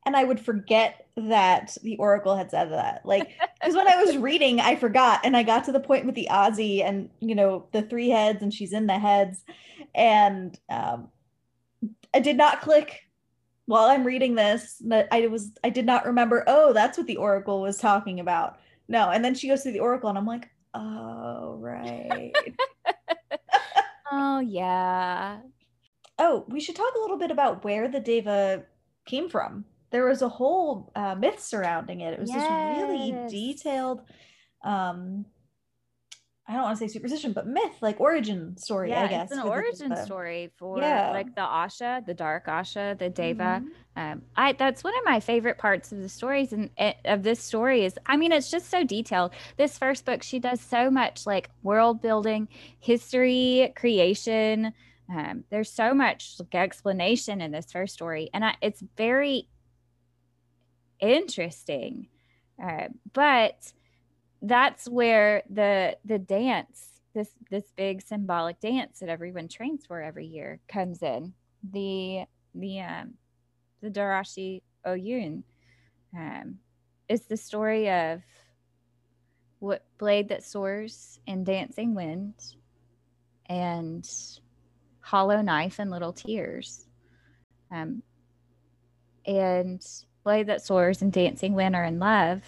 and 0.06 0.16
I 0.16 0.24
would 0.24 0.40
forget 0.40 1.08
that 1.16 1.78
the 1.84 1.98
oracle 1.98 2.36
had 2.36 2.50
said 2.50 2.72
that. 2.72 3.06
Like, 3.06 3.30
because 3.60 3.76
when 3.76 3.88
I 3.88 4.04
was 4.04 4.18
reading, 4.18 4.60
I 4.60 4.76
forgot, 4.76 5.22
and 5.24 5.38
I 5.38 5.44
got 5.44 5.66
to 5.66 5.72
the 5.72 5.80
point 5.80 6.06
with 6.06 6.16
the 6.16 6.28
Azi 6.32 6.84
and 6.84 7.10
you 7.20 7.36
know 7.36 7.68
the 7.72 7.82
three 7.82 8.10
heads, 8.10 8.42
and 8.42 8.54
she's 8.54 8.74
in 8.74 8.88
the 8.88 9.00
heads, 9.00 9.44
and 9.94 10.58
um, 10.70 11.10
I 12.14 12.20
did 12.20 12.38
not 12.38 12.62
click 12.62 13.02
while 13.66 13.86
I'm 13.86 14.04
reading 14.04 14.36
this 14.36 14.82
that 14.86 15.08
I 15.12 15.28
was 15.28 15.52
I 15.64 15.70
did 15.70 15.86
not 15.86 16.06
remember. 16.06 16.44
Oh, 16.48 16.74
that's 16.74 16.98
what 16.98 17.08
the 17.08 17.18
oracle 17.18 17.62
was 17.62 17.78
talking 17.78 18.20
about. 18.20 18.58
No, 18.88 19.10
and 19.10 19.24
then 19.24 19.36
she 19.36 19.48
goes 19.48 19.64
to 19.64 19.72
the 19.72 19.80
oracle, 19.80 20.10
and 20.10 20.18
I'm 20.18 20.26
like, 20.26 20.50
oh 20.74 21.58
right. 21.60 22.34
oh 24.12 24.40
yeah. 24.40 25.40
Oh, 26.18 26.46
we 26.50 26.60
should 26.60 26.76
talk 26.76 26.94
a 26.96 27.00
little 27.00 27.18
bit 27.18 27.32
about 27.32 27.64
where 27.64 27.88
the 27.88 28.00
Deva 28.00 28.64
came 29.06 29.30
from 29.30 29.66
there 29.92 30.06
was 30.06 30.22
a 30.22 30.30
whole 30.30 30.92
uh, 30.96 31.16
myth 31.16 31.42
surrounding 31.42 32.02
it. 32.02 32.14
It 32.14 32.20
was 32.20 32.30
yes. 32.30 32.42
this 32.42 32.84
really 32.84 33.30
detailed, 33.30 34.02
um, 34.64 35.26
I 36.48 36.54
don't 36.54 36.64
want 36.64 36.80
to 36.80 36.86
say 36.86 36.92
superstition, 36.92 37.34
but 37.34 37.48
myth, 37.48 37.76
like 37.82 38.02
origin 38.02 38.58
story. 38.58 38.90
Yeah, 38.90 39.04
I 39.04 39.08
guess 39.08 39.32
it's 39.32 39.40
an 39.40 39.48
origin 39.48 39.90
the, 39.90 40.04
story 40.04 40.52
for 40.58 40.80
yeah. 40.80 41.12
like 41.12 41.34
the 41.36 41.42
Asha, 41.42 42.06
the 42.06 42.14
dark 42.14 42.48
Asha, 42.48 42.98
the 42.98 43.10
Deva. 43.10 43.62
Mm-hmm. 43.64 43.68
Um, 43.96 44.22
I 44.36 44.54
that's 44.54 44.84
one 44.84 44.98
of 44.98 45.06
my 45.06 45.20
favorite 45.20 45.58
parts 45.58 45.92
of 45.92 46.00
the 46.00 46.10
stories 46.10 46.52
and 46.52 46.70
of 47.06 47.24
this 47.24 47.40
story 47.40 47.86
is, 47.86 47.98
I 48.06 48.18
mean, 48.18 48.32
it's 48.32 48.52
just 48.52 48.70
so 48.70 48.84
detailed. 48.84 49.32
This 49.58 49.78
first 49.78 50.04
book, 50.04 50.24
she 50.24 50.40
does 50.40 50.60
so 50.60 50.90
much 50.90 51.26
like 51.26 51.50
world 51.64 52.02
building, 52.02 52.48
history, 52.80 53.72
creation. 53.76 54.74
Um, 55.10 55.44
there's 55.52 55.70
so 55.70 55.94
much 55.94 56.36
like, 56.40 56.56
explanation 56.56 57.40
in 57.42 57.52
this 57.52 57.72
first 57.72 57.94
story, 57.94 58.30
and 58.34 58.44
I, 58.44 58.56
it's 58.62 58.84
very 58.98 59.48
interesting. 61.02 62.08
Uh, 62.62 62.88
but 63.12 63.74
that's 64.42 64.88
where 64.88 65.44
the 65.50 65.98
the 66.06 66.20
dance, 66.20 66.88
this 67.14 67.30
this 67.50 67.66
big 67.76 68.02
symbolic 68.02 68.60
dance 68.60 69.00
that 69.00 69.10
everyone 69.10 69.48
trains 69.48 69.86
for 69.86 70.02
every 70.02 70.28
year, 70.28 70.60
comes 70.68 71.02
in. 71.02 71.34
The 71.70 72.26
the 72.56 72.82
um, 72.82 73.14
the 73.82 73.90
Darashi 73.90 74.62
Oyun 74.86 75.44
um, 76.16 76.60
is 77.10 77.22
the 77.26 77.38
story 77.38 77.90
of 77.90 78.22
what 79.60 79.86
blade 80.00 80.30
that 80.30 80.44
soars 80.44 81.20
in 81.28 81.44
dancing 81.44 81.94
wind 81.94 82.34
and 83.46 84.10
hollow 85.02 85.42
knife 85.42 85.78
and 85.78 85.92
little 85.92 86.14
tears. 86.14 86.88
Um, 87.72 88.02
and 89.26 89.86
Blade 90.24 90.48
That 90.48 90.62
Soars 90.62 91.02
and 91.02 91.12
Dancing 91.12 91.60
are 91.60 91.84
in 91.84 92.00
love. 92.00 92.44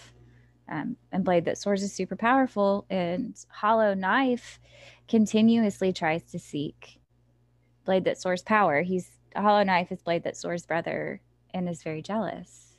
Um, 0.68 0.96
and 1.12 1.24
Blade 1.24 1.44
That 1.44 1.58
Soars 1.58 1.82
is 1.82 1.92
super 1.92 2.16
powerful, 2.16 2.86
and 2.88 3.36
Hollow 3.48 3.92
Knife 3.92 4.58
continuously 5.08 5.92
tries 5.92 6.22
to 6.30 6.38
seek 6.38 7.00
Blade 7.84 8.04
That 8.04 8.18
Soars 8.18 8.42
power. 8.42 8.82
He's 8.82 9.10
Hollow 9.36 9.62
Knife 9.62 9.92
is 9.92 10.02
Blade 10.02 10.24
That 10.24 10.36
Soars 10.36 10.64
brother 10.64 11.20
and 11.52 11.68
is 11.68 11.82
very 11.82 12.00
jealous. 12.00 12.76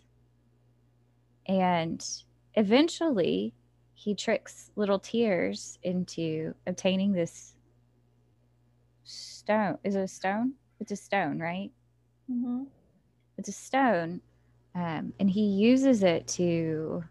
And 1.45 2.03
eventually, 2.55 3.53
he 3.93 4.15
tricks 4.15 4.71
Little 4.75 4.99
Tears 4.99 5.77
into 5.83 6.55
obtaining 6.65 7.11
this 7.11 7.55
stone. 9.03 9.77
Is 9.83 9.95
it 9.95 10.01
a 10.01 10.07
stone? 10.07 10.53
It's 10.79 10.91
a 10.91 10.95
stone, 10.95 11.39
right? 11.39 11.69
Mm-hmm. 12.31 12.63
It's 13.37 13.49
a 13.49 13.51
stone 13.51 14.21
um, 14.75 15.13
and 15.19 15.29
he 15.29 15.45
uses 15.45 16.03
it 16.03 16.27
to 16.27 17.03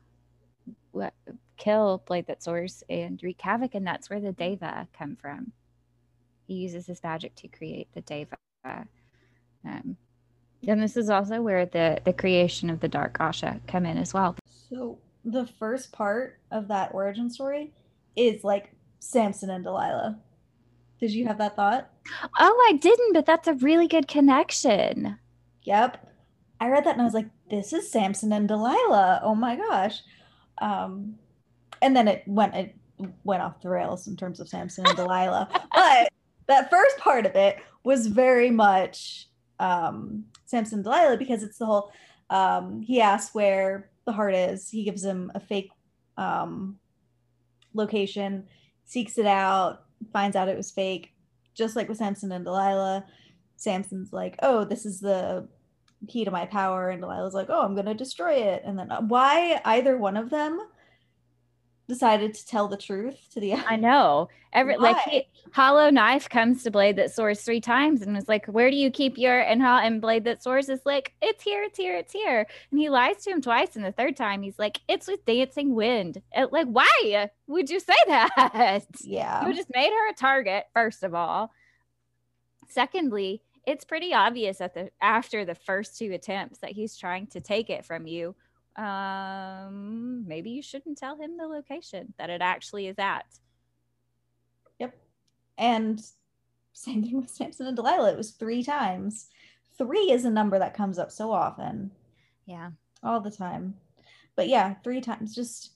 kill 1.56 2.02
Blade 2.06 2.26
That 2.26 2.42
Soars 2.42 2.84
and 2.90 3.20
wreak 3.22 3.40
havoc, 3.40 3.74
and 3.74 3.86
that's 3.86 4.10
where 4.10 4.20
the 4.20 4.32
Deva 4.32 4.86
come 4.96 5.16
from. 5.16 5.52
He 6.46 6.54
uses 6.54 6.86
his 6.86 7.02
magic 7.02 7.34
to 7.36 7.48
create 7.48 7.88
the 7.94 8.02
Deva. 8.02 8.36
Um, 9.64 9.96
and 10.66 10.82
this 10.82 10.96
is 10.96 11.08
also 11.08 11.40
where 11.40 11.66
the 11.66 12.00
the 12.04 12.12
creation 12.12 12.70
of 12.70 12.80
the 12.80 12.88
Dark 12.88 13.18
Asha 13.18 13.60
come 13.66 13.86
in 13.86 13.96
as 13.96 14.12
well. 14.12 14.36
So 14.46 14.98
the 15.24 15.46
first 15.46 15.90
part 15.92 16.38
of 16.50 16.68
that 16.68 16.92
origin 16.92 17.30
story 17.30 17.72
is 18.14 18.44
like 18.44 18.72
Samson 18.98 19.50
and 19.50 19.64
Delilah. 19.64 20.18
Did 21.00 21.12
you 21.12 21.26
have 21.26 21.38
that 21.38 21.56
thought? 21.56 21.90
Oh, 22.38 22.66
I 22.68 22.76
didn't, 22.76 23.14
but 23.14 23.26
that's 23.26 23.48
a 23.48 23.54
really 23.54 23.88
good 23.88 24.06
connection. 24.06 25.18
Yep. 25.62 26.12
I 26.60 26.68
read 26.68 26.84
that 26.84 26.92
and 26.92 27.00
I 27.00 27.04
was 27.04 27.14
like, 27.14 27.26
this 27.50 27.72
is 27.72 27.90
Samson 27.90 28.32
and 28.32 28.48
Delilah. 28.48 29.20
Oh 29.22 29.34
my 29.34 29.56
gosh. 29.56 30.00
Um, 30.60 31.16
and 31.82 31.96
then 31.96 32.08
it 32.08 32.22
went 32.26 32.54
it 32.54 32.76
went 33.24 33.42
off 33.42 33.60
the 33.60 33.68
rails 33.68 34.06
in 34.06 34.16
terms 34.16 34.40
of 34.40 34.48
Samson 34.48 34.86
and 34.86 34.96
Delilah. 34.96 35.48
but 35.74 36.08
that 36.46 36.70
first 36.70 36.98
part 36.98 37.26
of 37.26 37.34
it 37.34 37.58
was 37.82 38.06
very 38.06 38.50
much 38.50 39.28
um, 39.60 40.24
Samson 40.46 40.78
and 40.78 40.84
Delilah 40.84 41.16
because 41.16 41.42
it's 41.42 41.58
the 41.58 41.66
whole 41.66 41.92
um, 42.30 42.80
he 42.80 43.00
asks 43.00 43.34
where 43.34 43.90
the 44.06 44.12
heart 44.12 44.34
is. 44.34 44.68
He 44.68 44.84
gives 44.84 45.04
him 45.04 45.30
a 45.34 45.40
fake 45.40 45.70
um, 46.16 46.78
location, 47.74 48.46
seeks 48.84 49.18
it 49.18 49.26
out, 49.26 49.84
finds 50.12 50.36
out 50.36 50.48
it 50.48 50.56
was 50.56 50.70
fake. 50.70 51.12
Just 51.54 51.76
like 51.76 51.88
with 51.88 51.98
Samson 51.98 52.32
and 52.32 52.44
Delilah, 52.44 53.04
Samson's 53.56 54.12
like, 54.12 54.36
"Oh, 54.42 54.64
this 54.64 54.84
is 54.84 55.00
the 55.00 55.46
key 56.06 56.24
to 56.24 56.30
my 56.30 56.46
power 56.46 56.90
and 56.90 57.02
delilah's 57.02 57.34
like 57.34 57.48
oh 57.50 57.62
i'm 57.62 57.74
going 57.74 57.86
to 57.86 57.94
destroy 57.94 58.34
it. 58.34 58.62
And 58.64 58.78
then 58.78 58.90
uh, 58.90 59.00
why 59.02 59.60
either 59.64 59.96
one 59.96 60.16
of 60.16 60.30
them 60.30 60.60
decided 61.86 62.32
to 62.32 62.46
tell 62.46 62.68
the 62.68 62.76
truth 62.76 63.28
to 63.32 63.40
the 63.40 63.54
i 63.68 63.76
know. 63.76 64.28
Every 64.52 64.76
why? 64.76 64.92
like 64.92 65.02
he, 65.02 65.28
hollow 65.52 65.90
knife 65.90 66.28
comes 66.28 66.62
to 66.62 66.70
blade 66.70 66.96
that 66.96 67.12
soars 67.12 67.42
three 67.42 67.60
times 67.60 68.02
and 68.02 68.14
was 68.14 68.28
like 68.28 68.46
where 68.46 68.70
do 68.70 68.76
you 68.76 68.90
keep 68.90 69.18
your 69.18 69.38
and 69.40 69.60
how 69.60 69.78
and 69.78 70.00
blade 70.00 70.24
that 70.24 70.42
soars? 70.42 70.68
Is 70.68 70.80
like 70.84 71.12
it's 71.20 71.42
here 71.42 71.62
it's 71.62 71.76
here 71.76 71.96
it's 71.96 72.12
here. 72.12 72.46
And 72.70 72.80
he 72.80 72.88
lies 72.88 73.16
to 73.24 73.30
him 73.30 73.42
twice 73.42 73.76
and 73.76 73.84
the 73.84 73.92
third 73.92 74.16
time 74.16 74.42
he's 74.42 74.58
like 74.58 74.80
it's 74.88 75.08
with 75.08 75.24
dancing 75.26 75.74
wind. 75.74 76.22
And 76.32 76.50
like 76.52 76.68
why 76.68 77.30
would 77.48 77.68
you 77.68 77.80
say 77.80 77.94
that? 78.06 78.86
Yeah. 79.02 79.46
You 79.46 79.54
just 79.54 79.70
made 79.74 79.90
her 79.90 80.10
a 80.10 80.14
target 80.14 80.64
first 80.72 81.02
of 81.02 81.14
all. 81.14 81.50
Secondly 82.68 83.42
it's 83.66 83.84
pretty 83.84 84.12
obvious 84.14 84.60
at 84.60 84.74
the 84.74 84.90
after 85.00 85.44
the 85.44 85.54
first 85.54 85.98
two 85.98 86.12
attempts 86.12 86.58
that 86.58 86.72
he's 86.72 86.96
trying 86.96 87.26
to 87.28 87.40
take 87.40 87.70
it 87.70 87.84
from 87.84 88.06
you. 88.06 88.34
Um, 88.76 90.26
maybe 90.26 90.50
you 90.50 90.62
shouldn't 90.62 90.98
tell 90.98 91.16
him 91.16 91.36
the 91.36 91.46
location 91.46 92.12
that 92.18 92.30
it 92.30 92.42
actually 92.42 92.88
is 92.88 92.98
at. 92.98 93.24
Yep. 94.80 94.96
And 95.58 96.02
same 96.72 97.04
thing 97.04 97.20
with 97.20 97.30
Samson 97.30 97.66
and 97.66 97.76
Delilah. 97.76 98.12
It 98.12 98.16
was 98.16 98.32
three 98.32 98.62
times. 98.62 99.28
Three 99.78 100.10
is 100.10 100.24
a 100.24 100.30
number 100.30 100.58
that 100.58 100.74
comes 100.74 100.98
up 100.98 101.10
so 101.10 101.32
often. 101.32 101.92
Yeah. 102.46 102.70
All 103.02 103.20
the 103.20 103.30
time. 103.30 103.74
But 104.36 104.48
yeah, 104.48 104.74
three 104.82 105.00
times. 105.00 105.34
Just 105.34 105.70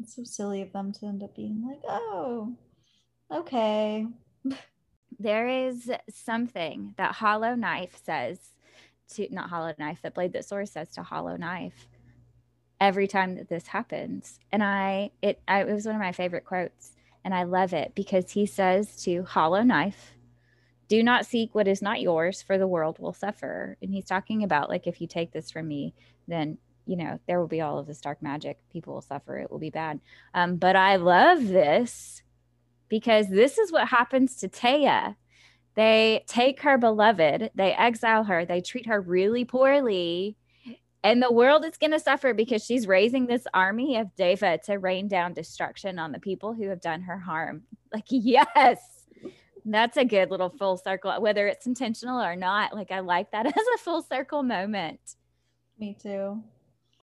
it's 0.00 0.16
so 0.16 0.24
silly 0.24 0.62
of 0.62 0.72
them 0.72 0.92
to 0.92 1.06
end 1.06 1.22
up 1.22 1.36
being 1.36 1.64
like, 1.66 1.80
oh, 1.88 2.54
okay. 3.30 4.06
There 5.22 5.48
is 5.48 5.90
something 6.10 6.94
that 6.96 7.14
Hollow 7.14 7.54
Knife 7.54 8.00
says 8.04 8.38
to 9.14 9.28
not 9.30 9.50
Hollow 9.50 9.74
Knife, 9.78 10.00
that 10.02 10.14
Blade 10.14 10.32
That 10.32 10.44
Soars 10.44 10.70
says 10.70 10.88
to 10.90 11.02
Hollow 11.02 11.36
Knife 11.36 11.88
every 12.80 13.06
time 13.06 13.36
that 13.36 13.48
this 13.48 13.68
happens. 13.68 14.40
And 14.50 14.62
I, 14.62 15.10
it, 15.22 15.40
I, 15.46 15.62
it 15.62 15.72
was 15.72 15.86
one 15.86 15.94
of 15.94 16.00
my 16.00 16.12
favorite 16.12 16.44
quotes. 16.44 16.92
And 17.24 17.32
I 17.32 17.44
love 17.44 17.72
it 17.72 17.92
because 17.94 18.32
he 18.32 18.46
says 18.46 19.02
to 19.04 19.22
Hollow 19.22 19.62
Knife, 19.62 20.12
do 20.88 21.02
not 21.02 21.24
seek 21.24 21.54
what 21.54 21.68
is 21.68 21.80
not 21.80 22.00
yours, 22.00 22.42
for 22.42 22.58
the 22.58 22.66
world 22.66 22.98
will 22.98 23.12
suffer. 23.12 23.76
And 23.80 23.92
he's 23.92 24.04
talking 24.04 24.42
about, 24.42 24.68
like, 24.68 24.86
if 24.86 25.00
you 25.00 25.06
take 25.06 25.32
this 25.32 25.50
from 25.50 25.68
me, 25.68 25.94
then, 26.26 26.58
you 26.84 26.96
know, 26.96 27.20
there 27.26 27.38
will 27.38 27.46
be 27.46 27.60
all 27.60 27.78
of 27.78 27.86
this 27.86 28.00
dark 28.00 28.20
magic. 28.20 28.58
People 28.72 28.94
will 28.94 29.00
suffer. 29.00 29.38
It 29.38 29.50
will 29.50 29.60
be 29.60 29.70
bad. 29.70 30.00
Um, 30.34 30.56
but 30.56 30.74
I 30.74 30.96
love 30.96 31.46
this 31.46 32.22
because 32.92 33.28
this 33.28 33.56
is 33.56 33.72
what 33.72 33.88
happens 33.88 34.36
to 34.36 34.50
Taya. 34.50 35.16
They 35.76 36.24
take 36.26 36.60
her 36.60 36.76
beloved, 36.76 37.50
they 37.54 37.72
exile 37.72 38.24
her, 38.24 38.44
they 38.44 38.60
treat 38.60 38.86
her 38.86 39.00
really 39.00 39.46
poorly 39.46 40.36
and 41.02 41.22
the 41.22 41.32
world 41.32 41.64
is 41.64 41.78
going 41.78 41.90
to 41.92 41.98
suffer 41.98 42.32
because 42.32 42.62
she's 42.62 42.86
raising 42.86 43.26
this 43.26 43.46
army 43.52 43.96
of 43.96 44.14
Deva 44.14 44.58
to 44.66 44.78
rain 44.78 45.08
down 45.08 45.32
destruction 45.32 45.98
on 45.98 46.12
the 46.12 46.20
people 46.20 46.52
who 46.52 46.68
have 46.68 46.82
done 46.82 47.02
her 47.02 47.18
harm. 47.18 47.62
Like, 47.92 48.04
yes, 48.10 48.78
that's 49.64 49.96
a 49.96 50.04
good 50.04 50.30
little 50.30 50.50
full 50.50 50.76
circle, 50.76 51.20
whether 51.20 51.48
it's 51.48 51.66
intentional 51.66 52.20
or 52.20 52.36
not. 52.36 52.74
Like, 52.74 52.92
I 52.92 53.00
like 53.00 53.32
that 53.32 53.46
as 53.56 53.66
a 53.74 53.78
full 53.78 54.02
circle 54.02 54.42
moment. 54.42 55.00
Me 55.78 55.96
too. 56.00 56.42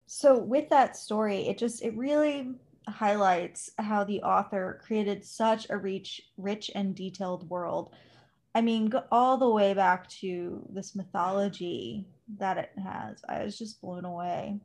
So, 0.05 0.37
with 0.37 0.69
that 0.69 0.95
story, 0.95 1.47
it 1.47 1.57
just, 1.57 1.81
it 1.81 1.95
really 1.97 2.51
highlights 2.87 3.69
how 3.77 4.03
the 4.03 4.21
author 4.21 4.81
created 4.85 5.23
such 5.23 5.67
a 5.69 5.77
rich, 5.77 6.21
rich 6.37 6.71
and 6.73 6.95
detailed 6.95 7.49
world. 7.49 7.93
I 8.55 8.61
mean, 8.61 8.87
go 8.87 9.03
all 9.11 9.37
the 9.37 9.49
way 9.49 9.73
back 9.73 10.09
to 10.21 10.65
this 10.69 10.95
mythology 10.95 12.07
that 12.39 12.57
it 12.57 12.71
has. 12.83 13.21
I 13.27 13.43
was 13.43 13.57
just 13.57 13.81
blown 13.81 14.05
away 14.05 14.59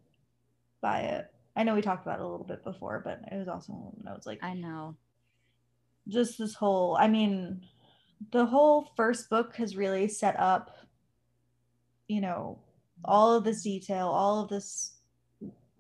by 0.81 1.01
it. 1.01 1.27
I 1.55 1.64
know 1.64 1.75
we 1.75 1.83
talked 1.83 2.07
about 2.07 2.18
it 2.18 2.23
a 2.23 2.27
little 2.27 2.47
bit 2.47 2.64
before, 2.64 3.03
but 3.05 3.20
it 3.31 3.37
was 3.37 3.49
also 3.49 3.73
I 3.73 4.11
notes 4.11 4.27
like 4.27 4.43
I 4.43 4.55
know. 4.55 4.97
Just 6.09 6.39
this 6.39 6.55
whole 6.55 6.97
I 6.99 7.09
mean, 7.09 7.62
the 8.31 8.47
whole 8.47 8.91
first 8.97 9.29
book 9.29 9.57
has 9.57 9.77
really 9.77 10.09
set 10.09 10.39
up, 10.39 10.70
you 12.09 12.20
know, 12.20 12.59
all 13.05 13.35
of 13.35 13.45
this 13.45 13.62
detail, 13.62 14.09
all 14.09 14.43
of 14.43 14.49
this 14.49 14.95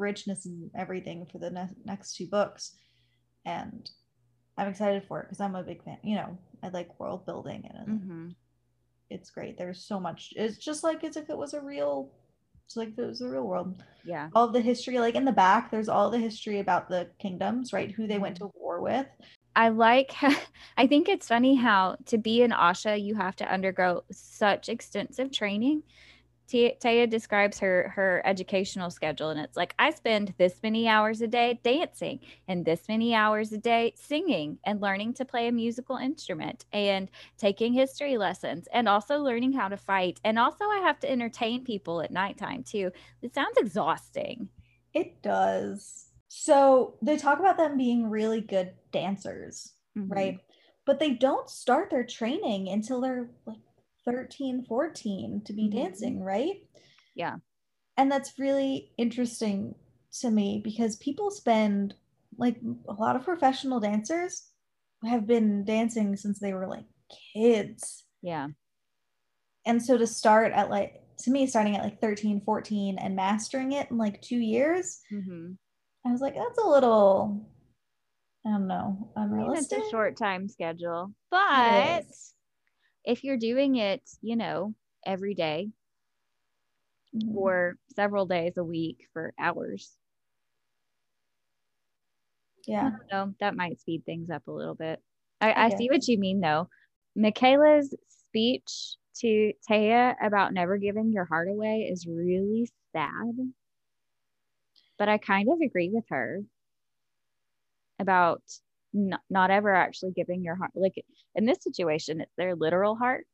richness 0.02 0.44
and 0.44 0.70
everything 0.76 1.26
for 1.26 1.38
the 1.38 1.50
ne- 1.50 1.76
next 1.84 2.16
two 2.16 2.26
books. 2.26 2.76
And 3.46 3.90
I'm 4.58 4.68
excited 4.68 5.04
for 5.08 5.20
it 5.20 5.24
because 5.24 5.40
I'm 5.40 5.54
a 5.54 5.62
big 5.62 5.82
fan. 5.82 5.98
You 6.02 6.16
know, 6.16 6.38
I 6.62 6.68
like 6.68 7.00
world 7.00 7.24
building 7.24 7.70
and 7.74 7.88
mm-hmm 7.88 8.28
it's 9.12 9.30
great. 9.30 9.58
There's 9.58 9.84
so 9.84 10.00
much. 10.00 10.32
It's 10.36 10.56
just 10.56 10.82
like 10.82 11.04
as 11.04 11.16
if 11.16 11.28
it 11.28 11.36
was 11.36 11.54
a 11.54 11.60
real 11.60 12.10
it's 12.64 12.76
like 12.76 12.96
it 12.96 13.06
was 13.06 13.20
a 13.20 13.28
real 13.28 13.42
world. 13.42 13.82
Yeah. 14.04 14.30
All 14.34 14.48
the 14.48 14.60
history, 14.60 14.98
like 14.98 15.14
in 15.14 15.24
the 15.24 15.32
back, 15.32 15.70
there's 15.70 15.88
all 15.88 16.10
the 16.10 16.18
history 16.18 16.60
about 16.60 16.88
the 16.88 17.08
kingdoms, 17.18 17.72
right? 17.72 17.90
Who 17.90 18.06
they 18.06 18.18
went 18.18 18.36
to 18.36 18.50
war 18.54 18.80
with. 18.80 19.06
I 19.54 19.68
like 19.68 20.14
I 20.76 20.86
think 20.86 21.08
it's 21.08 21.28
funny 21.28 21.54
how 21.54 21.96
to 22.06 22.18
be 22.18 22.42
an 22.42 22.52
Asha 22.52 23.00
you 23.00 23.14
have 23.14 23.36
to 23.36 23.52
undergo 23.52 24.04
such 24.10 24.68
extensive 24.68 25.30
training 25.30 25.82
Taya 26.52 27.08
describes 27.08 27.58
her 27.58 27.92
her 27.94 28.22
educational 28.24 28.90
schedule, 28.90 29.30
and 29.30 29.40
it's 29.40 29.56
like 29.56 29.74
I 29.78 29.90
spend 29.90 30.34
this 30.38 30.60
many 30.62 30.86
hours 30.86 31.20
a 31.20 31.26
day 31.26 31.60
dancing, 31.62 32.20
and 32.48 32.64
this 32.64 32.88
many 32.88 33.14
hours 33.14 33.52
a 33.52 33.58
day 33.58 33.94
singing, 33.96 34.58
and 34.64 34.80
learning 34.80 35.14
to 35.14 35.24
play 35.24 35.48
a 35.48 35.52
musical 35.52 35.96
instrument, 35.96 36.64
and 36.72 37.10
taking 37.38 37.72
history 37.72 38.18
lessons, 38.18 38.68
and 38.72 38.88
also 38.88 39.18
learning 39.18 39.52
how 39.52 39.68
to 39.68 39.76
fight, 39.76 40.20
and 40.24 40.38
also 40.38 40.64
I 40.64 40.80
have 40.84 41.00
to 41.00 41.10
entertain 41.10 41.64
people 41.64 42.02
at 42.02 42.10
nighttime 42.10 42.62
too. 42.62 42.90
It 43.22 43.34
sounds 43.34 43.56
exhausting. 43.56 44.48
It 44.94 45.22
does. 45.22 46.08
So 46.28 46.94
they 47.02 47.16
talk 47.16 47.40
about 47.40 47.56
them 47.56 47.76
being 47.76 48.08
really 48.08 48.40
good 48.40 48.72
dancers, 48.90 49.72
mm-hmm. 49.96 50.12
right? 50.12 50.38
But 50.84 50.98
they 50.98 51.10
don't 51.10 51.48
start 51.48 51.90
their 51.90 52.04
training 52.04 52.68
until 52.68 53.00
they're 53.00 53.30
like 53.46 53.58
13, 54.04 54.64
14 54.68 55.42
to 55.44 55.52
be 55.52 55.68
mm-hmm. 55.68 55.78
dancing, 55.78 56.22
right? 56.22 56.56
Yeah. 57.14 57.36
And 57.96 58.10
that's 58.10 58.38
really 58.38 58.92
interesting 58.98 59.74
to 60.20 60.30
me 60.30 60.60
because 60.62 60.96
people 60.96 61.30
spend 61.30 61.94
like 62.38 62.56
a 62.88 62.94
lot 62.94 63.16
of 63.16 63.24
professional 63.24 63.80
dancers 63.80 64.48
have 65.04 65.26
been 65.26 65.64
dancing 65.64 66.16
since 66.16 66.38
they 66.38 66.52
were 66.52 66.66
like 66.66 66.84
kids. 67.34 68.04
Yeah. 68.22 68.48
And 69.66 69.82
so 69.82 69.96
to 69.98 70.06
start 70.06 70.52
at 70.52 70.70
like 70.70 71.02
to 71.20 71.30
me 71.30 71.46
starting 71.46 71.76
at 71.76 71.84
like 71.84 72.00
13, 72.00 72.42
14 72.44 72.98
and 72.98 73.14
mastering 73.14 73.72
it 73.72 73.90
in 73.90 73.98
like 73.98 74.20
2 74.22 74.36
years, 74.36 75.00
mm-hmm. 75.12 75.52
I 76.06 76.10
was 76.10 76.20
like 76.20 76.34
that's 76.34 76.58
a 76.58 76.68
little 76.68 77.48
I 78.46 78.50
don't 78.50 78.66
know, 78.66 79.12
unrealistic. 79.14 79.78
It's 79.78 79.88
a 79.88 79.90
short 79.90 80.16
time 80.16 80.48
schedule. 80.48 81.12
But 81.30 82.04
if 83.04 83.24
you're 83.24 83.36
doing 83.36 83.76
it, 83.76 84.02
you 84.20 84.36
know, 84.36 84.74
every 85.04 85.34
day 85.34 85.68
mm-hmm. 87.14 87.36
or 87.36 87.76
several 87.94 88.26
days 88.26 88.56
a 88.56 88.64
week 88.64 89.06
for 89.12 89.32
hours. 89.38 89.90
Yeah. 92.66 92.90
No, 93.10 93.34
that 93.40 93.56
might 93.56 93.80
speed 93.80 94.04
things 94.06 94.30
up 94.30 94.46
a 94.46 94.52
little 94.52 94.76
bit. 94.76 95.00
I, 95.40 95.50
I, 95.50 95.64
I 95.64 95.68
see 95.70 95.88
what 95.90 96.06
you 96.06 96.18
mean 96.18 96.40
though. 96.40 96.68
Mykaela's 97.18 97.94
speech 98.08 98.96
to 99.20 99.52
Taya 99.68 100.14
about 100.24 100.54
never 100.54 100.78
giving 100.78 101.12
your 101.12 101.24
heart 101.24 101.48
away 101.48 101.88
is 101.90 102.06
really 102.06 102.70
sad. 102.92 103.34
But 104.98 105.08
I 105.08 105.18
kind 105.18 105.48
of 105.50 105.60
agree 105.60 105.90
with 105.92 106.04
her 106.10 106.42
about 107.98 108.42
not, 108.92 109.20
not 109.30 109.50
ever 109.50 109.74
actually 109.74 110.12
giving 110.12 110.42
your 110.42 110.54
heart 110.54 110.70
like 110.74 110.94
in 111.34 111.46
this 111.46 111.62
situation 111.62 112.20
it's 112.20 112.34
their 112.36 112.54
literal 112.54 112.94
heart. 112.96 113.26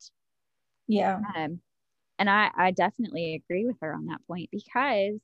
Yeah. 0.87 1.21
Um, 1.37 1.61
and 2.19 2.29
i 2.29 2.51
i 2.57 2.71
definitely 2.71 3.35
agree 3.35 3.65
with 3.65 3.77
her 3.81 3.95
on 3.95 4.07
that 4.07 4.21
point 4.27 4.49
because 4.51 5.21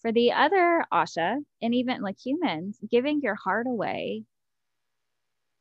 for 0.00 0.12
the 0.12 0.32
other 0.32 0.84
asha 0.92 1.38
and 1.62 1.74
even 1.74 2.02
like 2.02 2.16
humans 2.24 2.78
giving 2.90 3.20
your 3.22 3.34
heart 3.34 3.66
away 3.66 4.24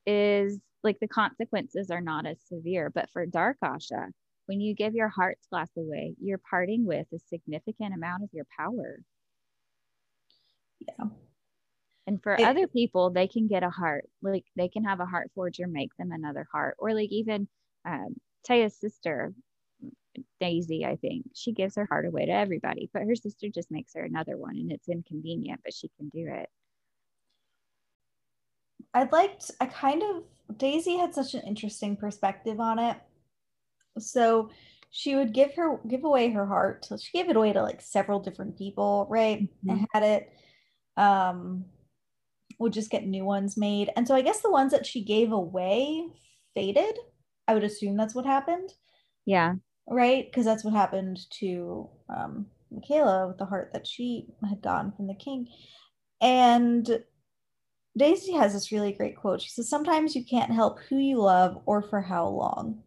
is 0.06 0.60
like 0.84 1.00
the 1.00 1.08
consequences 1.08 1.90
are 1.90 2.02
not 2.02 2.28
as 2.28 2.38
severe. 2.48 2.92
But 2.94 3.10
for 3.12 3.26
dark 3.26 3.58
asha 3.64 4.10
when 4.46 4.62
you 4.62 4.76
give 4.76 4.94
your 4.94 5.10
heart's 5.10 5.48
glass 5.48 5.72
away 5.78 6.16
you're 6.22 6.42
parting 6.50 6.86
with 6.86 7.08
a 7.14 7.20
significant 7.20 7.94
amount 7.96 8.24
of 8.24 8.30
your 8.34 8.46
power. 8.58 9.00
Yeah 10.82 11.06
and 12.08 12.22
for 12.22 12.36
it, 12.36 12.42
other 12.42 12.68
people, 12.68 13.10
they 13.10 13.28
can 13.28 13.48
get 13.48 13.64
a 13.64 13.70
heart, 13.70 14.10
like 14.22 14.46
they 14.56 14.70
can 14.70 14.84
have 14.84 15.00
a 15.00 15.06
heart 15.06 15.32
forger 15.36 15.68
make 15.68 15.96
them 15.98 16.12
another 16.12 16.48
heart, 16.52 16.76
or 16.78 16.94
like 16.94 17.12
even 17.12 17.48
um, 17.86 18.16
Taya's 18.48 18.76
sister, 18.76 19.34
Daisy, 20.40 20.86
I 20.86 20.96
think 20.96 21.26
she 21.34 21.52
gives 21.52 21.76
her 21.76 21.86
heart 21.86 22.06
away 22.06 22.26
to 22.26 22.32
everybody, 22.32 22.90
but 22.94 23.04
her 23.04 23.16
sister 23.16 23.50
just 23.50 23.72
makes 23.72 23.94
her 23.96 24.04
another 24.04 24.38
one, 24.38 24.56
and 24.58 24.72
it's 24.72 24.88
inconvenient, 24.88 25.62
but 25.64 25.74
she 25.74 25.90
can 25.98 26.10
do 26.10 26.28
it. 26.32 26.50
I 28.94 29.10
liked, 29.12 29.52
I 29.60 29.66
kind 29.66 30.02
of, 30.04 30.58
Daisy 30.58 30.98
had 30.98 31.14
such 31.14 31.34
an 31.34 31.42
interesting 31.42 31.98
perspective 31.98 32.62
on 32.62 32.80
it. 32.80 32.98
So 33.98 34.52
she 34.90 35.16
would 35.16 35.34
give 35.34 35.54
her, 35.56 35.80
give 35.86 36.06
away 36.06 36.30
her 36.32 36.46
heart. 36.46 36.86
So 36.86 36.96
she 36.96 37.12
gave 37.12 37.30
it 37.30 37.36
away 37.36 37.52
to 37.52 37.62
like 37.62 37.82
several 37.82 38.20
different 38.22 38.58
people, 38.58 39.06
right? 39.10 39.42
Mm-hmm. 39.42 39.70
And 39.70 39.88
had 39.92 40.04
it, 40.04 40.34
um, 40.96 41.66
would 42.60 42.74
just 42.74 42.92
get 42.92 43.06
new 43.06 43.26
ones 43.26 43.58
made. 43.58 43.90
And 43.96 44.08
so 44.08 44.16
I 44.16 44.22
guess 44.22 44.42
the 44.42 44.52
ones 44.52 44.72
that 44.72 44.86
she 44.86 45.04
gave 45.04 45.32
away 45.32 46.08
faded. 46.54 46.98
I 47.48 47.54
would 47.54 47.64
assume 47.64 47.96
that's 47.96 48.16
what 48.16 48.26
happened. 48.26 48.74
Yeah. 49.26 49.56
Right? 49.88 50.26
Because 50.26 50.46
that's 50.46 50.64
what 50.64 50.74
happened 50.74 51.20
to 51.40 51.90
um, 52.10 52.48
Mykaela 52.74 53.28
with 53.28 53.38
the 53.38 53.46
heart 53.46 53.72
that 53.74 53.86
she 53.86 54.28
had 54.48 54.62
gotten 54.62 54.92
from 54.92 55.08
the 55.08 55.14
king. 55.14 55.48
And 56.22 57.04
Daisy 57.98 58.34
has 58.34 58.54
this 58.54 58.72
really 58.72 58.94
great 58.94 59.16
quote. 59.16 59.42
She 59.42 59.50
says, 59.50 59.70
Sometimes 59.70 60.16
you 60.16 60.26
can't 60.26 60.52
help 60.52 60.80
who 60.90 60.98
you 60.98 61.22
love 61.22 61.62
or 61.66 61.82
for 61.82 62.02
how 62.02 62.28
long. 62.28 62.82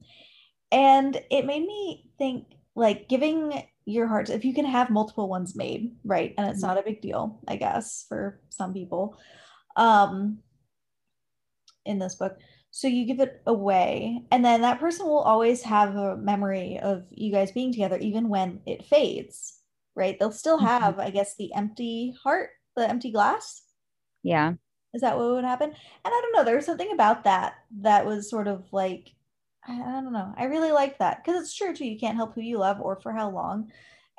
And 0.73 1.21
it 1.31 1.47
made 1.47 1.63
me 1.63 2.11
think 2.19 2.47
like 2.75 3.09
giving 3.09 3.65
your 3.87 4.07
heart, 4.07 4.29
if 4.29 4.45
you 4.45 4.53
can 4.53 4.67
have 4.67 4.91
multiple 4.91 5.29
ones 5.29 5.57
made, 5.57 5.97
right? 6.05 6.35
And 6.37 6.49
it's 6.49 6.63
mm-hmm. 6.63 6.75
not 6.75 6.79
a 6.79 6.85
big 6.85 7.01
deal, 7.01 7.41
I 7.49 7.57
guess, 7.57 8.05
for 8.09 8.41
some 8.51 8.75
people 8.75 9.19
um, 9.79 10.39
in 11.87 11.99
this 11.99 12.17
book. 12.17 12.37
So 12.71 12.87
you 12.87 13.07
give 13.07 13.21
it 13.21 13.41
away, 13.47 14.23
and 14.31 14.45
then 14.45 14.61
that 14.61 14.79
person 14.79 15.07
will 15.07 15.21
always 15.21 15.63
have 15.63 15.97
a 15.97 16.19
memory 16.19 16.79
of 16.83 17.05
you 17.11 17.33
guys 17.33 17.51
being 17.51 17.73
together, 17.73 17.97
even 17.97 18.29
when 18.29 18.61
it 18.67 18.85
fades, 18.85 19.61
right? 19.97 20.19
They'll 20.19 20.31
still 20.33 20.59
mm-hmm. 20.59 20.67
have, 20.67 20.93
mm-hmm. 20.93 21.01
I 21.01 21.11
guess, 21.11 21.35
the 21.37 21.55
empty 21.55 22.15
heart, 22.23 22.51
the 22.77 22.89
empty 22.89 23.11
glass. 23.11 23.63
Yeah. 24.23 24.55
Is 24.93 25.01
that 25.01 25.17
what 25.17 25.31
would 25.31 25.45
happen? 25.45 25.71
And 25.71 25.77
I 26.05 26.11
don't 26.11 26.33
know. 26.35 26.45
There 26.45 26.57
was 26.57 26.67
something 26.67 26.93
about 26.93 27.25
that 27.25 27.55
that 27.81 28.05
was 28.05 28.29
sort 28.29 28.49
of 28.49 28.65
like, 28.73 29.15
I, 29.67 29.73
I 29.73 30.01
don't 30.01 30.13
know. 30.13 30.33
I 30.37 30.45
really 30.45 30.73
like 30.73 30.99
that 30.99 31.25
because 31.25 31.41
it's 31.41 31.55
true 31.55 31.75
too. 31.75 31.87
You 31.87 31.99
can't 31.99 32.17
help 32.17 32.35
who 32.35 32.41
you 32.41 32.59
love 32.59 32.81
or 32.81 33.01
for 33.01 33.13
how 33.13 33.31
long. 33.31 33.71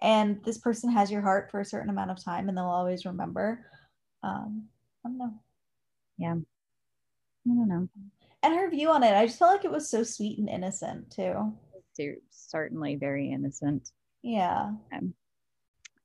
And 0.01 0.43
this 0.45 0.57
person 0.57 0.91
has 0.91 1.11
your 1.11 1.21
heart 1.21 1.49
for 1.51 1.59
a 1.59 1.65
certain 1.65 1.89
amount 1.89 2.11
of 2.11 2.23
time 2.23 2.49
and 2.49 2.57
they'll 2.57 2.65
always 2.65 3.05
remember. 3.05 3.65
Um, 4.23 4.67
I 5.05 5.09
don't 5.09 5.17
know. 5.17 5.33
Yeah. 6.19 6.35
I 6.35 7.49
don't 7.49 7.67
know. 7.67 7.87
And 8.43 8.53
her 8.53 8.69
view 8.69 8.89
on 8.91 9.03
it, 9.03 9.13
I 9.15 9.25
just 9.25 9.39
felt 9.39 9.51
like 9.53 9.65
it 9.65 9.71
was 9.71 9.89
so 9.89 10.03
sweet 10.03 10.37
and 10.37 10.49
innocent 10.49 11.11
too. 11.11 11.53
Certainly 12.29 12.95
very 12.95 13.31
innocent. 13.31 13.91
Yeah. 14.21 14.71
Um, 14.93 15.13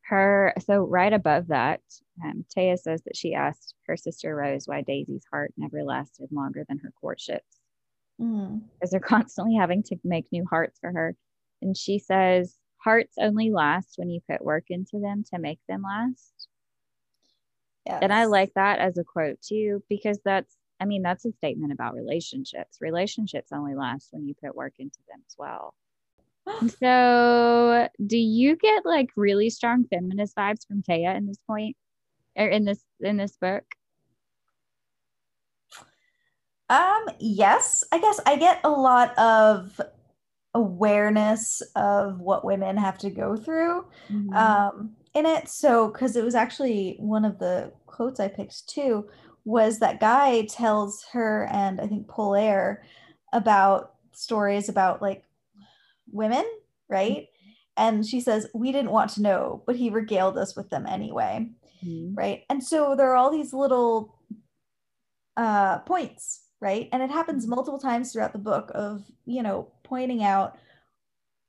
her 0.03 0.53
so 0.65 0.81
right 0.81 1.13
above 1.13 1.49
that, 1.49 1.81
um, 2.25 2.45
Taya 2.55 2.77
says 2.79 3.03
that 3.05 3.17
she 3.17 3.35
asked 3.35 3.75
her 3.87 3.97
sister 3.97 4.35
Rose 4.35 4.67
why 4.67 4.83
Daisy's 4.83 5.25
heart 5.31 5.53
never 5.57 5.85
lasted 5.85 6.29
longer 6.33 6.65
than 6.69 6.79
her 6.79 6.93
courtships, 7.01 7.61
Mm. 8.21 8.63
because 8.75 8.91
they're 8.91 9.01
constantly 9.19 9.55
having 9.55 9.83
to 9.85 9.97
make 10.05 10.31
new 10.33 10.45
hearts 10.45 10.79
for 10.81 10.91
her. 10.93 11.17
And 11.63 11.77
she 11.77 11.99
says 11.99 12.57
hearts 12.79 13.15
only 13.19 13.51
last 13.51 13.95
when 13.97 14.11
you 14.11 14.21
put 14.29 14.45
work 14.45 14.65
into 14.69 14.99
them 15.01 15.25
to 15.33 15.39
make 15.39 15.61
them 15.69 15.83
last. 15.83 16.49
Yes. 17.87 17.99
And 18.03 18.13
I 18.13 18.25
like 18.25 18.53
that 18.55 18.79
as 18.79 18.97
a 18.99 19.05
quote 19.05 19.41
too, 19.43 19.83
because 19.89 20.19
that's, 20.25 20.57
I 20.81 20.87
mean, 20.87 21.03
that's 21.03 21.25
a 21.25 21.33
statement 21.33 21.73
about 21.73 21.95
relationships. 21.95 22.79
Relationships 22.81 23.53
only 23.53 23.75
last 23.75 24.09
when 24.11 24.27
you 24.27 24.35
put 24.35 24.57
work 24.57 24.75
into 24.79 24.99
them 25.09 25.23
as 25.27 25.35
well. 25.39 25.75
So, 26.79 27.89
do 28.07 28.19
you 28.19 28.57
get 28.57 28.85
like 28.85 29.11
really 29.17 29.51
strong 29.51 29.85
feminist 29.85 30.37
vibes 30.37 30.67
from 30.67 30.83
Taya 30.83 31.17
in 31.17 31.27
this 31.27 31.39
point, 31.47 31.77
or 32.37 32.47
in 32.47 32.65
this 32.65 32.81
in 33.01 33.17
this 33.17 33.37
book? 33.37 33.65
Um, 36.69 37.07
yes, 37.19 37.85
I 37.93 37.99
guess 37.99 38.21
I 38.27 38.37
get 38.37 38.61
a 38.65 38.71
lot 38.71 39.17
of 39.19 39.81
awareness 40.55 41.63
of 41.75 42.21
what 42.21 42.45
women 42.45 42.77
have 42.77 42.97
to 42.99 43.11
go 43.11 43.37
through 43.37 43.85
um 44.33 44.95
in 45.15 45.27
it. 45.27 45.49
So, 45.49 45.89
because 45.89 46.17
it 46.17 46.25
was 46.25 46.35
actually 46.35 46.97
one 46.99 47.25
of 47.25 47.39
the 47.39 47.73
quotes 47.87 48.21
I 48.21 48.29
picked 48.29 48.69
too, 48.69 49.09
was 49.45 49.79
that 49.79 50.01
guy 50.01 50.47
tells 50.47 51.05
her 51.13 51.47
and 51.53 51.81
I 51.81 51.87
think 51.87 52.09
Polaire 52.09 52.83
about 53.33 53.95
stories 54.13 54.69
about 54.69 55.03
like 55.03 55.25
women, 56.11 56.45
right? 56.89 57.27
And 57.77 58.07
she 58.07 58.21
says, 58.21 58.49
We 58.55 58.73
didn't 58.73 58.91
want 58.93 59.11
to 59.13 59.23
know, 59.23 59.63
but 59.67 59.77
he 59.77 59.91
regaled 59.91 60.39
us 60.39 60.57
with 60.57 60.71
them 60.71 60.87
anyway, 60.87 61.51
Mhm. 61.85 62.17
right? 62.17 62.45
And 62.49 62.63
so 62.63 62.95
there 62.97 63.11
are 63.11 63.17
all 63.17 63.31
these 63.31 63.53
little 63.53 64.15
uh, 65.37 65.79
points, 65.81 66.43
right? 66.61 66.89
And 66.93 67.03
it 67.03 67.11
happens 67.11 67.47
multiple 67.47 67.81
times 67.81 68.13
throughout 68.13 68.33
the 68.33 68.39
book 68.39 68.71
of, 68.75 69.03
you 69.27 69.43
know, 69.43 69.73
pointing 69.83 70.23
out 70.23 70.57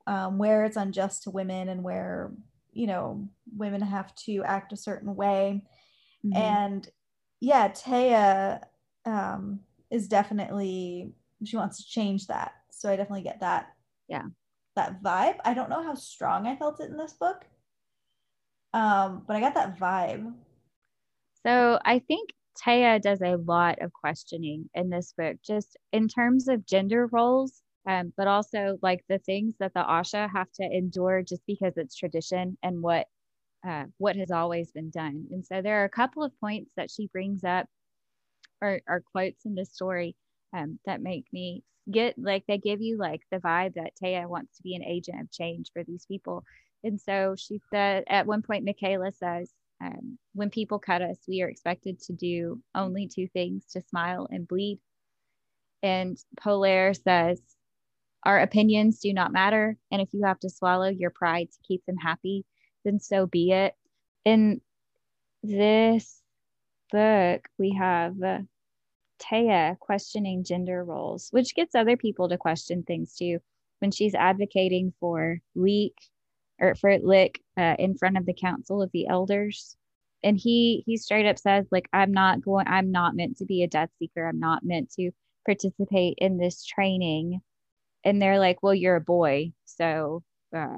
um, 0.07 0.37
where 0.37 0.65
it's 0.65 0.77
unjust 0.77 1.23
to 1.23 1.31
women 1.31 1.69
and 1.69 1.83
where, 1.83 2.31
you 2.75 2.87
know, 2.87 3.27
women 3.55 3.81
have 3.81 4.13
to 4.15 4.43
act 4.43 4.73
a 4.73 4.77
certain 4.77 5.15
way. 5.15 5.63
Mhm. 6.23 6.35
And 6.35 6.89
yeah, 7.39 7.69
Taya 7.69 8.61
um, 9.05 9.61
is 9.89 10.07
definitely, 10.07 11.13
she 11.43 11.57
wants 11.57 11.77
to 11.77 11.89
change 11.89 12.27
that. 12.27 12.53
So 12.69 12.89
I 12.89 12.95
definitely 12.97 13.23
get 13.23 13.39
that. 13.39 13.73
Yeah. 14.07 14.23
That 14.75 15.01
vibe. 15.01 15.37
I 15.45 15.53
don't 15.53 15.69
know 15.69 15.83
how 15.83 15.95
strong 15.95 16.45
I 16.45 16.57
felt 16.57 16.81
it 16.81 16.89
in 16.89 16.97
this 16.97 17.13
book. 17.13 17.45
Um, 18.73 19.23
but 19.25 19.37
I 19.37 19.39
got 19.39 19.53
that 19.53 19.79
vibe. 19.79 20.33
So 21.45 21.79
I 21.85 21.99
think 21.99 22.31
Taya 22.61 23.01
does 23.01 23.21
a 23.21 23.37
lot 23.37 23.81
of 23.81 23.93
questioning 23.93 24.69
in 24.73 24.89
this 24.89 25.13
book, 25.17 25.37
just 25.45 25.77
in 25.93 26.09
terms 26.09 26.49
of 26.49 26.65
gender 26.65 27.07
roles, 27.07 27.61
um, 27.87 28.13
but 28.17 28.27
also 28.27 28.77
like 28.81 29.03
the 29.09 29.19
things 29.19 29.55
that 29.59 29.73
the 29.73 29.81
Asha 29.81 30.29
have 30.31 30.51
to 30.53 30.63
endure 30.63 31.21
just 31.23 31.41
because 31.47 31.73
it's 31.77 31.95
tradition 31.95 32.57
and 32.63 32.81
what 32.81 33.07
uh, 33.67 33.85
what 33.97 34.15
has 34.15 34.31
always 34.31 34.71
been 34.71 34.91
done. 34.91 35.27
And 35.31 35.45
so 35.45 35.61
there 35.61 35.81
are 35.81 35.85
a 35.85 35.89
couple 35.89 36.23
of 36.23 36.39
points 36.39 36.71
that 36.77 36.91
she 36.91 37.07
brings 37.07 37.43
up 37.43 37.67
or, 38.61 38.81
or 38.87 39.03
quotes 39.11 39.45
in 39.45 39.55
this 39.55 39.73
story 39.73 40.15
um, 40.53 40.79
that 40.85 41.01
make 41.01 41.25
me 41.33 41.63
get 41.91 42.15
like 42.17 42.43
they 42.47 42.57
give 42.57 42.81
you 42.81 42.97
like 42.97 43.21
the 43.31 43.37
vibe 43.37 43.75
that 43.75 43.93
Taya 44.01 44.27
wants 44.27 44.57
to 44.57 44.63
be 44.63 44.75
an 44.75 44.83
agent 44.83 45.21
of 45.21 45.31
change 45.31 45.71
for 45.73 45.83
these 45.83 46.05
people. 46.05 46.43
And 46.83 46.99
so 47.01 47.35
she 47.37 47.59
said 47.71 48.03
at 48.07 48.27
one 48.27 48.41
point, 48.43 48.65
Mykaela 48.65 49.13
says, 49.15 49.51
um, 49.81 50.17
when 50.33 50.49
people 50.49 50.79
cut 50.79 51.01
us, 51.01 51.17
we 51.27 51.41
are 51.41 51.49
expected 51.49 51.99
to 52.01 52.13
do 52.13 52.61
only 52.75 53.07
two 53.07 53.27
things 53.27 53.65
to 53.73 53.81
smile 53.81 54.27
and 54.31 54.47
bleed. 54.47 54.79
And 55.83 56.17
Polaire 56.39 56.93
says, 56.93 57.41
Our 58.25 58.39
opinions 58.39 58.99
do 58.99 59.13
not 59.13 59.31
matter. 59.31 59.77
And 59.91 60.01
if 60.01 60.09
you 60.13 60.23
have 60.25 60.39
to 60.39 60.49
swallow 60.49 60.89
your 60.89 61.11
pride 61.11 61.51
to 61.51 61.67
keep 61.67 61.85
them 61.85 61.97
happy, 61.97 62.43
then 62.83 62.99
so 62.99 63.27
be 63.27 63.51
it. 63.51 63.75
In 64.25 64.61
this 65.43 66.21
book, 66.91 67.47
we 67.59 67.73
have 67.79 68.21
uh, 68.21 68.39
Taya 69.19 69.77
questioning 69.79 70.43
gender 70.43 70.83
roles, 70.83 71.29
which 71.31 71.55
gets 71.55 71.75
other 71.75 71.97
people 71.97 72.29
to 72.29 72.37
question 72.37 72.83
things 72.83 73.15
too. 73.15 73.39
When 73.79 73.91
she's 73.91 74.15
advocating 74.15 74.93
for 74.99 75.39
leak 75.53 75.95
or 76.59 76.75
for 76.75 76.97
lick 76.97 77.41
uh, 77.57 77.75
in 77.77 77.97
front 77.97 78.17
of 78.17 78.25
the 78.25 78.33
council 78.33 78.81
of 78.81 78.91
the 78.91 79.07
elders, 79.07 79.75
and 80.23 80.37
he 80.37 80.83
he 80.87 80.97
straight 80.97 81.27
up 81.27 81.37
says 81.37 81.67
like 81.71 81.87
I'm 81.93 82.11
not 82.11 82.41
going, 82.41 82.67
I'm 82.67 82.91
not 82.91 83.15
meant 83.15 83.37
to 83.37 83.45
be 83.45 83.63
a 83.63 83.67
death 83.67 83.89
seeker. 83.99 84.27
I'm 84.27 84.39
not 84.39 84.63
meant 84.63 84.91
to 84.93 85.11
participate 85.45 86.15
in 86.17 86.37
this 86.37 86.63
training. 86.65 87.41
And 88.05 88.21
they're 88.21 88.39
like, 88.39 88.63
well, 88.63 88.75
you're 88.75 88.95
a 88.97 89.01
boy, 89.01 89.53
so 89.65 90.23
uh, 90.55 90.77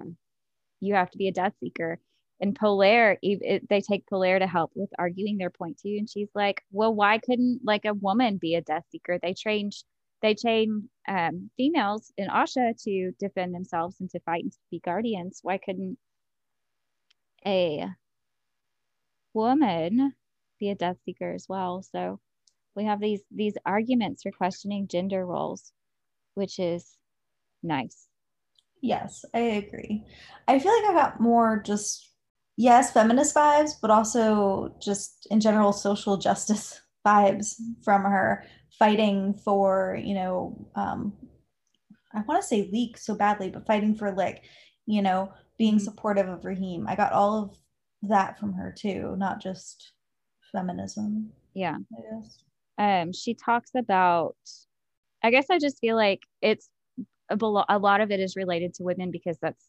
you 0.80 0.96
have 0.96 1.12
to 1.12 1.18
be 1.18 1.28
a 1.28 1.34
death 1.34 1.54
seeker. 1.60 2.00
And 2.40 2.56
Polaire, 2.56 3.18
they 3.24 3.82
take 3.82 4.08
Polaire 4.08 4.40
to 4.40 4.48
help 4.48 4.72
with 4.76 4.90
arguing 5.00 5.38
their 5.38 5.50
point 5.50 5.80
too. 5.80 5.96
And 6.00 6.10
she's 6.10 6.30
like, 6.36 6.64
well, 6.72 6.94
why 6.94 7.20
couldn't 7.20 7.62
like 7.64 7.86
a 7.86 7.94
woman 7.96 8.38
be 8.38 8.56
a 8.56 8.62
death 8.62 8.86
seeker? 8.92 9.20
They 9.22 9.34
trained, 9.34 9.74
they 10.22 10.36
train 10.36 10.90
um, 11.08 11.50
females 11.58 12.12
in 12.18 12.30
Asha 12.30 12.82
to 12.84 13.12
defend 13.20 13.56
themselves 13.56 14.00
and 14.00 14.10
to 14.12 14.20
fight 14.22 14.44
and 14.44 14.52
to 14.52 14.60
be 14.72 14.80
guardians. 14.80 15.40
Why 15.44 15.58
couldn't 15.58 15.98
a 17.46 17.88
woman 19.34 20.14
be 20.60 20.70
a 20.70 20.76
death 20.76 20.98
seeker 21.06 21.32
as 21.34 21.48
well? 21.50 21.82
So 21.84 22.20
we 22.76 22.86
have 22.86 23.00
these 23.00 23.24
these 23.32 23.56
arguments 23.66 24.24
for 24.24 24.32
questioning 24.32 24.88
gender 24.88 25.26
roles, 25.26 25.74
which 26.36 26.60
is 26.60 26.97
nice. 27.64 28.08
Yes, 28.82 29.26
I 29.34 29.40
agree. 29.40 30.04
I 30.48 30.60
feel 30.60 30.72
like 30.72 30.92
I 30.92 30.94
got 30.94 31.20
more 31.20 31.62
just, 31.66 32.12
yes, 32.58 32.92
feminist 32.92 33.36
vibes, 33.36 33.72
but 33.82 33.90
also 33.92 34.76
just 34.82 35.28
in 35.32 35.40
general 35.40 35.74
social 35.74 36.18
justice 36.18 36.80
vibes 37.06 37.56
from 37.84 38.04
her 38.04 38.46
fighting 38.78 39.34
for, 39.44 40.00
you 40.02 40.14
know, 40.14 40.68
um, 40.76 41.14
I 42.14 42.22
want 42.22 42.42
to 42.42 42.48
say 42.48 42.70
leak 42.72 42.98
so 42.98 43.16
badly, 43.16 43.50
but 43.50 43.66
fighting 43.68 43.96
for 43.96 44.16
lick, 44.16 44.44
you 44.86 45.02
know, 45.02 45.32
being 45.58 45.76
Mhm. 45.76 45.82
supportive 45.82 46.28
of 46.30 46.46
Raheem. 46.46 46.86
I 46.88 46.96
got 46.96 47.14
all 47.14 47.44
of 47.44 47.58
that 48.04 48.38
from 48.40 48.54
her 48.54 48.72
too, 48.78 49.16
not 49.18 49.42
just 49.42 49.94
feminism, 50.52 51.32
Yeah. 51.54 51.78
I 51.98 52.02
guess. 52.02 52.38
um 52.78 53.12
she 53.12 53.34
talks 53.34 53.72
about 53.76 54.38
i 55.24 55.32
guess 55.32 55.48
i 55.50 55.58
just 55.58 55.80
feel 55.80 55.96
like 55.96 56.22
it's 56.42 56.70
a, 57.30 57.36
a 57.70 57.80
lot 57.80 58.02
of 58.02 58.12
it 58.12 58.20
is 58.20 58.36
related 58.36 58.74
to 58.74 58.84
women 58.84 59.12
because 59.12 59.38
that's 59.42 59.66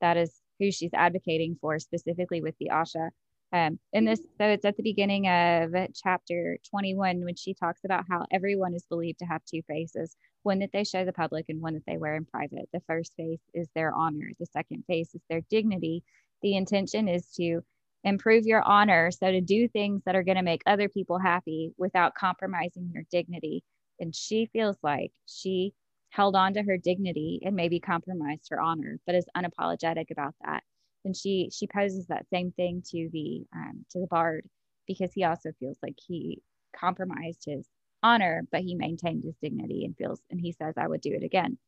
that 0.00 0.16
is 0.16 0.32
who 0.58 0.70
she's 0.70 0.92
advocating 0.94 1.56
for 1.60 1.78
specifically 1.78 2.40
with 2.40 2.54
the 2.58 2.70
asha 2.72 3.10
um 3.52 3.78
and 3.92 4.06
this 4.06 4.20
so 4.38 4.46
it's 4.46 4.64
at 4.64 4.76
the 4.76 4.82
beginning 4.82 5.28
of 5.28 5.74
chapter 5.94 6.58
21 6.68 7.24
when 7.24 7.36
she 7.36 7.54
talks 7.54 7.80
about 7.84 8.04
how 8.08 8.24
everyone 8.32 8.74
is 8.74 8.86
believed 8.88 9.18
to 9.18 9.24
have 9.24 9.42
two 9.44 9.62
faces 9.68 10.16
one 10.42 10.58
that 10.58 10.70
they 10.72 10.84
show 10.84 11.04
the 11.04 11.12
public 11.12 11.46
and 11.48 11.60
one 11.60 11.74
that 11.74 11.82
they 11.86 11.96
wear 11.96 12.16
in 12.16 12.24
private 12.24 12.68
the 12.72 12.82
first 12.86 13.14
face 13.16 13.40
is 13.54 13.68
their 13.74 13.92
honor 13.94 14.30
the 14.38 14.46
second 14.46 14.82
face 14.86 15.14
is 15.14 15.22
their 15.28 15.42
dignity 15.50 16.02
the 16.42 16.56
intention 16.56 17.08
is 17.08 17.26
to 17.36 17.62
improve 18.06 18.46
your 18.46 18.62
honor. 18.62 19.10
So 19.10 19.30
to 19.30 19.40
do 19.40 19.68
things 19.68 20.02
that 20.06 20.14
are 20.14 20.22
going 20.22 20.36
to 20.36 20.42
make 20.42 20.62
other 20.64 20.88
people 20.88 21.18
happy 21.18 21.72
without 21.76 22.14
compromising 22.14 22.90
your 22.94 23.02
dignity. 23.10 23.64
And 23.98 24.14
she 24.14 24.48
feels 24.52 24.76
like 24.82 25.12
she 25.26 25.74
held 26.16 26.34
on 26.34 26.54
to 26.54 26.62
her 26.62 26.78
dignity 26.78 27.40
and 27.44 27.54
maybe 27.54 27.78
compromised 27.78 28.48
her 28.50 28.58
honor, 28.58 28.98
but 29.04 29.14
is 29.14 29.26
unapologetic 29.36 30.10
about 30.10 30.34
that. 30.42 30.62
And 31.04 31.14
she 31.14 31.50
she 31.52 31.66
poses 31.66 32.06
that 32.06 32.26
same 32.32 32.52
thing 32.52 32.82
to 32.90 33.10
the 33.12 33.44
um, 33.54 33.84
to 33.90 34.00
the 34.00 34.06
bard 34.06 34.48
because 34.86 35.12
he 35.12 35.24
also 35.24 35.50
feels 35.60 35.76
like 35.82 35.98
he 36.08 36.40
compromised 36.74 37.44
his 37.44 37.68
honor, 38.02 38.46
but 38.50 38.62
he 38.62 38.74
maintained 38.74 39.24
his 39.24 39.36
dignity 39.42 39.84
and 39.84 39.96
feels 39.96 40.20
and 40.30 40.40
he 40.40 40.52
says 40.52 40.74
I 40.78 40.88
would 40.88 41.02
do 41.02 41.12
it 41.12 41.22
again. 41.22 41.58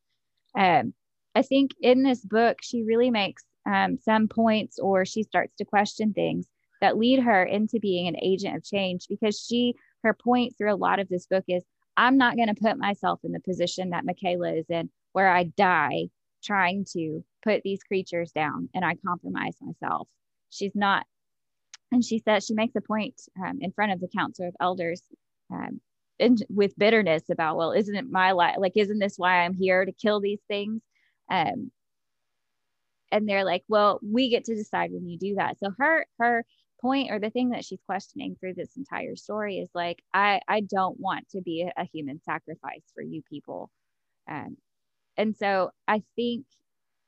Um, 0.57 0.93
I 1.35 1.43
think 1.43 1.71
in 1.79 2.01
this 2.01 2.25
book 2.25 2.57
she 2.61 2.83
really 2.83 3.11
makes 3.11 3.45
um, 3.67 3.97
some 3.99 4.27
points 4.27 4.79
or 4.79 5.05
she 5.05 5.21
starts 5.21 5.55
to 5.57 5.65
question 5.65 6.11
things 6.11 6.47
that 6.81 6.97
lead 6.97 7.19
her 7.19 7.43
into 7.43 7.79
being 7.79 8.07
an 8.07 8.17
agent 8.21 8.55
of 8.55 8.63
change 8.63 9.05
because 9.07 9.39
she 9.39 9.75
her 10.03 10.13
point 10.13 10.55
through 10.57 10.73
a 10.73 10.75
lot 10.75 10.99
of 10.99 11.07
this 11.07 11.27
book 11.27 11.43
is 11.47 11.63
i'm 11.99 12.17
not 12.17 12.35
going 12.35 12.53
to 12.53 12.61
put 12.61 12.77
myself 12.77 13.19
in 13.23 13.31
the 13.31 13.39
position 13.39 13.89
that 13.89 14.05
mykaela 14.05 14.57
is 14.57 14.65
in 14.69 14.89
where 15.11 15.29
i 15.29 15.43
die 15.43 16.07
trying 16.43 16.85
to 16.85 17.23
put 17.43 17.61
these 17.63 17.83
creatures 17.83 18.31
down 18.31 18.69
and 18.73 18.85
i 18.85 18.95
compromise 19.05 19.55
myself. 19.61 20.07
She's 20.49 20.75
not 20.75 21.05
and 21.91 22.03
she 22.03 22.19
says 22.19 22.45
she 22.45 22.53
makes 22.53 22.75
a 22.75 22.81
point 22.81 23.15
um, 23.43 23.59
in 23.61 23.71
front 23.71 23.91
of 23.91 23.99
the 23.99 24.07
council 24.07 24.47
of 24.47 24.55
elders 24.59 25.01
um, 25.51 25.81
and 26.19 26.43
with 26.49 26.77
bitterness 26.77 27.23
about 27.29 27.57
well 27.57 27.71
isn't 27.71 27.95
it 27.95 28.09
my 28.09 28.31
life 28.31 28.55
like 28.59 28.73
isn't 28.75 28.99
this 28.99 29.15
why 29.17 29.43
i'm 29.43 29.53
here 29.53 29.85
to 29.85 29.91
kill 29.91 30.19
these 30.19 30.41
things? 30.47 30.81
Um 31.29 31.71
and 33.11 33.27
they're 33.27 33.45
like 33.45 33.63
well 33.67 33.99
we 34.03 34.29
get 34.29 34.45
to 34.45 34.55
decide 34.55 34.91
when 34.91 35.07
you 35.07 35.17
do 35.17 35.35
that. 35.35 35.57
So 35.59 35.71
her 35.79 36.05
her 36.19 36.45
point 36.81 37.11
or 37.11 37.19
the 37.19 37.29
thing 37.29 37.49
that 37.49 37.65
she's 37.65 37.81
questioning 37.85 38.35
through 38.39 38.53
this 38.53 38.77
entire 38.77 39.15
story 39.15 39.59
is 39.59 39.69
like 39.73 40.01
i 40.13 40.39
i 40.47 40.61
don't 40.61 40.99
want 40.99 41.27
to 41.29 41.41
be 41.41 41.69
a, 41.75 41.85
human 41.85 42.21
sacrifice 42.23 42.83
for 42.93 43.01
you 43.01 43.21
people 43.29 43.69
um 44.29 44.57
and 45.17 45.35
so 45.35 45.71
i 45.87 46.01
think 46.15 46.45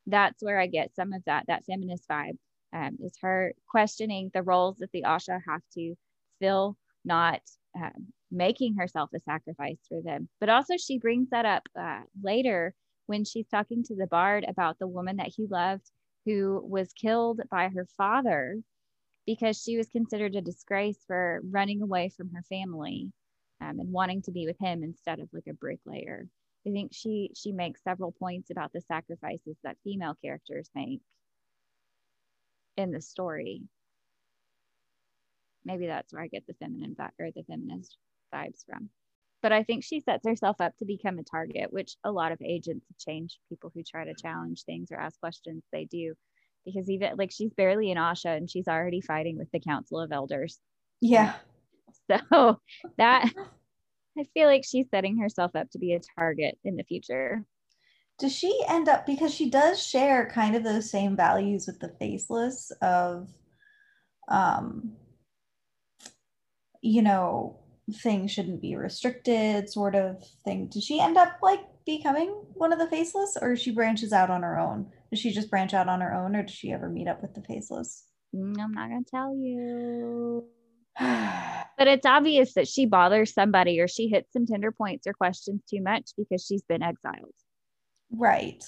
that's 0.07 0.43
where 0.43 0.59
i 0.59 0.67
get 0.67 0.95
some 0.95 1.13
of 1.13 1.24
that 1.26 1.45
that 1.47 1.65
feminist 1.65 2.07
vibe 2.09 2.38
um, 2.74 2.97
is 3.03 3.13
her 3.22 3.53
questioning 3.67 4.32
the 4.34 4.43
roles 4.43 4.78
that 4.78 4.91
the 4.91 5.03
asha 5.03 5.39
have 5.47 5.61
to 5.74 5.95
fill 6.39 6.78
not 7.03 7.41
um, 7.76 8.07
making 8.32 8.76
herself 8.76 9.09
a 9.13 9.19
sacrifice 9.19 9.78
for 9.88 10.01
them. 10.01 10.30
But 10.39 10.49
also, 10.49 10.78
she 10.78 10.97
brings 10.97 11.30
that 11.30 11.45
up 11.45 11.63
uh, 11.80 12.01
later 12.22 12.74
when 13.07 13.26
she's 13.26 13.47
talking 13.47 13.84
to 13.84 13.95
the 13.95 14.07
bard 14.07 14.45
about 14.47 14.80
the 14.80 14.88
woman 14.88 15.17
that 15.17 15.32
he 15.36 15.47
loved 15.47 15.89
who 16.26 16.63
was 16.63 16.93
killed 16.93 17.41
by 17.49 17.69
her 17.69 17.88
father 17.97 18.57
because 19.26 19.61
she 19.61 19.78
was 19.78 19.88
considered 19.89 20.36
a 20.36 20.41
disgrace 20.41 21.03
for 21.07 21.41
running 21.49 21.82
away 21.82 22.09
from 22.09 22.32
her 22.34 22.43
family 22.43 23.11
um, 23.61 23.80
and 23.80 23.91
wanting 23.91 24.22
to 24.24 24.32
be 24.32 24.45
with 24.45 24.57
him 24.59 24.84
instead 24.84 25.19
of 25.19 25.30
like 25.34 25.47
a 25.49 25.53
bricklayer. 25.53 26.28
I 26.67 26.72
think 26.72 26.91
she 26.93 27.32
she 27.36 27.51
makes 27.51 27.84
several 27.84 28.11
points 28.11 28.51
about 28.51 28.72
the 28.74 28.82
sacrifices 28.82 29.57
that 29.63 29.78
female 29.84 30.15
characters 30.24 30.69
make 30.76 31.01
in 32.78 32.91
the 32.91 33.01
story 33.01 33.63
maybe 35.65 35.88
that's 35.88 36.13
where 36.13 36.24
I 36.24 36.28
get 36.28 36.45
the 36.47 36.53
feminine 36.55 36.95
vi- 36.95 37.11
or 37.19 37.32
the 37.32 37.43
feminist 37.43 37.97
vibes 38.34 38.65
from. 38.65 38.89
But 39.41 39.51
I 39.51 39.63
think 39.63 39.84
she 39.84 39.99
sets 39.99 40.28
herself 40.28 40.61
up 40.61 40.78
to 40.78 40.86
become 40.86 41.17
a 41.17 41.24
target, 41.24 41.74
which 41.74 41.95
a 42.03 42.11
lot 42.11 42.32
of 42.32 42.41
agents 42.41 42.86
have 42.88 42.97
changed. 42.97 43.39
People 43.49 43.72
who 43.74 43.84
try 43.84 44.05
to 44.05 44.13
challenge 44.13 44.63
things 44.63 44.91
or 44.91 44.99
ask 44.99 45.19
questions, 45.19 45.63
they 45.72 45.86
do. 45.86 46.13
Because 46.66 46.89
even 46.89 47.18
like 47.18 47.32
she's 47.32 47.53
barely 47.53 47.91
in 47.91 47.97
Asha 47.97 48.38
and 48.38 48.49
she's 48.49 48.68
already 48.68 49.01
fighting 49.01 49.38
with 49.38 49.51
the 49.51 49.59
Council 49.59 49.99
of 49.99 50.12
Elders. 50.12 50.59
Yeah. 51.01 51.34
So 52.09 52.59
that 52.97 53.32
I 54.18 54.26
feel 54.34 54.47
like 54.47 54.64
she's 54.66 54.89
setting 54.89 55.18
herself 55.18 55.55
up 55.55 55.70
to 55.72 55.80
be 55.80 55.93
a 55.93 56.01
target 56.18 56.57
in 56.64 56.76
the 56.76 56.84
future. 56.84 57.45
Does 58.20 58.36
she 58.36 58.64
end 58.68 58.88
up 58.88 59.05
because 59.05 59.34
she 59.34 59.49
does 59.49 59.82
share 59.84 60.30
kind 60.30 60.55
of 60.55 60.64
those 60.64 60.89
same 60.89 61.16
values 61.16 61.66
with 61.66 61.80
the 61.80 61.95
faceless 61.99 62.72
of 62.82 63.30
um 64.28 64.93
you 66.82 67.01
know, 67.01 67.59
things 67.93 68.32
shouldn't 68.32 68.62
be 68.62 68.76
restricted 68.76 69.70
sort 69.70 69.95
of 69.95 70.24
thing. 70.43 70.68
Does 70.68 70.84
she 70.84 70.99
end 70.99 71.18
up 71.18 71.38
like 71.41 71.62
becoming 71.86 72.30
one 72.53 72.74
of 72.74 72.80
the 72.80 72.88
faceless 72.88 73.38
or 73.39 73.55
she 73.55 73.72
branches 73.72 74.14
out 74.14 74.30
on 74.30 74.43
her 74.43 74.57
own? 74.57 74.88
Does 75.12 75.20
she 75.20 75.32
just 75.32 75.49
branch 75.49 75.74
out 75.74 75.89
on 75.89 76.01
her 76.01 76.14
own 76.14 76.36
or 76.36 76.43
does 76.43 76.55
she 76.55 76.72
ever 76.72 76.89
meet 76.89 77.07
up 77.07 77.22
with 77.22 77.34
the 77.34 77.41
faceless? 77.41 78.05
Mm, 78.34 78.57
I'm 78.59 78.72
not 78.72 78.89
going 78.89 79.03
to 79.03 79.12
tell 79.12 79.36
you. 79.36 80.45
but 80.99 81.88
it's 81.88 82.05
obvious 82.05 82.53
that 82.53 82.68
she 82.68 82.86
bothers 82.86 83.34
somebody 83.34 83.80
or 83.82 83.88
she 83.88 84.07
hits 84.07 84.32
some 84.32 84.45
tender 84.45 84.72
points 84.72 85.05
or 85.07 85.14
questions 85.14 85.62
too 85.70 85.82
much 85.82 86.12
because 86.18 86.45
she's 86.45 86.64
been 86.64 86.82
exiled. 86.82 87.34
Right. 88.09 88.64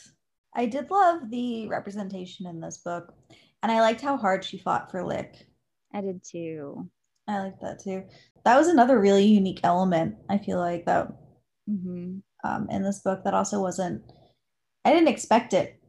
I 0.54 0.66
did 0.66 0.91
love 0.91 1.30
the 1.30 1.68
representation 1.68 2.46
in 2.46 2.60
this 2.60 2.78
book 2.78 3.14
and 3.62 3.72
I 3.72 3.80
liked 3.80 4.02
how 4.02 4.18
hard 4.18 4.44
she 4.44 4.58
fought 4.58 4.91
for 4.91 5.04
Likh. 5.04 5.48
I 5.94 6.02
did 6.02 6.24
too. 6.30 6.89
I 7.28 7.39
like 7.39 7.60
that 7.62 7.82
too. 7.82 8.04
That 8.44 8.58
was 8.58 8.68
another 8.68 9.00
really 9.00 9.26
unique 9.26 9.62
element. 9.64 10.16
I 10.30 10.38
feel 10.38 10.60
like 10.60 10.86
that 10.86 11.08
mm-hmm. 11.70 12.18
um, 12.44 12.68
in 12.70 12.84
this 12.84 13.00
book 13.00 13.24
that 13.24 13.34
also 13.34 13.62
wasn't. 13.62 14.02
I 14.84 14.91
didn't 14.91 15.08
expect 15.08 15.54
it 15.54 15.80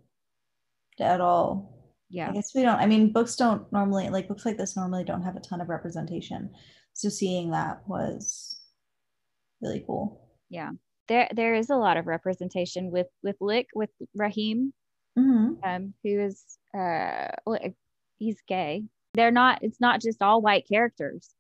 at 1.01 1.21
all. 1.21 1.73
Yeah, 2.11 2.31
I 2.31 2.33
guess 2.33 2.55
we 2.55 2.63
don't. 2.63 2.79
I 2.79 2.87
mean, 2.87 3.13
books 3.13 3.37
don't 3.37 3.71
normally 3.73 4.09
like 4.09 4.29
books 4.29 4.45
like 4.45 4.57
this 4.57 4.77
normally 4.77 5.05
don't 5.05 5.23
have 5.23 5.37
a 5.37 5.41
ton 5.41 5.61
of 5.61 5.69
representation. 5.69 6.51
So 6.93 7.09
seeing 7.09 7.51
that 7.51 7.83
was 7.89 8.61
really 9.61 9.83
cool. 9.87 10.29
Yeah, 10.49 10.71
there 11.09 11.29
there 11.35 11.55
is 11.55 11.71
a 11.71 11.77
lot 11.77 11.97
of 11.97 12.07
representation 12.07 12.91
with 12.91 13.09
with 13.23 13.37
Likh 13.41 13.69
with 13.75 13.91
Rahim, 14.15 14.73
mm-hmm. 15.19 15.55
um, 15.65 15.95
who 16.05 16.21
is 16.21 16.45
uh, 16.77 17.29
he's 18.19 18.41
gay 18.47 18.85
they're 19.15 19.31
not 19.31 19.61
it's 19.63 19.81
not 19.81 20.01
just 20.01 20.23
all 20.23 20.43
white 20.43 20.69
characters 20.69 21.31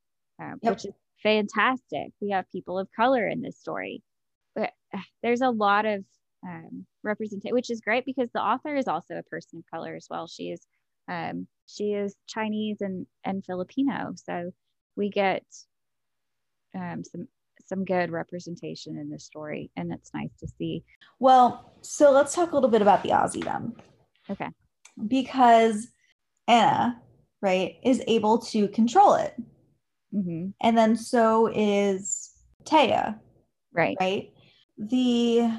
um, 0.40 0.54
yep. 0.62 0.72
which 0.72 0.86
is 0.86 0.94
fantastic 1.22 2.12
we 2.20 2.30
have 2.30 2.50
people 2.50 2.78
of 2.78 2.88
color 2.94 3.26
in 3.26 3.42
this 3.42 3.58
story 3.58 4.02
but 4.54 4.70
uh, 4.94 5.00
there's 5.22 5.40
a 5.40 5.50
lot 5.50 5.84
of 5.84 6.04
um, 6.46 6.86
representation 7.02 7.54
which 7.54 7.70
is 7.70 7.80
great 7.80 8.04
because 8.04 8.28
the 8.32 8.40
author 8.40 8.76
is 8.76 8.88
also 8.88 9.14
a 9.16 9.22
person 9.24 9.58
of 9.58 9.64
color 9.72 9.94
as 9.94 10.06
well 10.10 10.26
she 10.26 10.50
is 10.50 10.66
um, 11.08 11.46
she 11.66 11.92
is 11.92 12.14
chinese 12.26 12.80
and 12.80 13.06
and 13.24 13.44
filipino 13.44 14.12
so 14.16 14.50
we 14.96 15.08
get 15.08 15.44
um, 16.74 17.02
some 17.04 17.28
some 17.66 17.84
good 17.84 18.10
representation 18.10 18.98
in 18.98 19.08
this 19.10 19.24
story 19.24 19.70
and 19.76 19.92
it's 19.92 20.12
nice 20.12 20.34
to 20.38 20.46
see 20.58 20.84
well 21.18 21.72
so 21.80 22.10
let's 22.10 22.34
talk 22.34 22.52
a 22.52 22.54
little 22.54 22.70
bit 22.70 22.82
about 22.82 23.02
the 23.02 23.10
Azi 23.10 23.42
then 23.42 23.72
okay 24.28 24.48
because 25.08 25.88
anna 26.46 27.00
right, 27.44 27.76
is 27.84 28.02
able 28.08 28.38
to 28.38 28.68
control 28.68 29.14
it. 29.14 29.34
Mm-hmm. 30.14 30.48
And 30.62 30.78
then 30.78 30.96
so 30.96 31.50
is 31.54 32.30
Taya. 32.64 33.18
Right. 33.72 33.96
Right. 34.00 34.32
The, 34.78 35.50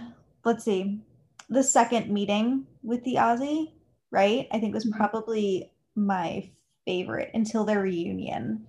let's 0.45 0.63
see, 0.63 1.01
the 1.49 1.63
second 1.63 2.11
meeting 2.11 2.65
with 2.83 3.03
the 3.03 3.15
Azi, 3.15 3.73
right, 4.11 4.47
I 4.51 4.59
think 4.59 4.73
was 4.73 4.85
mm-hmm. 4.85 4.97
probably 4.97 5.71
my 5.95 6.51
favorite 6.85 7.31
until 7.33 7.65
their 7.65 7.81
reunion 7.81 8.67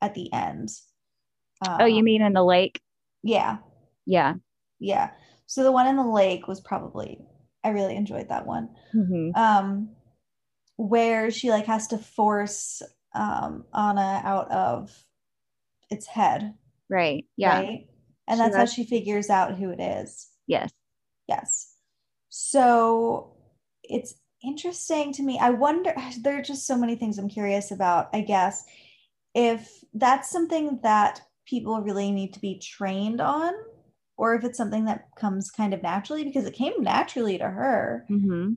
at 0.00 0.14
the 0.14 0.32
end. 0.32 0.70
Um, 1.66 1.78
oh, 1.80 1.84
you 1.84 1.98
um, 1.98 2.04
mean 2.04 2.22
in 2.22 2.32
the 2.32 2.44
lake? 2.44 2.80
Yeah. 3.22 3.58
Yeah. 4.06 4.34
Yeah. 4.80 5.10
So 5.46 5.62
the 5.62 5.72
one 5.72 5.86
in 5.86 5.96
the 5.96 6.06
lake 6.06 6.48
was 6.48 6.60
probably, 6.60 7.18
I 7.62 7.68
really 7.68 7.94
enjoyed 7.94 8.30
that 8.30 8.46
one. 8.46 8.70
Mm-hmm. 8.94 9.30
Um, 9.36 9.90
where 10.76 11.30
she 11.30 11.50
like 11.50 11.66
has 11.66 11.86
to 11.88 11.98
force 11.98 12.82
um 13.14 13.64
Anna 13.74 14.22
out 14.24 14.50
of 14.50 15.04
its 15.90 16.06
head. 16.06 16.54
Right. 16.88 17.26
Yeah. 17.36 17.60
Right. 17.60 17.86
And 18.26 18.38
she 18.38 18.42
that's 18.42 18.56
how 18.56 18.64
she 18.64 18.84
figures 18.84 19.28
out 19.30 19.56
who 19.56 19.70
it 19.70 19.80
is. 19.80 20.28
Yes. 20.46 20.72
Yes. 21.28 21.74
So 22.28 23.34
it's 23.82 24.14
interesting 24.42 25.12
to 25.14 25.22
me. 25.22 25.38
I 25.38 25.50
wonder 25.50 25.94
there 26.22 26.38
are 26.38 26.42
just 26.42 26.66
so 26.66 26.76
many 26.76 26.96
things 26.96 27.18
I'm 27.18 27.28
curious 27.28 27.70
about, 27.70 28.08
I 28.12 28.20
guess, 28.22 28.64
if 29.34 29.70
that's 29.94 30.30
something 30.30 30.80
that 30.82 31.20
people 31.46 31.80
really 31.80 32.10
need 32.10 32.34
to 32.34 32.40
be 32.40 32.58
trained 32.58 33.20
on 33.20 33.52
or 34.16 34.34
if 34.34 34.44
it's 34.44 34.58
something 34.58 34.84
that 34.84 35.06
comes 35.16 35.50
kind 35.50 35.74
of 35.74 35.82
naturally 35.82 36.24
because 36.24 36.44
it 36.44 36.54
came 36.54 36.74
naturally 36.78 37.38
to 37.38 37.48
her. 37.48 38.06
Mm-hmm. 38.10 38.52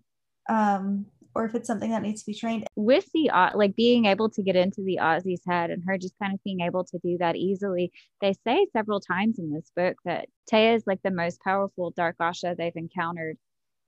Um, 0.53 1.05
or 1.35 1.45
if 1.45 1.53
it's 1.53 1.67
something 1.67 1.91
that 1.91 2.01
needs 2.01 2.23
to 2.23 2.31
be 2.31 2.33
trained. 2.33 2.65
With 2.75 3.05
the 3.13 3.29
like 3.53 3.75
being 3.75 4.05
able 4.05 4.29
to 4.29 4.41
get 4.41 4.55
into 4.55 4.81
the 4.81 4.99
Azi's 5.01 5.41
head 5.45 5.69
and 5.69 5.83
her 5.85 5.97
just 5.97 6.17
kind 6.17 6.33
of 6.33 6.43
being 6.43 6.61
able 6.61 6.85
to 6.85 6.99
do 6.99 7.17
that 7.19 7.35
easily. 7.35 7.91
They 8.21 8.33
say 8.45 8.65
several 8.71 9.01
times 9.01 9.37
in 9.37 9.51
this 9.51 9.69
book 9.75 9.97
that 10.05 10.29
Taya 10.51 10.75
is 10.75 10.87
like 10.87 11.01
the 11.03 11.11
most 11.11 11.41
powerful 11.41 11.91
Dark 11.91 12.15
Asha 12.19 12.55
they've 12.55 12.71
encountered 12.75 13.37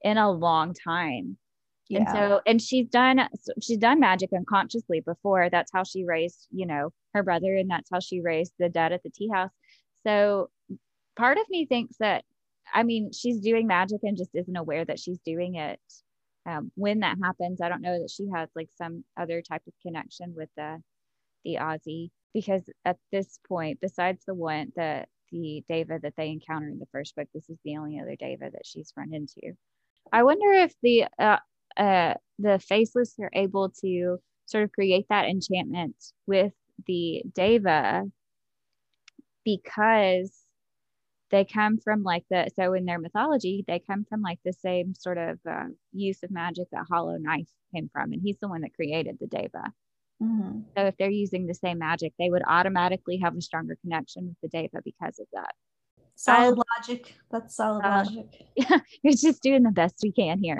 in 0.01 0.17
a 0.17 0.29
long 0.29 0.73
time. 0.73 1.37
Yeah. 1.89 1.99
And 1.99 2.09
so, 2.09 2.41
and 2.45 2.61
she's 2.61 2.89
done, 2.89 3.29
she's 3.61 3.77
done 3.77 4.01
magic 4.01 4.31
unconsciously 4.35 4.99
before. 4.99 5.49
That's 5.49 5.71
how 5.73 5.85
she 5.85 6.03
raised, 6.03 6.47
you 6.51 6.65
know, 6.65 6.91
her 7.13 7.23
brother, 7.23 7.55
and 7.55 7.69
that's 7.69 7.89
how 7.89 8.01
she 8.01 8.19
raised 8.19 8.51
the 8.59 8.67
dead 8.67 8.91
at 8.91 9.03
the 9.03 9.09
tea 9.09 9.29
house. 9.33 9.51
So, 10.05 10.49
part 11.15 11.37
of 11.37 11.49
me 11.49 11.65
thinks 11.65 11.95
that, 12.01 12.25
I 12.73 12.83
mean, 12.83 13.11
she's 13.13 13.39
doing 13.39 13.67
magic 13.67 14.01
and 14.03 14.17
just 14.17 14.31
isn't 14.33 14.57
aware 14.57 14.83
that 14.83 14.99
she's 14.99 15.19
doing 15.25 15.55
it 15.55 15.79
um, 16.47 16.71
when 16.75 17.01
that 17.01 17.17
happens, 17.21 17.61
I 17.61 17.69
don't 17.69 17.81
know 17.81 17.99
that 17.99 18.09
she 18.09 18.27
has 18.33 18.49
like 18.55 18.69
some 18.77 19.03
other 19.17 19.41
type 19.41 19.63
of 19.67 19.73
connection 19.81 20.33
with 20.35 20.49
the 20.55 20.81
the 21.43 21.55
Azi 21.55 22.09
because 22.33 22.63
at 22.85 22.97
this 23.11 23.39
point, 23.47 23.79
besides 23.81 24.23
the 24.25 24.33
one 24.33 24.71
the 24.75 25.05
the 25.31 25.63
Deva 25.69 25.99
that 26.01 26.13
they 26.15 26.29
encounter 26.29 26.69
in 26.69 26.79
the 26.79 26.87
first 26.91 27.15
book, 27.15 27.27
this 27.33 27.49
is 27.49 27.57
the 27.65 27.77
only 27.77 27.99
other 27.99 28.15
Deva 28.17 28.49
that 28.51 28.65
she's 28.65 28.93
run 28.95 29.13
into. 29.13 29.55
I 30.11 30.23
wonder 30.23 30.53
if 30.53 30.73
the 30.81 31.05
uh, 31.19 31.39
uh, 31.75 32.13
the 32.39 32.59
faceless 32.59 33.15
are 33.21 33.31
able 33.33 33.71
to 33.81 34.17
sort 34.45 34.63
of 34.63 34.71
create 34.71 35.05
that 35.09 35.25
enchantment 35.25 35.95
with 36.25 36.53
the 36.85 37.23
Deva 37.35 38.05
because 39.43 40.46
they 41.31 41.45
come 41.45 41.77
from 41.77 42.03
like 42.03 42.23
the 42.29 42.47
so 42.55 42.73
in 42.73 42.85
their 42.85 42.99
mythology 42.99 43.63
they 43.67 43.79
come 43.79 44.05
from 44.07 44.21
like 44.21 44.39
the 44.45 44.53
same 44.53 44.93
sort 44.93 45.17
of 45.17 45.39
uh, 45.49 45.65
use 45.93 46.23
of 46.23 46.31
magic 46.31 46.67
that 46.71 46.85
hollow 46.89 47.17
knife 47.17 47.49
came 47.73 47.89
from 47.91 48.11
and 48.13 48.21
he's 48.21 48.37
the 48.39 48.47
one 48.47 48.61
that 48.61 48.73
created 48.73 49.17
the 49.19 49.27
deva 49.27 49.71
mm-hmm. 50.21 50.59
so 50.75 50.85
if 50.85 50.95
they're 50.97 51.09
using 51.09 51.45
the 51.45 51.53
same 51.53 51.79
magic 51.79 52.13
they 52.17 52.29
would 52.29 52.43
automatically 52.47 53.17
have 53.17 53.35
a 53.35 53.41
stronger 53.41 53.77
connection 53.81 54.27
with 54.27 54.51
the 54.51 54.57
deva 54.57 54.81
because 54.83 55.19
of 55.19 55.27
that 55.33 55.53
solid 56.17 56.59
I, 56.59 56.79
logic. 56.79 57.15
That's 57.31 57.55
solid 57.55 57.85
uh, 57.85 58.05
logic. 58.05 58.47
Yeah, 58.55 58.79
you're 59.03 59.13
just 59.13 59.41
doing 59.41 59.63
the 59.63 59.71
best 59.71 59.95
we 60.03 60.11
can 60.11 60.39
here. 60.43 60.57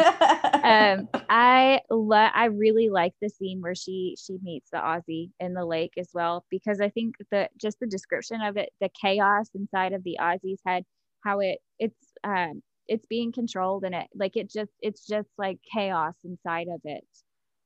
um, 0.63 1.09
I 1.29 1.81
lo- 1.89 2.15
I 2.15 2.45
really 2.45 2.89
like 2.89 3.13
the 3.21 3.29
scene 3.29 3.61
where 3.61 3.75
she 3.75 4.15
she 4.19 4.37
meets 4.41 4.69
the 4.71 4.77
Azi 4.77 5.31
in 5.39 5.53
the 5.53 5.65
lake 5.65 5.93
as 5.97 6.09
well 6.13 6.45
because 6.49 6.79
I 6.79 6.89
think 6.89 7.15
that 7.31 7.51
just 7.57 7.79
the 7.79 7.87
description 7.87 8.41
of 8.41 8.57
it, 8.57 8.69
the 8.79 8.89
chaos 9.01 9.49
inside 9.53 9.93
of 9.93 10.03
the 10.03 10.17
Azi's 10.21 10.61
head, 10.65 10.85
how 11.23 11.39
it 11.39 11.59
it's 11.79 12.13
um 12.23 12.61
it's 12.87 13.05
being 13.05 13.31
controlled 13.31 13.83
and 13.83 13.93
it 13.93 14.07
like 14.15 14.37
it 14.37 14.49
just 14.49 14.71
it's 14.81 15.05
just 15.05 15.29
like 15.37 15.59
chaos 15.73 16.15
inside 16.23 16.67
of 16.73 16.79
it 16.85 17.05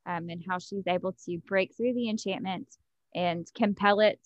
um, 0.05 0.29
and 0.29 0.43
how 0.47 0.57
she's 0.57 0.87
able 0.87 1.13
to 1.25 1.37
break 1.47 1.75
through 1.75 1.93
the 1.93 2.09
enchantment 2.09 2.67
and 3.13 3.47
compel 3.55 3.99
it 3.99 4.19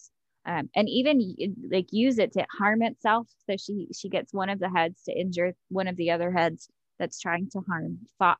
um, 0.45 0.69
and 0.75 0.87
even 0.89 1.35
like 1.71 1.87
use 1.91 2.17
it 2.19 2.33
to 2.33 2.45
harm 2.57 2.81
itself 2.81 3.27
so 3.49 3.55
she 3.57 3.87
she 3.95 4.09
gets 4.09 4.33
one 4.33 4.49
of 4.49 4.59
the 4.59 4.69
heads 4.69 5.03
to 5.03 5.11
injure 5.11 5.53
one 5.69 5.87
of 5.87 5.95
the 5.97 6.11
other 6.11 6.31
heads 6.31 6.69
that's 6.99 7.19
trying 7.19 7.49
to 7.49 7.59
harm 7.61 7.97
fox 8.19 8.39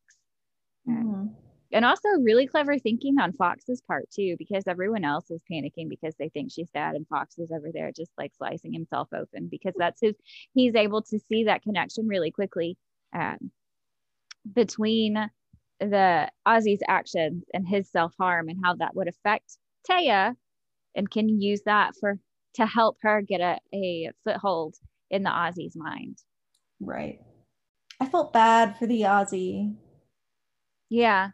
mm-hmm. 0.87 1.25
and 1.71 1.85
also 1.85 2.07
really 2.21 2.47
clever 2.47 2.77
thinking 2.77 3.19
on 3.19 3.33
fox's 3.33 3.81
part 3.81 4.05
too 4.13 4.35
because 4.37 4.63
everyone 4.67 5.03
else 5.03 5.29
is 5.31 5.41
panicking 5.51 5.89
because 5.89 6.15
they 6.17 6.29
think 6.29 6.51
she's 6.51 6.69
dead 6.71 6.95
and 6.95 7.07
fox 7.07 7.37
is 7.37 7.51
over 7.51 7.69
there 7.73 7.91
just 7.91 8.11
like 8.17 8.31
slicing 8.37 8.73
himself 8.73 9.07
open 9.13 9.47
because 9.49 9.73
that's 9.77 9.99
his 10.01 10.15
he's 10.53 10.75
able 10.75 11.01
to 11.01 11.19
see 11.19 11.45
that 11.45 11.63
connection 11.63 12.07
really 12.07 12.31
quickly 12.31 12.77
um, 13.13 13.51
between 14.53 15.29
the 15.79 16.29
Azi's 16.47 16.81
actions 16.87 17.43
and 17.53 17.67
his 17.67 17.89
self-harm 17.89 18.47
and 18.49 18.59
how 18.63 18.75
that 18.75 18.95
would 18.95 19.07
affect 19.07 19.57
Taya 19.89 20.35
and 20.95 21.09
can 21.09 21.41
use 21.41 21.61
that 21.65 21.93
for 21.99 22.19
to 22.55 22.65
help 22.65 22.97
her 23.01 23.21
get 23.21 23.41
a, 23.41 23.59
a 23.73 24.11
foothold 24.23 24.75
in 25.09 25.23
the 25.23 25.29
Azi's 25.29 25.75
mind. 25.75 26.17
Right. 26.79 27.19
I 27.99 28.07
felt 28.07 28.33
bad 28.33 28.77
for 28.77 28.87
the 28.87 29.01
Azi. 29.01 29.75
Yeah, 30.89 31.29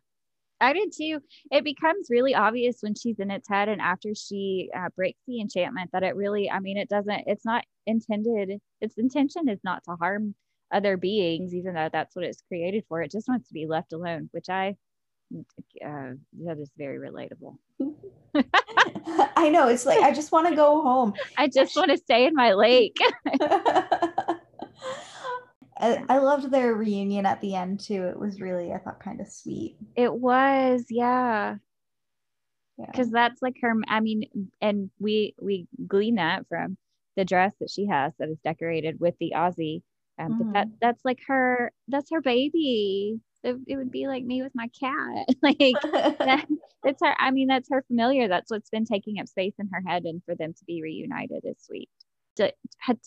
I 0.60 0.74
did 0.74 0.94
too. 0.96 1.20
It 1.52 1.64
becomes 1.64 2.08
really 2.10 2.36
obvious 2.36 2.78
when 2.82 2.96
she's 2.96 3.20
in 3.20 3.32
its 3.32 3.50
head 3.50 3.68
and 3.68 3.82
after 3.82 4.14
she 4.14 4.70
uh, 4.76 4.90
breaks 4.96 5.20
the 5.28 5.42
enchantment 5.42 5.90
that 5.92 6.04
it 6.04 6.16
really, 6.16 6.50
I 6.50 6.60
mean, 6.60 6.78
it 6.78 6.90
doesn't, 6.90 7.24
it's 7.26 7.46
not 7.46 7.66
intended, 7.88 8.60
its 8.80 8.98
intention 8.98 9.50
is 9.50 9.60
not 9.64 9.84
to 9.86 9.96
harm 9.96 10.36
other 10.72 10.98
beings, 10.98 11.54
even 11.54 11.74
though 11.74 11.90
that's 11.92 12.16
what 12.16 12.26
it's 12.26 12.44
created 12.48 12.86
for. 12.88 13.02
It 13.02 13.12
just 13.12 13.28
wants 13.28 13.48
to 13.48 13.54
be 13.54 13.66
left 13.66 13.92
alone, 13.92 14.30
which 14.32 14.50
I, 14.50 14.76
uh, 15.86 16.12
that 16.44 16.58
is 16.60 16.72
very 16.78 16.98
relatable. 16.98 17.58
I 19.36 19.50
know. 19.50 19.68
It's 19.68 19.86
like, 19.86 20.00
I 20.00 20.12
just 20.12 20.32
want 20.32 20.48
to 20.50 20.56
go 20.56 20.82
home. 20.82 21.14
I 21.38 21.48
just 21.48 21.76
want 21.76 21.92
to 21.92 21.98
stay 21.98 22.26
in 22.26 22.34
my 22.36 22.54
lake. 22.54 22.98
I, 25.78 26.04
I 26.10 26.18
loved 26.20 26.52
their 26.52 26.74
reunion 26.74 27.26
at 27.26 27.42
the 27.42 27.56
end 27.56 27.80
too. 27.80 28.04
It 28.04 28.20
was 28.20 28.40
really, 28.40 28.72
I 28.72 28.78
thought, 28.78 29.04
kind 29.04 29.20
of 29.20 29.28
sweet. 29.28 29.78
It 29.96 30.14
was, 30.14 30.86
yeah. 30.90 31.56
Because 32.78 33.08
yeah. 33.08 33.14
that's 33.28 33.42
like 33.42 33.56
her. 33.62 33.74
I 33.88 34.00
mean, 34.00 34.26
and 34.62 34.90
we 35.00 35.36
we 35.40 35.68
glean 35.88 36.16
that 36.16 36.48
from 36.48 36.78
the 37.16 37.26
dress 37.26 37.54
that 37.60 37.70
she 37.70 37.86
has 37.88 38.14
that 38.18 38.30
is 38.30 38.40
decorated 38.44 39.00
with 39.00 39.16
the 39.20 39.34
Azi 39.36 39.84
um, 40.22 40.40
mm-hmm. 40.40 40.52
that 40.54 40.68
that's 40.80 41.04
like 41.06 41.20
her 41.28 41.72
that's 41.88 42.10
her 42.12 42.22
baby 42.22 43.20
it, 43.44 43.58
it 43.68 43.76
would 43.78 43.92
be 43.92 44.08
like 44.08 44.24
me 44.24 44.42
with 44.42 44.54
my 44.56 44.70
cat. 44.80 45.28
Like 45.42 45.58
that, 46.20 46.46
it's 46.84 47.02
her 47.04 47.16
i 47.20 47.32
mean 47.32 47.48
that's 47.48 47.70
her 47.70 47.84
familiar 47.88 48.28
that's 48.28 48.50
what's 48.50 48.70
been 48.70 48.86
taking 48.86 49.20
up 49.20 49.28
space 49.28 49.54
in 49.60 49.70
her 49.72 49.84
head 49.86 50.04
and 50.06 50.22
for 50.26 50.36
them 50.36 50.54
to 50.54 50.66
be 50.66 50.82
reunited 50.82 51.44
is 51.44 51.58
sweet. 51.60 51.90
To, 52.38 52.52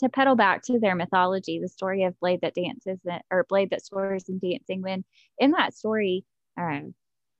to 0.00 0.08
pedal 0.10 0.36
back 0.36 0.62
to 0.64 0.78
their 0.78 0.94
mythology 0.94 1.58
the 1.58 1.68
story 1.68 2.04
of 2.04 2.18
blade 2.20 2.40
that 2.42 2.54
dances 2.54 3.00
or 3.30 3.46
blade 3.48 3.70
that 3.70 3.84
soars 3.84 4.28
and 4.28 4.40
dancing 4.40 4.82
wind 4.82 5.04
in 5.38 5.52
that 5.52 5.74
story 5.74 6.24
um, 6.58 6.94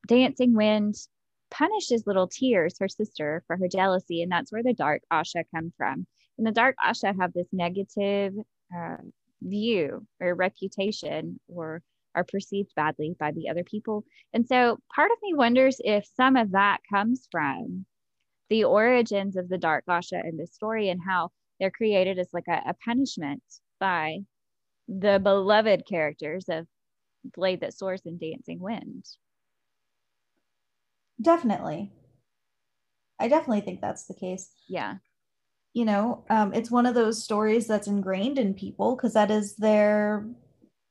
dancing 0.08 0.54
wind 0.54 0.94
punishes 1.50 2.06
little 2.06 2.26
tears 2.26 2.76
her 2.80 2.88
sister 2.88 3.44
for 3.46 3.56
her 3.56 3.68
jealousy 3.68 4.22
and 4.22 4.32
that's 4.32 4.52
where 4.52 4.62
the 4.62 4.74
dark 4.74 5.02
asha 5.12 5.44
come 5.54 5.72
from. 5.76 6.06
And 6.36 6.46
the 6.46 6.52
dark 6.52 6.76
asha 6.84 7.18
have 7.18 7.32
this 7.32 7.46
negative 7.52 8.34
uh, 8.76 8.96
view 9.40 10.06
or 10.20 10.34
reputation 10.34 11.38
or 11.48 11.82
are 12.14 12.24
perceived 12.24 12.74
badly 12.74 13.16
by 13.18 13.32
the 13.32 13.48
other 13.48 13.64
people. 13.64 14.04
And 14.32 14.46
so 14.46 14.78
part 14.94 15.10
of 15.10 15.18
me 15.22 15.34
wonders 15.34 15.80
if 15.84 16.06
some 16.16 16.36
of 16.36 16.52
that 16.52 16.78
comes 16.92 17.28
from 17.30 17.86
the 18.50 18.64
origins 18.64 19.36
of 19.36 19.48
the 19.48 19.58
Dark 19.58 19.84
Asha 19.86 20.26
in 20.26 20.36
this 20.36 20.52
story 20.54 20.88
and 20.90 21.00
how 21.04 21.30
they're 21.58 21.70
created 21.70 22.18
as 22.18 22.28
like 22.32 22.48
a, 22.48 22.70
a 22.70 22.74
punishment 22.84 23.42
by 23.80 24.18
the 24.88 25.18
beloved 25.22 25.84
characters 25.88 26.46
of 26.48 26.66
Blade 27.34 27.60
That 27.60 27.74
Soars 27.74 28.02
and 28.04 28.20
Dancing 28.20 28.60
Wind. 28.60 29.04
Definitely. 31.20 31.92
I 33.18 33.28
definitely 33.28 33.62
think 33.62 33.80
that's 33.80 34.06
the 34.06 34.14
case. 34.14 34.50
Yeah 34.68 34.96
you 35.74 35.84
know 35.84 36.24
um, 36.30 36.54
it's 36.54 36.70
one 36.70 36.86
of 36.86 36.94
those 36.94 37.22
stories 37.22 37.66
that's 37.66 37.88
ingrained 37.88 38.38
in 38.38 38.54
people 38.54 38.96
because 38.96 39.12
that 39.12 39.30
is 39.30 39.56
their 39.56 40.26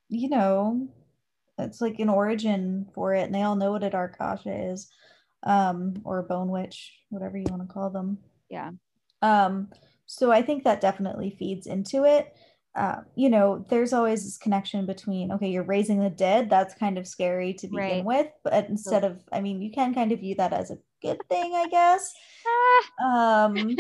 you 0.09 0.30
know 0.30 0.88
it's 1.57 1.81
like 1.81 1.99
an 1.99 2.09
origin 2.09 2.87
for 2.93 3.13
it 3.13 3.23
and 3.23 3.33
they 3.33 3.43
all 3.43 3.55
know 3.55 3.71
what 3.71 3.83
a 3.83 3.89
dark 3.89 4.17
asha 4.19 4.73
is 4.73 4.91
um, 5.43 5.95
or 6.03 6.19
a 6.19 6.23
bone 6.23 6.49
witch 6.49 6.93
whatever 7.09 7.37
you 7.37 7.45
want 7.49 7.61
to 7.61 7.73
call 7.73 7.89
them. 7.89 8.17
Yeah. 8.49 8.71
Um, 9.21 9.69
so 10.05 10.31
i 10.31 10.41
think 10.41 10.63
that 10.63 10.81
definitely 10.81 11.35
feeds 11.39 11.67
into 11.67 12.03
it. 12.05 12.35
Uh, 12.75 13.01
you 13.15 13.29
know 13.29 13.63
there's 13.69 13.93
always 13.93 14.23
this 14.23 14.37
connection 14.37 14.87
between 14.87 15.31
okay 15.31 15.47
you're 15.47 15.61
raising 15.61 15.99
the 15.99 16.09
dead 16.09 16.49
that's 16.49 16.73
kind 16.73 16.97
of 16.97 17.07
scary 17.07 17.53
to 17.53 17.67
begin 17.67 18.03
right. 18.03 18.03
with 18.03 18.27
but 18.43 18.67
instead 18.67 19.03
of 19.03 19.21
i 19.31 19.39
mean 19.39 19.61
you 19.61 19.69
can 19.69 19.93
kind 19.93 20.11
of 20.11 20.19
view 20.19 20.33
that 20.33 20.51
as 20.51 20.71
a 20.71 20.77
good 20.99 21.19
thing 21.29 21.53
i 21.53 21.67
guess. 21.67 22.13
Um 23.05 23.77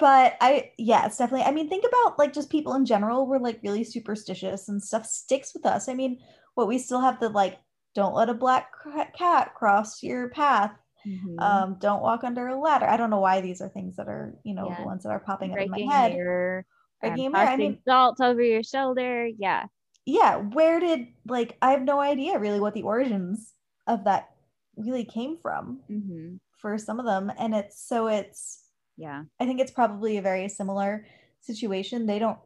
but 0.00 0.36
I 0.40 0.72
yeah, 0.78 1.06
it's 1.06 1.18
definitely 1.18 1.46
I 1.46 1.52
mean 1.52 1.68
think 1.68 1.84
about 1.86 2.18
like 2.18 2.32
just 2.32 2.50
people 2.50 2.74
in 2.74 2.86
general 2.86 3.26
we're 3.26 3.38
like 3.38 3.60
really 3.62 3.84
superstitious 3.84 4.68
and 4.68 4.82
stuff 4.82 5.06
sticks 5.06 5.52
with 5.54 5.66
us. 5.66 5.88
I 5.88 5.94
mean, 5.94 6.18
what 6.54 6.66
we 6.66 6.78
still 6.78 7.00
have 7.00 7.20
the 7.20 7.28
like 7.28 7.58
don't 7.94 8.14
let 8.14 8.28
a 8.28 8.34
black 8.34 8.72
cat 9.16 9.54
cross 9.54 10.02
your 10.02 10.30
path. 10.30 10.72
Mm-hmm. 11.06 11.38
Um, 11.38 11.76
don't 11.80 12.02
walk 12.02 12.24
under 12.24 12.48
a 12.48 12.60
ladder. 12.60 12.86
I 12.86 12.96
don't 12.96 13.10
know 13.10 13.20
why 13.20 13.40
these 13.40 13.60
are 13.60 13.68
things 13.68 13.96
that 13.96 14.06
are, 14.06 14.34
you 14.44 14.54
know, 14.54 14.68
yeah. 14.68 14.76
the 14.78 14.84
ones 14.84 15.02
that 15.02 15.10
are 15.10 15.20
popping 15.20 15.52
Breaking 15.52 15.72
up 15.72 15.78
in 15.78 15.86
my 15.86 15.94
head. 15.94 16.12
Your, 16.14 16.66
Breaking 17.00 17.28
um, 17.28 17.36
I 17.36 17.56
mean, 17.56 17.78
salt 17.88 18.20
over 18.20 18.42
your 18.42 18.62
shoulder. 18.62 19.26
Yeah. 19.26 19.64
Yeah. 20.04 20.36
Where 20.36 20.78
did 20.78 21.08
like 21.26 21.56
I 21.62 21.72
have 21.72 21.82
no 21.82 22.00
idea 22.00 22.38
really 22.38 22.60
what 22.60 22.74
the 22.74 22.82
origins 22.82 23.52
of 23.86 24.04
that 24.04 24.28
really 24.76 25.04
came 25.04 25.38
from 25.40 25.80
mm-hmm. 25.90 26.36
for 26.58 26.78
some 26.78 27.00
of 27.00 27.06
them. 27.06 27.32
And 27.38 27.54
it's 27.54 27.82
so 27.86 28.06
it's 28.06 28.59
yeah. 29.00 29.22
I 29.40 29.46
think 29.46 29.60
it's 29.60 29.70
probably 29.70 30.18
a 30.18 30.22
very 30.22 30.46
similar 30.48 31.06
situation. 31.40 32.04
They 32.04 32.18
don't 32.18 32.38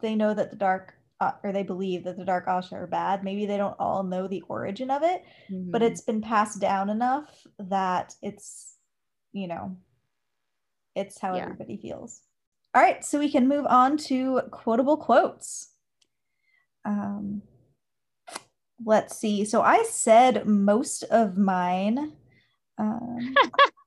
they 0.00 0.14
know 0.14 0.32
that 0.32 0.50
the 0.50 0.56
dark 0.56 0.94
uh, 1.20 1.32
or 1.44 1.52
they 1.52 1.62
believe 1.62 2.04
that 2.04 2.16
the 2.16 2.24
dark 2.24 2.46
asha 2.46 2.72
are 2.72 2.86
bad. 2.86 3.22
Maybe 3.22 3.44
they 3.44 3.58
don't 3.58 3.76
all 3.78 4.02
know 4.02 4.26
the 4.26 4.42
origin 4.48 4.90
of 4.90 5.02
it 5.02 5.22
mm-hmm. 5.50 5.70
but 5.70 5.82
it's 5.82 6.00
been 6.00 6.22
passed 6.22 6.60
down 6.60 6.88
enough 6.88 7.46
that 7.58 8.14
it's 8.22 8.76
you 9.32 9.46
know 9.48 9.76
it's 10.94 11.20
how 11.20 11.36
yeah. 11.36 11.42
everybody 11.42 11.76
feels. 11.76 12.22
All 12.74 12.82
right 12.82 13.04
so 13.04 13.18
we 13.18 13.30
can 13.30 13.46
move 13.46 13.66
on 13.66 13.98
to 14.08 14.40
quotable 14.50 14.96
quotes. 14.96 15.74
Um 16.86 17.42
let's 18.84 19.14
see. 19.14 19.44
So 19.44 19.60
i 19.60 19.82
said 19.82 20.46
most 20.46 21.02
of 21.02 21.36
mine. 21.36 22.14
Um 22.78 23.34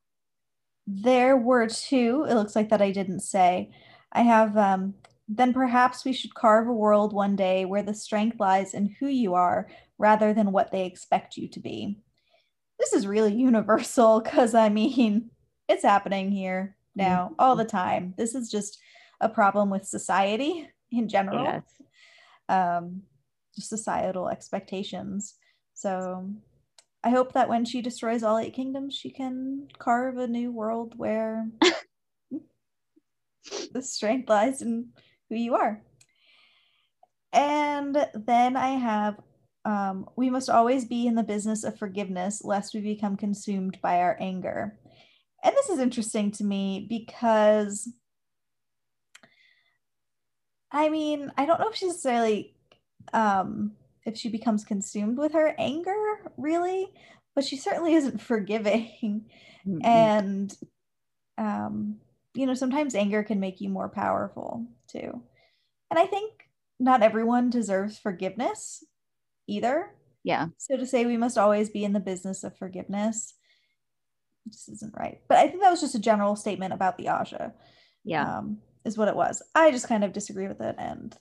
There 0.87 1.35
were 1.37 1.67
two, 1.67 2.25
it 2.29 2.35
looks 2.35 2.55
like 2.55 2.69
that 2.69 2.81
I 2.81 2.91
didn't 2.91 3.21
say. 3.21 3.71
I 4.11 4.21
have, 4.21 4.55
um, 4.57 4.93
then 5.27 5.53
perhaps 5.53 6.05
we 6.05 6.13
should 6.13 6.35
carve 6.35 6.67
a 6.67 6.73
world 6.73 7.11
one 7.11 7.35
day 7.35 7.65
where 7.65 7.83
the 7.83 7.93
strength 7.93 8.39
lies 8.39 8.73
in 8.73 8.95
who 8.99 9.07
you 9.07 9.33
are 9.33 9.67
rather 9.97 10.33
than 10.33 10.51
what 10.51 10.71
they 10.71 10.85
expect 10.85 11.37
you 11.37 11.47
to 11.49 11.59
be. 11.59 11.99
This 12.79 12.93
is 12.93 13.07
really 13.07 13.33
universal 13.35 14.21
because 14.21 14.53
I 14.53 14.69
mean, 14.69 15.31
it's 15.67 15.83
happening 15.83 16.31
here 16.31 16.75
now 16.95 17.25
mm-hmm. 17.25 17.33
all 17.39 17.55
the 17.55 17.65
time. 17.65 18.13
This 18.17 18.35
is 18.35 18.49
just 18.49 18.79
a 19.21 19.29
problem 19.29 19.69
with 19.69 19.85
society 19.85 20.69
in 20.91 21.09
general, 21.09 21.43
yes. 21.43 21.63
um, 22.49 23.01
just 23.55 23.69
societal 23.69 24.29
expectations. 24.29 25.35
So 25.73 26.29
I 27.05 27.11
hope 27.11 27.33
that 27.33 27.49
when 27.49 27.65
she 27.65 27.83
destroys 27.83 28.23
all 28.23 28.39
eight 28.39 28.55
kingdoms, 28.55 28.95
she 28.95 29.11
can 29.11 29.67
carve 29.77 30.17
a 30.17 30.27
new 30.27 30.51
world 30.51 30.95
where 30.97 31.47
the 33.71 33.83
strength 33.83 34.27
lies 34.27 34.63
in 34.63 34.87
who 35.29 35.35
you 35.35 35.53
are. 35.53 35.83
And 37.31 37.95
then 38.15 38.57
I 38.57 38.69
have 38.69 39.19
um, 39.65 40.09
we 40.15 40.31
must 40.31 40.49
always 40.49 40.85
be 40.85 41.05
in 41.05 41.13
the 41.13 41.23
business 41.23 41.63
of 41.63 41.77
forgiveness 41.77 42.43
lest 42.43 42.73
we 42.73 42.81
become 42.81 43.17
consumed 43.17 43.77
by 43.83 43.99
our 43.99 44.17
anger. 44.19 44.79
And 45.43 45.55
this 45.55 45.69
is 45.69 45.79
interesting 45.79 46.31
to 46.31 46.43
me 46.43 46.87
because 46.89 47.87
I 50.71 50.89
mean, 50.89 51.31
I 51.37 51.45
don't 51.45 51.59
know 51.59 51.69
if 51.69 51.75
she's 51.75 51.89
necessarily 51.89 52.55
um 53.13 53.73
if 54.05 54.17
she 54.17 54.29
becomes 54.29 54.63
consumed 54.63 55.17
with 55.17 55.33
her 55.33 55.55
anger, 55.57 56.31
really, 56.37 56.87
but 57.33 57.43
she 57.43 57.57
certainly 57.57 57.93
isn't 57.95 58.21
forgiving. 58.21 59.25
Mm-hmm. 59.67 59.85
And 59.85 60.57
um, 61.37 61.97
you 62.33 62.45
know, 62.45 62.53
sometimes 62.53 62.95
anger 62.95 63.23
can 63.23 63.39
make 63.39 63.61
you 63.61 63.69
more 63.69 63.89
powerful 63.89 64.65
too. 64.89 65.21
And 65.89 65.99
I 65.99 66.05
think 66.05 66.31
not 66.79 67.03
everyone 67.03 67.49
deserves 67.49 67.97
forgiveness 67.97 68.83
either. 69.47 69.91
Yeah. 70.23 70.47
So 70.57 70.75
to 70.77 70.85
say 70.85 71.05
we 71.05 71.17
must 71.17 71.37
always 71.37 71.69
be 71.69 71.83
in 71.83 71.93
the 71.93 71.99
business 71.99 72.43
of 72.43 72.57
forgiveness 72.57 73.33
just 74.47 74.69
isn't 74.69 74.93
right. 74.97 75.21
But 75.27 75.37
I 75.39 75.47
think 75.47 75.61
that 75.61 75.71
was 75.71 75.81
just 75.81 75.95
a 75.95 75.99
general 75.99 76.35
statement 76.35 76.73
about 76.73 76.97
the 76.97 77.05
Asha. 77.05 77.53
Yeah. 78.03 78.37
Um, 78.37 78.59
is 78.83 78.97
what 78.97 79.07
it 79.07 79.15
was. 79.15 79.41
I 79.55 79.71
just 79.71 79.87
kind 79.87 80.03
of 80.03 80.13
disagree 80.13 80.47
with 80.47 80.61
it 80.61 80.75
and 80.77 81.15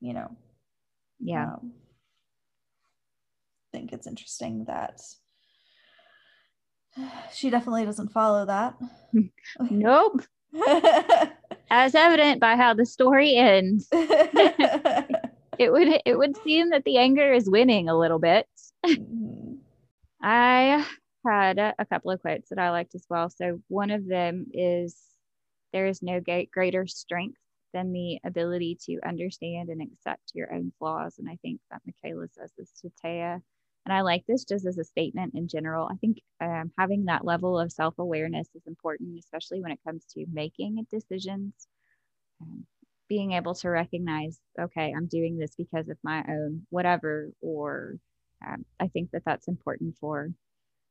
you 0.00 0.12
know. 0.14 0.36
Yeah. 1.24 1.54
Um, 1.54 1.72
think 3.72 3.92
it's 3.92 4.06
interesting 4.06 4.64
that 4.66 5.00
she 7.32 7.50
definitely 7.50 7.84
doesn't 7.84 8.12
follow 8.12 8.46
that. 8.46 8.76
nope. 9.70 10.22
As 11.70 11.94
evident 11.94 12.40
by 12.40 12.54
how 12.54 12.74
the 12.74 12.86
story 12.86 13.34
ends. 13.34 13.88
it 13.92 15.72
would 15.72 16.00
it 16.04 16.16
would 16.16 16.36
seem 16.44 16.70
that 16.70 16.84
the 16.84 16.98
anger 16.98 17.32
is 17.32 17.50
winning 17.50 17.88
a 17.88 17.98
little 17.98 18.20
bit. 18.20 18.46
Mm-hmm. 18.86 19.54
I 20.22 20.86
had 21.26 21.58
a 21.58 21.86
couple 21.90 22.12
of 22.12 22.20
quotes 22.20 22.50
that 22.50 22.58
I 22.58 22.70
liked 22.70 22.94
as 22.94 23.06
well. 23.08 23.30
So 23.30 23.60
one 23.68 23.90
of 23.90 24.06
them 24.06 24.46
is 24.52 24.96
there 25.72 25.86
is 25.86 26.02
no 26.02 26.20
greater 26.52 26.86
strength 26.86 27.38
than 27.74 27.92
the 27.92 28.18
ability 28.24 28.78
to 28.86 28.98
understand 29.06 29.68
and 29.68 29.82
accept 29.82 30.32
your 30.32 30.54
own 30.54 30.72
flaws. 30.78 31.16
And 31.18 31.28
I 31.28 31.36
think 31.42 31.60
that 31.70 31.82
Mykaela 31.86 32.32
says 32.32 32.50
this 32.56 32.70
to 32.80 32.90
Taya. 33.04 33.42
And 33.84 33.92
I 33.92 34.00
like 34.00 34.24
this 34.26 34.44
just 34.44 34.64
as 34.64 34.78
a 34.78 34.84
statement 34.84 35.34
in 35.34 35.48
general. 35.48 35.86
I 35.92 35.96
think 35.96 36.22
um, 36.40 36.72
having 36.78 37.04
that 37.04 37.26
level 37.26 37.58
of 37.60 37.70
self 37.70 37.98
awareness 37.98 38.48
is 38.54 38.62
important, 38.66 39.18
especially 39.18 39.60
when 39.60 39.72
it 39.72 39.80
comes 39.86 40.06
to 40.14 40.24
making 40.32 40.86
decisions. 40.90 41.52
Um, 42.40 42.64
being 43.08 43.32
able 43.32 43.54
to 43.54 43.68
recognize, 43.68 44.40
okay, 44.58 44.94
I'm 44.96 45.06
doing 45.06 45.36
this 45.36 45.54
because 45.56 45.90
of 45.90 45.98
my 46.02 46.24
own 46.26 46.66
whatever, 46.70 47.30
or 47.42 47.98
um, 48.46 48.64
I 48.80 48.88
think 48.88 49.10
that 49.10 49.22
that's 49.26 49.48
important 49.48 49.96
for 50.00 50.30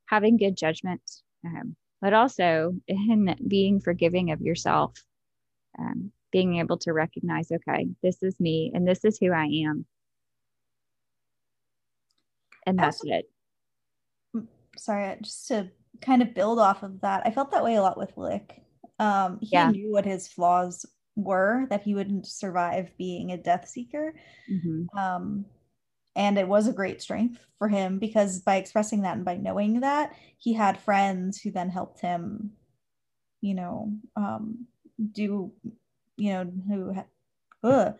having 0.05 0.37
good 0.37 0.55
judgment, 0.55 1.01
um, 1.43 1.75
but 2.01 2.13
also 2.13 2.75
in 2.87 3.35
being 3.47 3.79
forgiving 3.79 4.31
of 4.31 4.41
yourself, 4.41 4.93
um, 5.79 6.11
being 6.33 6.57
able 6.57 6.77
to 6.79 6.91
recognize, 6.91 7.49
okay, 7.49 7.87
this 8.03 8.21
is 8.21 8.37
me 8.41 8.71
and 8.75 8.85
this 8.85 9.05
is 9.05 9.17
who 9.17 9.31
I 9.31 9.45
am 9.65 9.85
and 12.65 12.77
that's 12.77 13.01
it. 13.03 13.29
Mm, 14.35 14.47
sorry, 14.77 15.17
just 15.21 15.47
to 15.49 15.69
kind 16.01 16.21
of 16.21 16.33
build 16.33 16.59
off 16.59 16.83
of 16.83 17.01
that, 17.01 17.23
I 17.25 17.31
felt 17.31 17.51
that 17.51 17.63
way 17.63 17.75
a 17.75 17.81
lot 17.81 17.97
with 17.97 18.15
Likh. 18.17 18.61
Um, 18.99 19.39
he 19.41 19.49
yeah. 19.53 19.71
knew 19.71 19.91
what 19.91 20.05
his 20.05 20.27
flaws 20.27 20.85
were, 21.15 21.65
that 21.69 21.83
he 21.83 21.95
wouldn't 21.95 22.27
survive 22.27 22.91
being 22.97 23.31
a 23.31 23.37
death 23.37 23.67
seeker. 23.67 24.15
Mm-hmm. 24.51 24.97
Um, 24.97 25.45
and 26.15 26.37
it 26.37 26.47
was 26.47 26.67
a 26.67 26.73
great 26.73 27.01
strength 27.01 27.43
for 27.57 27.67
him 27.67 27.97
because 27.97 28.39
by 28.39 28.57
expressing 28.57 29.01
that 29.01 29.15
and 29.15 29.25
by 29.25 29.37
knowing 29.37 29.79
that, 29.81 30.15
he 30.37 30.53
had 30.53 30.79
friends 30.79 31.41
who 31.41 31.51
then 31.51 31.69
helped 31.69 32.01
him, 32.01 32.51
you 33.41 33.55
know, 33.55 33.93
um, 34.15 34.67
do, 35.11 35.51
you 36.17 36.33
know, 36.33 36.51
who, 36.67 36.95
ugh, 37.63 37.95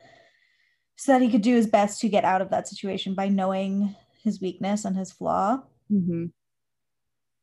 so 0.96 1.12
that 1.12 1.22
he 1.22 1.30
could 1.30 1.42
do 1.42 1.56
his 1.56 1.68
best 1.68 2.02
to 2.02 2.10
get 2.10 2.24
out 2.24 2.42
of 2.42 2.50
that 2.50 2.68
situation 2.68 3.16
by 3.16 3.28
knowing 3.28 3.96
his 4.24 4.40
weakness 4.40 4.86
and 4.86 4.96
his 4.96 5.12
flaw, 5.12 5.62
mm-hmm. 5.92 6.26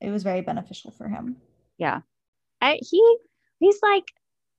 it 0.01 0.11
was 0.11 0.23
very 0.23 0.41
beneficial 0.41 0.93
for 0.93 1.09
him. 1.09 1.37
Yeah. 1.79 2.01
I, 2.61 2.79
he 2.83 3.17
he's 3.59 3.79
like, 3.83 4.05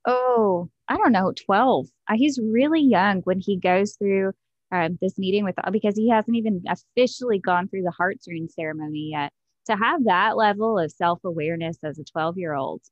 oh, 0.06 0.68
I 0.88 0.96
don't 0.96 1.12
know, 1.12 1.32
12. 1.46 1.86
Uh, 2.08 2.14
he's 2.16 2.38
really 2.42 2.80
young 2.80 3.20
when 3.22 3.40
he 3.40 3.58
goes 3.58 3.96
through 3.96 4.32
um, 4.70 4.98
this 5.00 5.18
meeting 5.18 5.44
with, 5.44 5.56
because 5.70 5.96
he 5.96 6.08
hasn't 6.08 6.36
even 6.36 6.62
officially 6.68 7.38
gone 7.38 7.68
through 7.68 7.82
the 7.82 7.90
hearts 7.90 8.26
rune 8.28 8.48
ceremony 8.48 9.10
yet. 9.12 9.32
To 9.66 9.76
have 9.76 10.04
that 10.04 10.36
level 10.36 10.78
of 10.78 10.90
self 10.90 11.20
awareness 11.24 11.78
as 11.84 11.98
a 11.98 12.04
12 12.04 12.36
year 12.36 12.52
old, 12.52 12.82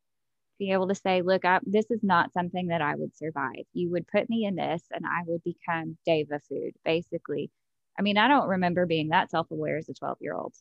being 0.60 0.72
able 0.72 0.88
to 0.88 0.94
say, 0.94 1.22
look, 1.22 1.44
I, 1.44 1.58
this 1.64 1.90
is 1.90 2.02
not 2.02 2.34
something 2.34 2.68
that 2.68 2.82
I 2.82 2.94
would 2.94 3.16
survive. 3.16 3.64
You 3.72 3.90
would 3.92 4.06
put 4.06 4.28
me 4.28 4.44
in 4.44 4.54
this 4.54 4.82
and 4.92 5.04
I 5.06 5.22
would 5.26 5.42
become 5.42 5.96
daeva 6.06 6.38
food, 6.46 6.74
basically. 6.84 7.50
I 7.98 8.02
mean, 8.02 8.18
I 8.18 8.28
don't 8.28 8.46
remember 8.46 8.84
being 8.86 9.08
that 9.08 9.30
self 9.30 9.50
aware 9.50 9.78
as 9.78 9.88
a 9.88 9.94
12 9.94 10.18
year 10.20 10.34
old. 10.34 10.54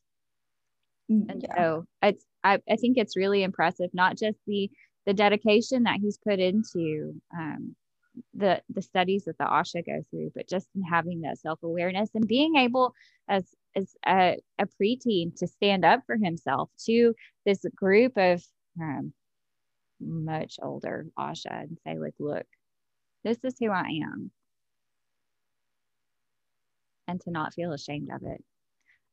Mm, 1.12 1.30
and 1.30 1.44
yeah. 1.44 1.56
so 1.56 1.86
it's, 2.02 2.26
I, 2.44 2.60
I 2.68 2.78
think 2.78 2.98
it's 2.98 3.18
really 3.18 3.44
impressive, 3.44 3.90
not 3.94 4.18
just 4.18 4.38
the, 4.48 4.72
the 5.06 5.14
dedication 5.14 5.84
that 5.84 6.00
he's 6.02 6.18
put 6.18 6.40
into 6.40 7.20
um, 7.38 7.76
the, 8.34 8.62
the 8.70 8.82
studies 8.82 9.26
that 9.26 9.38
the 9.38 9.44
Asha 9.44 9.86
go 9.86 10.02
through, 10.10 10.32
but 10.34 10.48
just 10.48 10.70
in 10.76 10.82
having 10.82 11.22
that 11.22 11.40
self 11.40 11.60
awareness 11.62 12.10
and 12.16 12.26
being 12.26 12.56
able 12.56 12.94
as, 13.28 13.44
as 13.76 13.94
a, 14.08 14.38
a 14.58 14.66
preteen 14.82 15.36
to 15.40 15.48
stand 15.48 15.84
up 15.84 16.04
for 16.06 16.16
himself 16.16 16.70
to 16.86 17.14
this 17.46 17.66
group 17.76 18.14
of 18.16 18.42
um, 18.82 19.12
much 20.00 20.56
older 20.62 21.06
Asha 21.18 21.64
and 21.64 21.78
say, 21.86 21.98
like, 21.98 22.16
look, 22.20 22.46
this 23.24 23.38
is 23.44 23.56
who 23.60 23.72
I 23.72 24.02
am 24.04 24.32
and 27.08 27.20
to 27.22 27.32
not 27.32 27.54
feel 27.54 27.74
ashamed 27.74 28.10
of 28.12 28.24
it. 28.24 28.44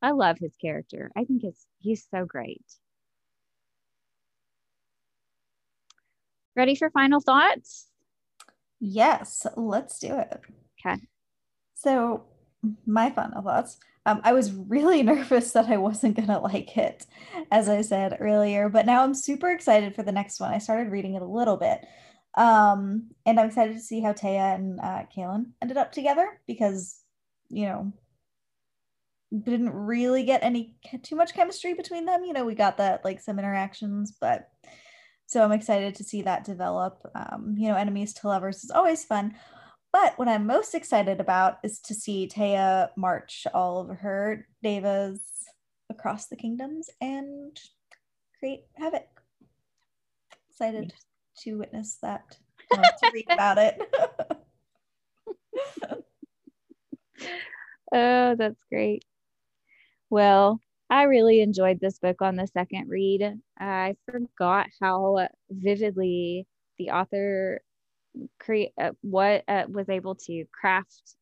I 0.01 0.11
love 0.11 0.37
his 0.37 0.55
character. 0.61 1.11
I 1.15 1.25
think 1.25 1.43
it's 1.43 1.65
he's 1.79 2.05
so 2.09 2.25
great. 2.25 2.63
Ready 6.55 6.75
for 6.75 6.89
final 6.91 7.19
thoughts? 7.19 7.87
Yes, 8.79 9.45
let's 9.55 9.99
do 9.99 10.17
it. 10.17 10.41
Okay. 10.85 11.01
So, 11.75 12.23
my 12.85 13.09
final 13.11 13.41
thoughts. 13.41 13.77
Um, 14.07 14.21
I 14.23 14.33
was 14.33 14.51
really 14.51 15.03
nervous 15.13 15.51
that 15.51 15.67
I 15.67 15.77
wasn't 15.77 16.15
going 16.15 16.29
to 16.29 16.39
like 16.39 16.75
it, 16.77 17.05
as 17.51 17.69
I 17.69 17.81
said 17.81 18.17
earlier, 18.19 18.69
but 18.69 18.87
now 18.87 19.03
I'm 19.03 19.13
super 19.13 19.51
excited 19.51 19.93
for 19.93 20.01
the 20.01 20.11
next 20.11 20.39
one. 20.39 20.51
I 20.51 20.57
started 20.57 20.91
reading 20.91 21.13
it 21.13 21.21
a 21.21 21.25
little 21.25 21.57
bit. 21.57 21.85
Um, 22.35 23.09
and 23.25 23.39
I'm 23.39 23.47
excited 23.47 23.73
to 23.73 23.81
see 23.81 24.01
how 24.01 24.13
Taya 24.13 24.55
and 24.55 24.79
uh, 24.79 25.03
Kalen 25.15 25.51
ended 25.61 25.77
up 25.77 25.91
together 25.91 26.39
because 26.47 27.01
you 27.49 27.65
know, 27.65 27.91
didn't 29.43 29.69
really 29.69 30.23
get 30.23 30.43
any 30.43 30.77
too 31.03 31.15
much 31.15 31.33
chemistry 31.33 31.73
between 31.73 32.05
them. 32.05 32.23
You 32.23 32.33
know, 32.33 32.45
we 32.45 32.55
got 32.55 32.77
that 32.77 33.03
like 33.03 33.19
some 33.19 33.39
interactions, 33.39 34.15
but 34.19 34.49
so 35.25 35.43
I'm 35.43 35.51
excited 35.51 35.95
to 35.95 36.03
see 36.03 36.21
that 36.21 36.45
develop. 36.45 37.01
Um, 37.13 37.55
you 37.57 37.67
know, 37.67 37.75
enemies 37.75 38.13
to 38.15 38.27
lovers 38.27 38.63
is 38.63 38.71
always 38.71 39.03
fun. 39.03 39.35
But 39.91 40.17
what 40.17 40.27
I'm 40.27 40.45
most 40.45 40.75
excited 40.75 41.19
about 41.19 41.57
is 41.63 41.79
to 41.81 41.93
see 41.93 42.27
Taya 42.27 42.89
march 42.95 43.47
all 43.53 43.79
of 43.79 43.97
her 43.97 44.47
daevas 44.63 45.19
across 45.89 46.27
the 46.27 46.35
kingdoms 46.35 46.89
and 47.01 47.57
create 48.39 48.65
havoc. 48.75 49.07
Excited 50.49 50.93
to 51.39 51.57
witness 51.57 51.97
that, 52.01 52.37
to 52.71 53.11
read 53.13 53.25
about 53.29 53.57
it. 53.57 53.81
oh, 57.93 58.35
that's 58.35 58.63
great. 58.69 59.05
Well, 60.09 60.59
I 60.89 61.03
really 61.03 61.41
enjoyed 61.41 61.79
this 61.79 61.99
book 61.99 62.21
on 62.21 62.35
the 62.35 62.47
second 62.47 62.89
read. 62.89 63.39
I 63.59 63.95
forgot 64.09 64.67
how 64.81 65.27
vividly 65.49 66.47
the 66.77 66.91
author 66.91 67.61
create 68.39 68.71
uh, 68.79 68.91
what 69.01 69.43
uh, 69.47 69.65
was 69.69 69.89
able 69.89 70.15
to 70.15 70.45
craft 70.51 71.15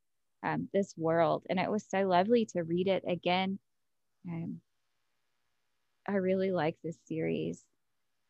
um, 0.43 0.67
this 0.73 0.93
world, 0.97 1.45
and 1.49 1.59
it 1.59 1.69
was 1.69 1.85
so 1.89 2.01
lovely 2.01 2.45
to 2.53 2.63
read 2.63 2.87
it 2.87 3.03
again. 3.07 3.59
Um, 4.27 4.61
I 6.07 6.13
really 6.13 6.51
like 6.51 6.77
this 6.83 6.97
series, 7.05 7.63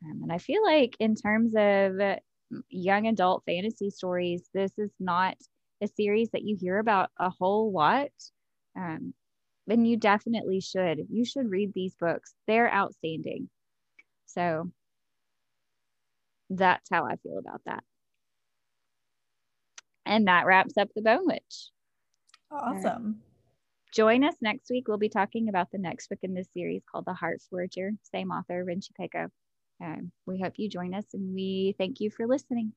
um, 0.03 0.22
and 0.24 0.32
I 0.32 0.38
feel 0.38 0.63
like 0.63 0.95
in 0.99 1.16
terms 1.16 1.53
of 1.55 2.20
young 2.70 3.07
adult 3.07 3.43
fantasy 3.45 3.89
stories, 3.89 4.49
this 4.53 4.72
is 4.78 4.91
not 4.99 5.36
a 5.82 5.88
series 5.88 6.30
that 6.32 6.43
you 6.43 6.57
hear 6.59 6.80
about 6.80 7.09
a 7.20 7.30
whole 7.30 7.72
lot. 7.72 8.09
Um, 8.78 9.13
and 9.68 9.88
you 9.88 9.97
definitely 9.97 10.61
should. 10.61 10.99
You 11.09 11.26
should 11.26 11.49
read 11.49 11.72
these 11.74 11.95
books. 11.95 12.36
They're 12.47 12.72
outstanding. 12.72 13.49
So 14.26 14.72
that's 16.49 16.89
how 16.91 17.05
I 17.05 17.16
feel 17.18 17.39
about 17.39 17.61
that. 17.66 17.84
And 20.05 20.27
that 20.27 20.45
wraps 20.45 20.77
up 20.77 20.89
the 20.95 21.01
Bone 21.01 21.25
Witch. 21.25 21.71
Awesome. 22.51 23.17
Uh, 23.19 23.25
join 23.93 24.23
us 24.23 24.35
next 24.41 24.69
week. 24.69 24.87
We'll 24.87 24.97
be 24.97 25.09
talking 25.09 25.49
about 25.49 25.71
the 25.71 25.77
next 25.77 26.09
book 26.09 26.19
in 26.21 26.33
this 26.33 26.47
series 26.53 26.83
called 26.89 27.05
The 27.05 27.13
Heart 27.13 27.41
Forger, 27.49 27.91
same 28.03 28.31
author, 28.31 28.63
Rin 28.63 28.81
Chupeco. 28.81 29.29
Um, 29.83 30.11
we 30.25 30.39
hope 30.39 30.53
you 30.57 30.69
join 30.69 30.93
us 30.93 31.05
and 31.13 31.33
we 31.33 31.75
thank 31.77 31.99
you 31.99 32.09
for 32.09 32.27
listening. 32.27 32.73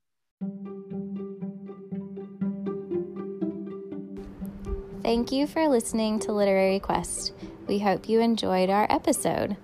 Thank 5.03 5.33
you 5.33 5.47
for 5.47 5.69
listening 5.69 6.19
to 6.21 6.33
Literary 6.33 6.81
Quest. 6.81 7.33
We 7.67 7.79
hope 7.79 8.09
you 8.09 8.21
enjoyed 8.21 8.69
our 8.69 8.87
episode. 8.91 9.57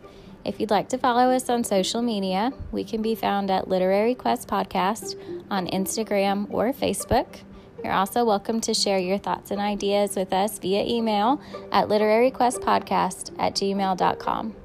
If 0.44 0.60
you'd 0.60 0.70
like 0.70 0.88
to 0.90 0.98
follow 0.98 1.30
us 1.30 1.48
on 1.48 1.64
social 1.64 2.02
media, 2.02 2.52
we 2.70 2.84
can 2.84 3.02
be 3.02 3.14
found 3.14 3.50
at 3.50 3.68
Literary 3.68 4.14
Quest 4.14 4.46
Podcast 4.46 5.16
on 5.50 5.66
Instagram 5.68 6.46
or 6.52 6.72
Facebook. 6.72 7.26
You're 7.84 7.92
also 7.92 8.24
welcome 8.24 8.62
to 8.62 8.72
share 8.72 8.98
your 8.98 9.18
thoughts 9.18 9.50
and 9.50 9.60
ideas 9.60 10.16
with 10.16 10.32
us 10.32 10.58
via 10.58 10.82
email 10.82 11.38
at 11.70 11.86
literaryquestpodcast 11.88 13.34
at 13.38 13.54
gmail.com. 13.54 14.56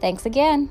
Thanks 0.00 0.24
again. 0.24 0.70